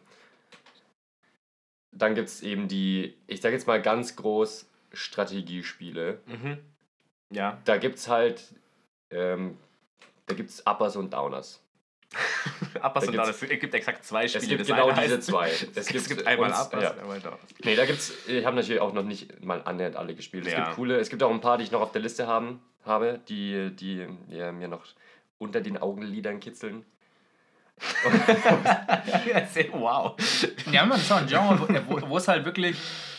Dann 1.97 2.15
gibt 2.15 2.29
es 2.29 2.43
eben 2.43 2.69
die, 2.69 3.15
ich 3.27 3.41
sage 3.41 3.55
jetzt 3.55 3.67
mal 3.67 3.81
ganz 3.81 4.17
groß, 4.17 4.69
Strategiespiele. 4.93 6.21
Mhm. 6.27 6.59
Ja. 7.31 7.59
Da 7.65 7.77
gibt 7.79 7.97
es 7.99 8.09
halt, 8.09 8.43
ähm, 9.11 9.57
da 10.27 10.35
gibt 10.35 10.51
es 10.51 10.61
Uppers 10.67 10.97
und 10.97 11.13
Downers. 11.13 11.61
Uppers 12.77 13.05
Da 13.05 13.11
und 13.11 13.17
Downers. 13.17 13.43
Es 13.43 13.49
gibt 13.61 13.75
exakt 13.75 14.05
zwei 14.05 14.29
Spiele. 14.29 14.43
Es 14.45 14.49
gibt 14.49 14.67
genau 14.67 14.93
diese 14.93 15.21
zwei. 15.21 15.51
Es 15.75 16.09
gibt 16.09 16.27
einmal 16.27 16.51
uns- 16.51 16.61
Uppers, 16.67 16.83
ja. 16.83 16.91
einmal 16.95 17.21
Downers. 17.21 17.41
Nee, 17.65 17.75
da 17.75 17.87
gibt's, 17.87 18.13
ich 18.29 18.45
habe 18.45 18.57
natürlich 18.57 18.81
auch 18.81 18.93
noch 18.93 19.03
nicht 19.05 19.43
mal 19.45 19.63
annähernd 19.65 19.97
alle 19.97 20.15
gespielt. 20.15 20.47
Es 20.47 20.53
Ja. 20.53 20.65
gibt 20.65 20.77
coole, 20.77 20.99
es 20.99 21.09
gibt 21.09 21.23
auch 21.23 21.31
ein 21.31 21.41
paar, 21.41 21.59
die 21.59 21.65
ich 21.65 21.71
noch 21.73 21.81
auf 21.81 21.93
der 21.93 22.03
Liste 22.03 22.27
haben, 22.27 22.61
habe, 22.85 23.21
die, 23.29 23.71
die 23.75 24.07
ja, 24.29 24.53
mir 24.53 24.69
noch 24.69 24.85
unter 25.39 25.61
den 25.61 25.77
Augenlidern 25.79 26.39
kitzeln. 26.41 26.85
Wow. 29.73 30.17
Ja, 30.71 30.83
man, 30.83 30.91
das 30.93 31.03
ist 31.03 31.13
auch 31.13 31.17
ein 31.19 31.27
Genre, 31.27 31.61
wo, 31.87 32.01
wo, 32.01 32.09
wo 32.11 32.17
es 32.17 32.29
halt 32.29 32.45
wirklich, 32.45 32.77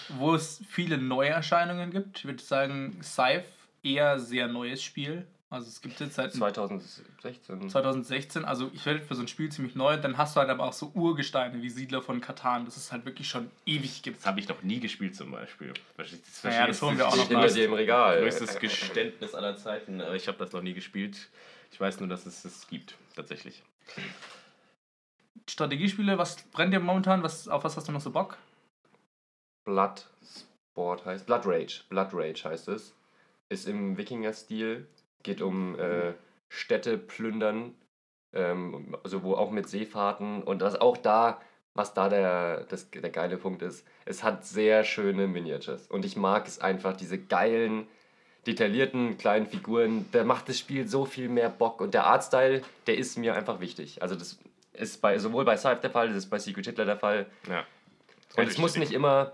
wo 0.10 0.36
es 0.36 0.62
viele 0.70 0.98
Neuerscheinungen 0.98 1.92
gibt. 1.92 2.20
Ich 2.20 2.26
würde 2.26 2.42
sagen, 2.44 2.98
Scythe 3.04 3.46
eher 3.84 4.20
sehr 4.20 4.48
neues 4.48 4.82
Spiel. 4.84 5.28
Also 5.50 5.68
es 5.68 5.80
gibt 5.80 6.00
jetzt 6.00 6.16
seit 6.16 6.34
2016. 6.34 7.70
2016, 7.70 8.44
also 8.44 8.72
ich 8.74 8.86
werde 8.86 9.00
für 9.00 9.16
so 9.16 9.22
ein 9.22 9.28
Spiel 9.28 9.50
ziemlich 9.52 9.76
neu. 9.76 9.96
Dann 9.96 10.18
hast 10.18 10.36
du 10.36 10.40
halt 10.40 10.50
aber 10.50 10.64
auch 10.66 10.74
so 10.74 10.92
Urgesteine 10.96 11.62
wie 11.62 11.70
Siedler 11.70 12.02
von 12.02 12.20
Katan, 12.20 12.66
das 12.66 12.76
es 12.78 12.92
halt 12.92 13.06
wirklich 13.06 13.30
schon 13.30 13.50
ewig 13.66 14.02
gibt. 14.02 14.18
Das 14.18 14.26
habe 14.26 14.40
ich 14.40 14.50
noch 14.50 14.64
nie 14.64 14.80
gespielt 14.80 15.16
zum 15.16 15.32
Beispiel. 15.32 15.74
Das 15.98 16.12
ist 16.12 16.44
Naja, 16.44 16.68
das 16.68 16.82
holen 16.82 16.98
wir 16.98 17.08
auch 17.08 17.16
noch 17.16 17.30
nach. 17.30 17.48
dir 17.52 17.66
im 17.66 17.74
Regal. 17.74 18.22
größtes 18.22 18.60
Geständnis 18.60 19.34
aller 19.36 19.56
Zeiten, 19.56 20.02
aber 20.02 20.16
ich 20.16 20.28
habe 20.28 20.38
das 20.40 20.52
noch 20.52 20.62
nie 20.62 20.74
gespielt. 20.74 21.30
Ich 21.72 21.80
weiß 21.80 22.00
nur, 22.00 22.10
dass 22.10 22.26
es 22.26 22.44
es 22.44 22.68
gibt, 22.68 22.96
tatsächlich. 23.16 23.62
Strategiespiele, 25.50 26.18
was 26.18 26.38
brennt 26.52 26.74
dir 26.74 26.80
momentan? 26.80 27.24
Was, 27.24 27.48
auf 27.48 27.64
was 27.64 27.78
hast 27.78 27.88
du 27.88 27.92
noch 27.92 28.02
so 28.02 28.12
Bock? 28.12 28.38
Blood 29.64 30.08
Sport 30.72 31.06
heißt. 31.06 31.26
Blood 31.26 31.46
Rage. 31.46 31.84
Blood 31.90 32.10
Rage 32.14 32.44
heißt 32.46 32.68
es. 32.70 32.96
Ist 33.50 33.68
im 33.68 33.98
Wikinger-Stil. 33.98 34.88
Geht 35.24 35.42
um 35.42 35.78
äh, 35.80 36.14
Städte 36.50 36.98
plündern. 36.98 37.76
Ähm, 38.34 38.98
also 39.04 39.24
wo 39.24 39.36
auch 39.36 39.52
mit 39.52 39.70
Seefahrten. 39.70 40.42
Und 40.44 40.62
das 40.62 40.76
auch 40.80 40.98
da, 40.98 41.40
was 41.76 41.94
da 41.94 42.10
der, 42.10 42.64
das, 42.66 42.90
der 42.90 43.10
geile 43.10 43.38
Punkt 43.38 43.62
ist, 43.62 43.86
es 44.06 44.24
hat 44.24 44.46
sehr 44.46 44.84
schöne 44.84 45.28
Miniatures. 45.28 45.88
Und 45.88 46.06
ich 46.06 46.16
mag 46.16 46.48
es 46.48 46.60
einfach, 46.60 46.98
diese 46.98 47.20
geilen, 47.20 47.88
detaillierten 48.48 49.18
kleinen 49.18 49.46
Figuren. 49.46 50.06
Da 50.12 50.24
macht 50.24 50.50
das 50.50 50.58
Spiel 50.58 50.88
so 50.88 51.06
viel 51.06 51.30
mehr 51.30 51.50
Bock. 51.50 51.82
Und 51.82 51.94
der 51.94 52.06
Artstyle, 52.06 52.64
der 52.88 52.98
ist 52.98 53.18
mir 53.18 53.36
einfach 53.36 53.60
wichtig. 53.60 54.02
Also 54.02 54.16
das 54.16 54.40
ist 54.78 55.02
bei, 55.02 55.18
sowohl 55.18 55.46
bei 55.46 55.58
Scythe 55.58 55.82
der 55.82 55.92
Fall, 55.92 56.08
das 56.08 56.18
ist 56.18 56.30
bei 56.30 56.40
Secret 56.40 56.66
Hitler 56.66 56.86
der 56.86 56.98
Fall. 56.98 57.26
Ja. 57.50 57.66
Und 58.38 58.48
es 58.48 58.58
muss 58.58 58.78
nicht 58.78 58.92
immer, 58.92 59.34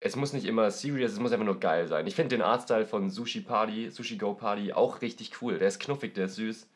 es 0.00 0.16
muss 0.16 0.32
nicht 0.32 0.46
immer 0.46 0.70
serious, 0.70 1.12
es 1.12 1.20
muss 1.20 1.32
einfach 1.32 1.46
nur 1.46 1.60
geil 1.60 1.86
sein. 1.86 2.06
Ich 2.06 2.14
finde 2.14 2.36
den 2.36 2.42
Artstyle 2.42 2.86
von 2.86 3.10
Sushi 3.10 3.40
Party, 3.40 3.90
Sushi 3.90 4.16
Go 4.16 4.34
Party 4.34 4.72
auch 4.72 5.00
richtig 5.00 5.40
cool. 5.40 5.58
Der 5.58 5.68
ist 5.68 5.80
knuffig, 5.80 6.14
der 6.14 6.26
ist 6.26 6.36
süß. 6.36 6.68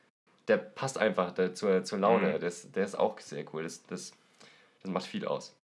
Der 0.48 0.58
passt 0.58 0.96
einfach 0.98 1.32
der, 1.32 1.54
zur, 1.54 1.82
zur 1.82 1.98
Laune. 1.98 2.34
Mhm. 2.34 2.40
Der, 2.40 2.48
ist, 2.48 2.76
der 2.76 2.84
ist 2.84 2.96
auch 2.96 3.18
sehr 3.18 3.44
cool. 3.52 3.64
Das, 3.64 3.84
das, 3.86 4.12
das 4.82 4.90
macht 4.90 5.06
viel 5.06 5.26
aus. 5.26 5.56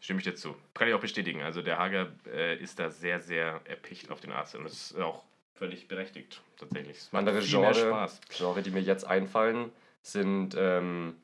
Stimme 0.00 0.18
ich 0.18 0.24
dir 0.24 0.34
zu. 0.34 0.54
Kann 0.74 0.86
ich 0.86 0.94
auch 0.94 1.00
bestätigen. 1.00 1.42
Also 1.42 1.62
der 1.62 1.78
Hager 1.78 2.12
äh, 2.26 2.56
ist 2.56 2.78
da 2.78 2.90
sehr, 2.90 3.20
sehr 3.20 3.60
erpicht 3.64 4.10
auf 4.10 4.20
den 4.20 4.32
Arzt 4.32 4.54
und 4.54 4.64
das 4.64 4.72
ist 4.72 4.98
auch 4.98 5.22
völlig 5.54 5.88
berechtigt, 5.88 6.42
tatsächlich. 6.58 6.98
Es 6.98 7.12
macht 7.12 7.20
Andere 7.20 7.40
viel 7.40 7.58
mehr 7.58 7.72
Genre, 7.72 7.88
Spaß. 7.88 8.20
Genre, 8.28 8.62
die 8.62 8.70
mir 8.70 8.82
jetzt 8.82 9.04
einfallen, 9.04 9.72
sind 10.02 10.54
ähm, 10.58 11.16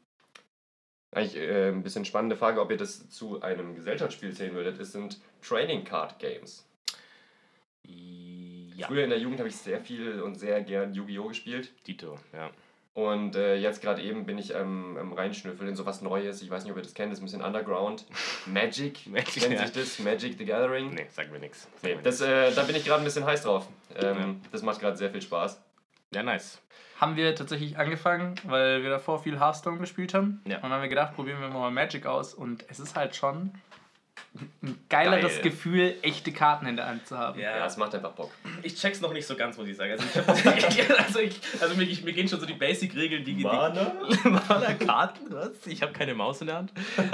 eigentlich 1.13 1.37
äh, 1.37 1.69
ein 1.69 1.83
bisschen 1.83 2.05
spannende 2.05 2.37
Frage, 2.37 2.61
ob 2.61 2.71
ihr 2.71 2.77
das 2.77 3.09
zu 3.11 3.43
einem 3.43 3.75
Gesellschaftsspiel 3.75 4.35
zählen 4.35 4.55
würdet. 4.55 4.81
Es 4.81 4.93
sind 4.93 5.21
Trading 5.47 5.85
Card 5.85 6.19
Games. 6.19 6.67
Ja. 7.85 8.87
Früher 8.87 9.05
in 9.05 9.11
der 9.11 9.19
Jugend 9.19 9.39
habe 9.39 9.49
ich 9.49 9.57
sehr 9.57 9.81
viel 9.81 10.23
und 10.23 10.37
sehr 10.37 10.63
gern 10.63 10.95
Yu-Gi-Oh! 10.95 11.29
gespielt. 11.29 11.71
Dito, 11.87 12.19
ja. 12.33 12.51
Und 12.95 13.37
äh, 13.37 13.57
jetzt 13.57 13.81
gerade 13.81 14.03
eben 14.03 14.27
bin 14.27 14.37
ich 14.37 14.55
am 14.55 14.99
am 14.99 15.13
Reinschnüffeln 15.15 15.69
in 15.69 15.77
sowas 15.77 16.03
Neues. 16.03 16.43
Ich 16.43 16.51
weiß 16.51 16.65
nicht, 16.65 16.73
ob 16.73 16.77
ihr 16.79 16.83
das 16.83 16.93
kennt, 16.93 17.11
das 17.11 17.19
ist 17.19 17.23
ein 17.23 17.27
bisschen 17.27 17.43
Underground. 17.43 18.05
Magic, 18.47 19.07
Magic, 19.07 19.43
nennt 19.49 19.61
ja. 19.61 19.67
sich 19.67 19.73
das, 19.73 19.99
Magic 19.99 20.37
the 20.37 20.45
Gathering. 20.45 20.93
Nee, 20.95 21.07
sag 21.11 21.31
mir 21.31 21.39
nichts. 21.39 21.69
Nee, 21.83 21.97
das, 22.03 22.21
äh, 22.21 22.53
da 22.55 22.63
bin 22.65 22.77
ich 22.77 22.85
gerade 22.85 23.01
ein 23.01 23.05
bisschen 23.05 23.25
heiß 23.25 23.43
drauf. 23.43 23.67
Ähm, 23.97 24.17
Ja. 24.17 24.35
Das 24.53 24.63
macht 24.63 24.81
gerade 24.81 24.97
sehr 24.97 25.11
viel 25.11 25.23
Spaß. 25.23 25.63
Ja, 26.13 26.23
nice. 26.23 26.61
Haben 27.01 27.17
wir 27.17 27.35
tatsächlich 27.35 27.79
angefangen, 27.79 28.37
weil 28.45 28.83
wir 28.83 28.91
davor 28.91 29.23
viel 29.23 29.41
Hearthstone 29.41 29.79
gespielt 29.79 30.15
haben. 30.15 30.41
Ja. 30.47 30.57
Und 30.57 30.65
dann 30.65 30.73
haben 30.73 30.83
wir 30.83 30.89
gedacht, 30.89 31.15
probieren 31.15 31.41
wir 31.41 31.49
mal 31.49 31.71
Magic 31.71 32.07
aus. 32.07 32.35
Und 32.35 32.65
es 32.69 32.79
ist 32.79 32.95
halt 32.95 33.17
schon 33.17 33.53
ein 34.63 34.79
geileres 34.89 35.35
Geil. 35.35 35.43
Gefühl, 35.43 35.95
echte 36.03 36.33
Karten 36.33 36.67
in 36.67 36.77
der 36.77 36.87
Hand 36.87 37.07
zu 37.07 37.19
haben. 37.19 37.39
Ja, 37.39 37.67
es 37.67 37.77
macht 37.77 37.95
einfach 37.95 38.13
Bock. 38.13 38.31
Ich 38.63 38.77
check's 38.77 39.01
noch 39.01 39.13
nicht 39.13 39.27
so 39.27 39.37
ganz, 39.37 39.59
muss 39.59 39.69
ich 39.69 39.77
sagen. 39.77 39.93
Also, 39.93 40.05
ich 40.05 40.17
hab, 40.17 40.99
also, 41.07 41.19
ich, 41.19 41.41
also 41.61 41.75
mir, 41.75 41.87
mir 41.87 42.13
gehen 42.13 42.29
schon 42.29 42.41
so 42.41 42.47
die 42.47 42.55
Basic-Regeln, 42.55 43.25
die, 43.25 43.35
die 43.35 43.45
Mana-Karten, 43.45 45.27
was? 45.31 45.67
Ich 45.67 45.83
habe 45.83 45.93
keine 45.93 46.15
Maus 46.15 46.41
in 46.41 46.47
der 46.47 46.57
Hand. 46.57 46.73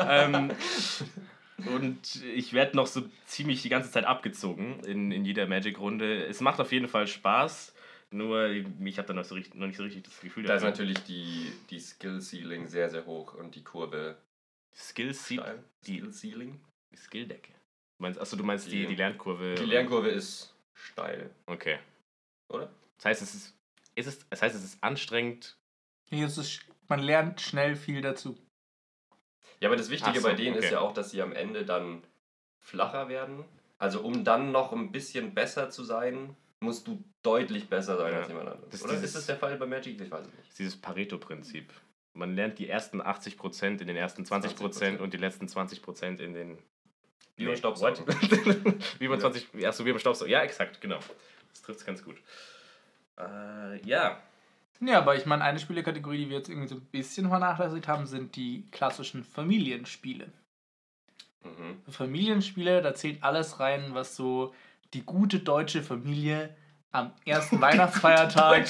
ähm, 0.09 0.53
und 1.74 2.22
ich 2.36 2.53
werde 2.53 2.76
noch 2.76 2.86
so 2.86 3.03
ziemlich 3.26 3.62
die 3.62 3.68
ganze 3.68 3.90
Zeit 3.90 4.05
abgezogen 4.05 4.80
in, 4.84 5.11
in 5.11 5.24
jeder 5.24 5.46
Magic-Runde. 5.46 6.24
Es 6.26 6.40
macht 6.40 6.61
auf 6.61 6.70
jeden 6.70 6.86
Fall 6.86 7.09
Spaß, 7.09 7.74
nur 8.11 8.48
ich 8.48 8.98
habe 8.98 9.09
da 9.09 9.14
noch, 9.14 9.24
so 9.24 9.34
richtig, 9.34 9.54
noch 9.54 9.66
nicht 9.66 9.76
so 9.76 9.82
richtig 9.82 10.04
das 10.04 10.20
Gefühl 10.20 10.44
Da 10.44 10.54
ist 10.54 10.62
natürlich 10.62 10.98
die, 11.04 11.52
die 11.70 11.78
Skill 11.80 12.20
Ceiling 12.20 12.66
sehr, 12.66 12.88
sehr 12.90 13.04
hoch 13.06 13.34
und 13.34 13.54
die 13.54 13.62
Kurve 13.62 14.16
Skill 14.74 15.14
steil. 15.14 15.62
Die- 15.86 15.98
Skill 15.98 16.12
Ceiling? 16.12 16.61
Skill-Decke. 16.96 17.52
Du 17.52 18.02
meinst, 18.02 18.20
achso, 18.20 18.36
du 18.36 18.44
meinst 18.44 18.66
die, 18.66 18.70
Die- 18.82 18.86
die 18.86 18.94
Lernkurve. 18.94 19.54
Die 19.56 19.64
Lernkurve 19.64 20.09
ist 20.09 20.54
steil, 20.74 21.30
Okay. 21.46 21.78
oder? 22.48 22.70
Das 22.96 23.04
heißt, 23.06 23.22
es 23.22 23.34
ist, 23.34 23.54
ist 23.94 24.06
es, 24.06 24.28
das 24.30 24.40
heißt, 24.42 24.54
es 24.56 24.64
ist 24.64 24.82
anstrengend. 24.82 25.56
Hier 26.09 26.26
ist 26.26 26.38
es, 26.38 26.61
man 26.88 27.00
lernt 27.00 27.40
schnell 27.40 27.76
viel 27.76 28.00
dazu. 28.00 28.38
Ja, 29.61 29.68
aber 29.68 29.76
das 29.76 29.90
Wichtige 29.90 30.20
so, 30.20 30.26
bei 30.28 30.34
denen 30.34 30.54
ist 30.56 30.64
okay. 30.66 30.74
ja 30.74 30.80
auch, 30.80 30.94
dass 30.94 31.11
sie 31.11 31.20
am 31.20 31.32
Ende 31.32 31.64
dann 31.64 32.02
flacher 32.61 33.09
werden. 33.09 33.44
Also 33.78 34.00
um 34.02 34.24
dann 34.24 34.50
noch 34.52 34.72
ein 34.72 34.90
bisschen 34.92 35.34
besser 35.34 35.68
zu 35.70 35.84
sein, 35.84 36.36
musst 36.61 36.86
du 36.86 37.02
deutlich 37.22 37.68
besser 37.68 37.96
sein 37.96 38.12
Ja. 38.12 38.18
als 38.20 38.28
jemand 38.28 38.48
anderes. 38.48 38.70
Das 38.70 38.80
ist 38.80 38.84
Oder 38.84 38.92
dieses- 38.94 39.11
ist 39.11 39.16
das 39.16 39.26
der 39.26 39.36
Fall 39.36 39.56
bei 39.56 39.66
Magic? 39.66 40.00
Ich 40.00 40.11
weiß 40.11 40.26
es 40.26 40.32
nicht. 40.34 40.59
Dieses 40.59 40.76
Pareto-Prinzip. 40.76 41.72
Man 42.14 42.34
lernt 42.34 42.59
die 42.59 42.68
ersten 42.68 43.00
80% 43.00 43.80
in 43.80 43.86
den 43.86 43.96
ersten 43.96 44.24
20% 44.24 44.56
20%. 44.72 45.00
und 45.00 45.12
die 45.12 45.18
letzten 45.18 45.46
20% 45.46 46.20
in 46.20 46.32
den. 46.34 46.59
Wie 47.36 47.46
beim 47.46 47.56
Staubsaugen. 47.56 48.04
wie 48.98 49.06
beim 49.09 49.20
20. 49.20 49.64
Achso, 49.64 49.84
wie 49.84 49.92
beim 49.92 50.00
Staubsaugen. 50.00 50.32
Ja, 50.32 50.42
exakt, 50.42 50.80
genau. 50.80 50.98
Das 51.50 51.62
trifft 51.62 51.80
es 51.80 51.86
ganz 51.86 52.02
gut. 52.04 52.16
Äh, 53.18 53.80
ja. 53.86 54.20
Ja, 54.80 54.98
aber 54.98 55.16
ich 55.16 55.26
meine, 55.26 55.44
eine 55.44 55.59
Spielekategorie, 55.59 56.18
die 56.24 56.30
wir 56.30 56.38
jetzt 56.38 56.48
irgendwie 56.48 56.68
so 56.68 56.76
ein 56.76 56.84
bisschen 56.86 57.28
vernachlässigt 57.28 57.86
haben, 57.88 58.06
sind 58.06 58.34
die 58.36 58.68
klassischen 58.70 59.22
Familienspiele. 59.24 60.32
Mhm. 61.44 61.82
Familienspiele, 61.90 62.82
da 62.82 62.94
zählt 62.94 63.22
alles 63.22 63.61
rein, 63.61 63.94
was 63.94 64.16
so 64.16 64.54
die 64.95 65.03
gute 65.03 65.41
deutsche 65.41 65.82
Familie 65.82 66.57
am 66.91 67.12
ersten 67.24 67.61
Weihnachtsfeiertag. 67.61 68.66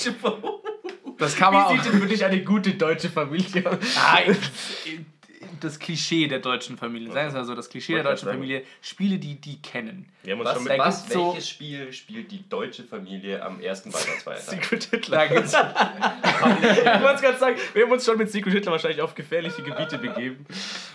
Das 1.18 1.34
kann 1.36 1.52
man 1.52 1.64
auch. 1.64 1.82
denn 1.82 2.00
für 2.00 2.06
dich 2.06 2.24
eine 2.24 2.42
gute 2.44 2.74
deutsche 2.74 3.08
Familie 3.08 3.68
aus? 3.68 3.78
Ah, 3.96 4.20
das 5.64 5.78
Klischee 5.78 6.26
der 6.28 6.38
deutschen 6.40 6.76
Familie. 6.76 7.08
Sagen 7.12 7.26
wir 7.26 7.28
es 7.28 7.34
mal 7.34 7.44
so, 7.44 7.54
das 7.54 7.68
Klischee 7.68 7.94
der 7.94 8.02
deutschen. 8.04 8.28
Familie. 8.28 8.62
Spiele, 8.80 9.18
die 9.18 9.34
die 9.40 9.60
kennen. 9.60 10.06
Wir 10.22 10.32
haben 10.34 10.40
uns 10.40 10.48
Was, 10.50 10.54
schon 10.56 10.64
mit 10.64 10.78
was 10.78 11.08
so- 11.08 11.32
welches 11.32 11.48
Spiel 11.48 11.92
spielt 11.92 12.30
die 12.30 12.48
deutsche 12.48 12.84
Familie 12.84 13.42
am 13.42 13.60
ersten 13.60 13.92
Weihnachtsfeiertag? 13.92 14.44
Secret 14.64 14.84
Hitler. 14.84 15.28
Ich 16.38 17.02
wollte 17.02 17.22
gerade 17.22 17.38
sagen, 17.38 17.56
wir 17.74 17.82
haben 17.84 17.92
uns 17.92 18.04
schon 18.04 18.16
mit 18.18 18.30
Secret 18.30 18.52
Hitler 18.52 18.72
wahrscheinlich 18.72 19.00
auf 19.00 19.14
gefährliche 19.14 19.62
Gebiete 19.62 19.98
begeben. 19.98 20.46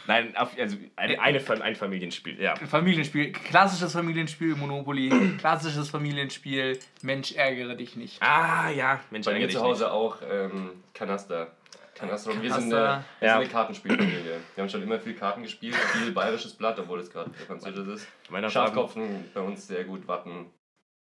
Nein, 0.07 0.35
auf, 0.35 0.51
also 0.57 0.77
eine, 0.95 1.19
eine, 1.19 1.63
ein 1.63 1.75
Familienspiel, 1.75 2.41
ja. 2.41 2.55
Familienspiel, 2.55 3.31
klassisches 3.31 3.91
Familienspiel, 3.93 4.55
Monopoly, 4.55 5.09
klassisches 5.37 5.89
Familienspiel, 5.89 6.79
Mensch, 7.01 7.33
ärgere 7.33 7.75
dich 7.75 7.95
nicht. 7.95 8.21
Ah, 8.21 8.69
ja, 8.69 8.99
Mensch, 9.11 9.25
Bei 9.25 9.31
mir 9.33 9.39
ärgere 9.41 9.47
dich 9.47 9.57
zu 9.57 9.63
Hause 9.63 9.91
auch 9.91 10.17
ähm, 10.29 10.69
Kanaster. 10.93 11.51
Kanaster. 11.95 12.31
Und 12.31 12.41
wir 12.41 12.53
sind 12.53 12.73
eine, 12.73 13.03
wir 13.19 13.27
Ja. 13.27 13.33
sind 13.33 13.41
eine 13.43 13.49
Kartenspielfamilie. 13.49 14.39
Wir 14.55 14.61
haben 14.61 14.69
schon 14.69 14.83
immer 14.83 14.99
viel 14.99 15.15
Karten 15.15 15.43
gespielt, 15.43 15.75
viel 15.75 16.11
bayerisches 16.11 16.53
Blatt, 16.53 16.79
obwohl 16.79 16.99
es 16.99 17.09
gerade 17.09 17.31
französisch 17.33 17.87
ist. 17.87 18.07
Schafkopfen 18.51 19.25
bei 19.33 19.41
uns 19.41 19.67
sehr 19.67 19.83
gut, 19.83 20.07
Watten, 20.07 20.51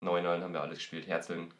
Neunern 0.00 0.42
haben 0.42 0.52
wir 0.52 0.60
alles 0.62 0.78
gespielt, 0.78 1.06
Herzeln. 1.06 1.52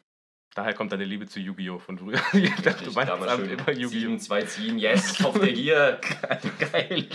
Daher 0.55 0.73
kommt 0.75 0.91
deine 0.91 1.03
Liebe 1.05 1.25
zu 1.25 1.39
Yu-Gi-Oh! 1.39 1.79
von 1.79 1.97
früher. 1.97 2.19
Ich 2.33 2.53
dachte, 2.61 2.83
du 2.83 2.89
Ich 2.91 2.95
meinst 2.95 3.11
immer 3.13 3.71
Yu-Gi-Oh! 3.71 3.87
7, 3.87 4.19
2 4.19 4.41
ziehen, 4.43 4.77
yes, 4.77 5.17
Kopf 5.17 5.39
der 5.39 5.51
Gier. 5.51 5.99
Geil. 6.71 7.07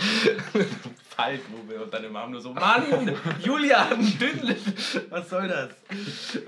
Faltmove 1.09 1.83
und 1.83 1.93
deine 1.93 2.09
Mom 2.09 2.31
nur 2.31 2.41
so, 2.41 2.53
Mann, 2.53 3.15
Julian, 3.41 4.17
Dündel, 4.19 4.57
was 5.09 5.29
soll 5.29 5.47
das? 5.47 5.69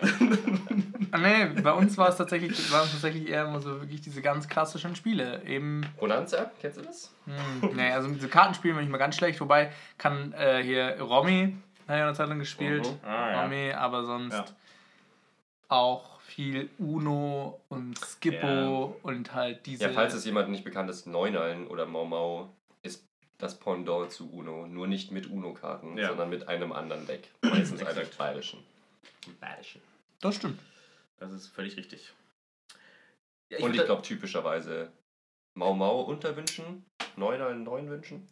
Und 0.09 1.21
nee, 1.21 1.45
bei 1.61 1.71
uns 1.73 1.97
war 1.97 2.09
es 2.09 2.17
tatsächlich, 2.17 2.71
waren 2.71 2.85
es 2.85 2.91
tatsächlich 2.91 3.27
eher 3.29 3.45
immer 3.45 3.59
so 3.61 3.81
wirklich 3.81 4.01
diese 4.01 4.21
ganz 4.21 4.47
klassischen 4.47 4.95
Spiele. 4.95 5.41
Eben, 5.45 5.85
Bonanza, 5.99 6.51
kennst 6.61 6.77
du 6.77 6.81
das? 6.83 7.13
hm, 7.25 7.75
nee, 7.75 7.91
also 7.91 8.09
diese 8.09 8.27
Kartenspiele 8.29 8.73
bin 8.75 8.83
ich 8.83 8.89
mal 8.89 8.97
ganz 8.97 9.15
schlecht, 9.15 9.39
wobei 9.41 9.71
kann 9.97 10.33
äh, 10.33 10.61
hier 10.63 10.97
Romy, 11.01 11.55
habe 11.87 11.97
ich 11.97 12.03
eine 12.03 12.13
Zeit 12.13 12.29
lang 12.29 12.39
gespielt. 12.39 12.85
Mhm. 12.87 13.07
Ah, 13.07 13.31
ja. 13.31 13.41
Romy, 13.43 13.71
aber 13.73 14.03
sonst 14.05 14.33
Ja. 14.33 14.45
auch 15.67 16.20
viel 16.31 16.69
Uno 16.79 17.61
und 17.69 17.97
Skippo 17.99 18.97
und 19.03 19.33
halt 19.33 19.65
diese. 19.65 19.83
Ja, 19.83 19.89
falls 19.91 20.13
es 20.13 20.25
jemandem 20.25 20.51
nicht 20.53 20.63
bekannt 20.63 20.89
ist, 20.89 21.05
Neunallen 21.07 21.67
oder 21.67 21.85
Mau 21.85 22.05
Mau 22.05 22.53
ist 22.83 23.05
das 23.37 23.59
Pendant 23.59 24.11
zu 24.11 24.31
Uno. 24.31 24.65
Nur 24.67 24.87
nicht 24.87 25.11
mit 25.11 25.27
Uno-Karten, 25.29 25.97
Ja. 25.97 26.07
sondern 26.09 26.29
mit 26.29 26.47
einem 26.47 26.71
anderen 26.71 27.05
Deck. 27.07 27.29
Meistens 27.41 27.81
Exakt. 27.81 28.17
bayerischen. 28.17 28.63
Bayerischen. 29.39 29.81
das 30.21 30.35
stimmt. 30.35 30.59
Das 31.17 31.31
ist 31.31 31.47
völlig 31.47 31.77
richtig. 31.77 32.11
Ja, 33.51 33.59
Und 33.59 33.75
ich 33.75 33.83
glaube 33.85 34.01
typischerweise 34.01 34.91
Mau 35.55 35.73
Mau 35.73 36.01
unterwünschen, 36.01 36.85
Neunallen 37.17 37.63
neun 37.63 37.89
wünschen. 37.89 38.27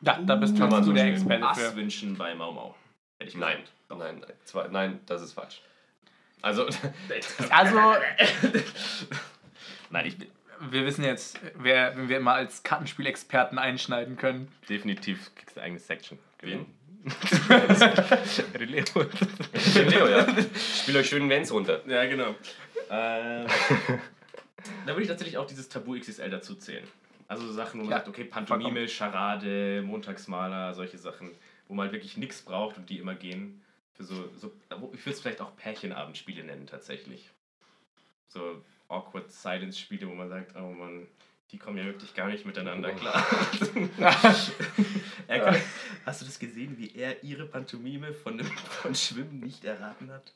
Ja, 0.00 0.20
da 0.22 0.36
bist 0.36 0.56
Kann 0.56 0.70
man 0.70 0.80
du 0.82 0.86
so 0.88 0.92
der. 0.92 1.06
Experte 1.06 1.46
Ass 1.48 1.58
für. 1.60 1.74
wünschen 1.76 2.16
bei 2.16 2.34
Mau 2.34 2.52
Mau. 2.52 2.74
Hätte 3.18 3.30
ich 3.30 3.36
Nein, 3.36 3.64
nein, 3.88 3.98
nein, 4.20 4.32
zwei, 4.44 4.68
nein, 4.68 5.00
das 5.06 5.22
ist 5.22 5.32
falsch. 5.32 5.60
Also, 6.42 6.66
Also, 7.50 7.78
Nein, 9.90 10.06
ich 10.06 10.18
bin 10.18 10.28
wir 10.60 10.84
wissen 10.84 11.04
jetzt, 11.04 11.38
wer, 11.54 11.96
wenn 11.96 12.08
wir 12.08 12.16
immer 12.18 12.34
als 12.34 12.62
Kartenspielexperten 12.62 13.58
einschneiden 13.58 14.16
können. 14.16 14.48
definitiv 14.68 15.30
kriegst 15.36 15.56
du 15.56 15.60
eine 15.60 15.66
eigene 15.66 15.80
Section. 15.80 16.18
wen? 16.40 16.66
Releo. 18.54 18.84
Den 19.74 19.88
Leo, 19.88 20.08
ja. 20.08 20.26
Spiel 20.82 20.96
euch 20.96 21.08
schön 21.08 21.26
Nens 21.26 21.52
runter. 21.52 21.80
Ja, 21.86 22.04
genau. 22.06 22.34
Ähm, 22.90 23.46
da 24.86 24.92
würde 24.92 25.02
ich 25.02 25.08
tatsächlich 25.08 25.38
auch 25.38 25.46
dieses 25.46 25.68
Tabu 25.68 25.98
XXL 25.98 26.30
dazu 26.30 26.56
zählen. 26.56 26.84
Also 27.28 27.46
so 27.46 27.52
Sachen, 27.52 27.80
wo 27.80 27.84
man 27.84 27.92
Ja, 27.92 27.98
sagt, 27.98 28.08
okay, 28.08 28.24
Pantomime, 28.24 28.88
Charade, 28.88 29.82
Montagsmaler, 29.82 30.74
solche 30.74 30.98
Sachen, 30.98 31.30
wo 31.68 31.74
man 31.74 31.84
halt 31.84 31.92
wirklich 31.92 32.16
nichts 32.16 32.42
braucht 32.42 32.78
und 32.78 32.90
die 32.90 32.98
immer 32.98 33.14
gehen. 33.14 33.62
Für 33.98 34.04
so, 34.04 34.30
so 34.36 34.52
ich 34.94 35.04
würde 35.04 35.10
es 35.10 35.20
vielleicht 35.20 35.40
auch 35.40 35.54
Pärchenabendspiele 35.56 36.44
nennen, 36.44 36.66
tatsächlich. 36.66 37.28
So 38.28 38.62
awkward 38.88 39.30
Silence-Spiele, 39.30 40.08
wo 40.08 40.14
man 40.14 40.28
sagt, 40.28 40.54
oh 40.56 40.70
Mann, 40.72 41.06
die 41.50 41.58
kommen 41.58 41.78
ja 41.78 41.84
wirklich 41.84 42.14
gar 42.14 42.28
nicht 42.28 42.46
miteinander 42.46 42.92
klar. 42.92 43.26
er 45.26 45.40
kann, 45.40 45.56
Hast 46.06 46.20
du 46.22 46.26
das 46.26 46.38
gesehen, 46.38 46.78
wie 46.78 46.94
er 46.94 47.22
ihre 47.24 47.44
Pantomime 47.46 48.14
von, 48.14 48.38
dem- 48.38 48.46
von 48.46 48.94
Schwimmen 48.94 49.40
nicht 49.40 49.64
erraten 49.64 50.10
hat? 50.12 50.32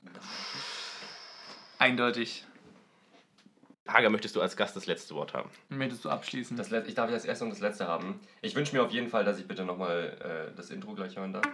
Eindeutig. 1.78 2.44
Hager, 3.88 4.10
möchtest 4.10 4.36
du 4.36 4.40
als 4.40 4.56
Gast 4.56 4.76
das 4.76 4.86
letzte 4.86 5.14
Wort 5.14 5.34
haben? 5.34 5.50
Möchtest 5.68 6.04
du 6.04 6.10
abschließen? 6.10 6.56
Das, 6.56 6.70
Let- 6.70 6.86
ich 6.88 6.94
darf 6.94 7.10
das 7.10 7.24
erste 7.24 7.44
und 7.44 7.50
das 7.50 7.60
letzte 7.60 7.86
haben. 7.86 8.20
Ich 8.40 8.54
wünsche 8.54 8.74
mir 8.74 8.82
auf 8.82 8.90
jeden 8.92 9.08
Fall, 9.08 9.24
dass 9.24 9.38
ich 9.38 9.46
bitte 9.46 9.64
nochmal 9.64 10.50
äh, 10.52 10.56
das 10.56 10.70
Intro 10.70 10.94
gleich 10.94 11.16
hören 11.16 11.32
darf. 11.32 11.44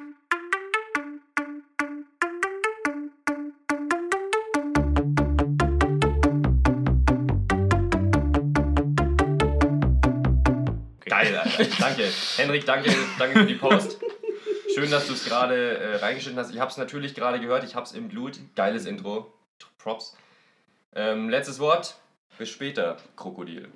Geil, 11.18 11.36
Alter. 11.36 11.64
Danke. 11.80 12.08
Henrik, 12.36 12.64
danke, 12.64 12.94
danke 13.18 13.40
für 13.40 13.46
die 13.46 13.56
Post. 13.56 13.98
Schön, 14.72 14.88
dass 14.88 15.08
du 15.08 15.14
es 15.14 15.24
gerade 15.24 15.78
äh, 15.78 15.96
reingeschnitten 15.96 16.38
hast. 16.38 16.52
Ich 16.52 16.60
habe 16.60 16.70
es 16.70 16.76
natürlich 16.76 17.14
gerade 17.16 17.40
gehört, 17.40 17.64
ich 17.64 17.74
habe 17.74 17.86
es 17.86 17.92
im 17.92 18.08
Blut. 18.08 18.38
Geiles 18.54 18.86
Intro. 18.86 19.34
Props. 19.78 20.16
Ähm, 20.94 21.28
letztes 21.28 21.58
Wort. 21.58 21.96
Bis 22.38 22.50
später, 22.50 22.98
Krokodil. 23.16 23.68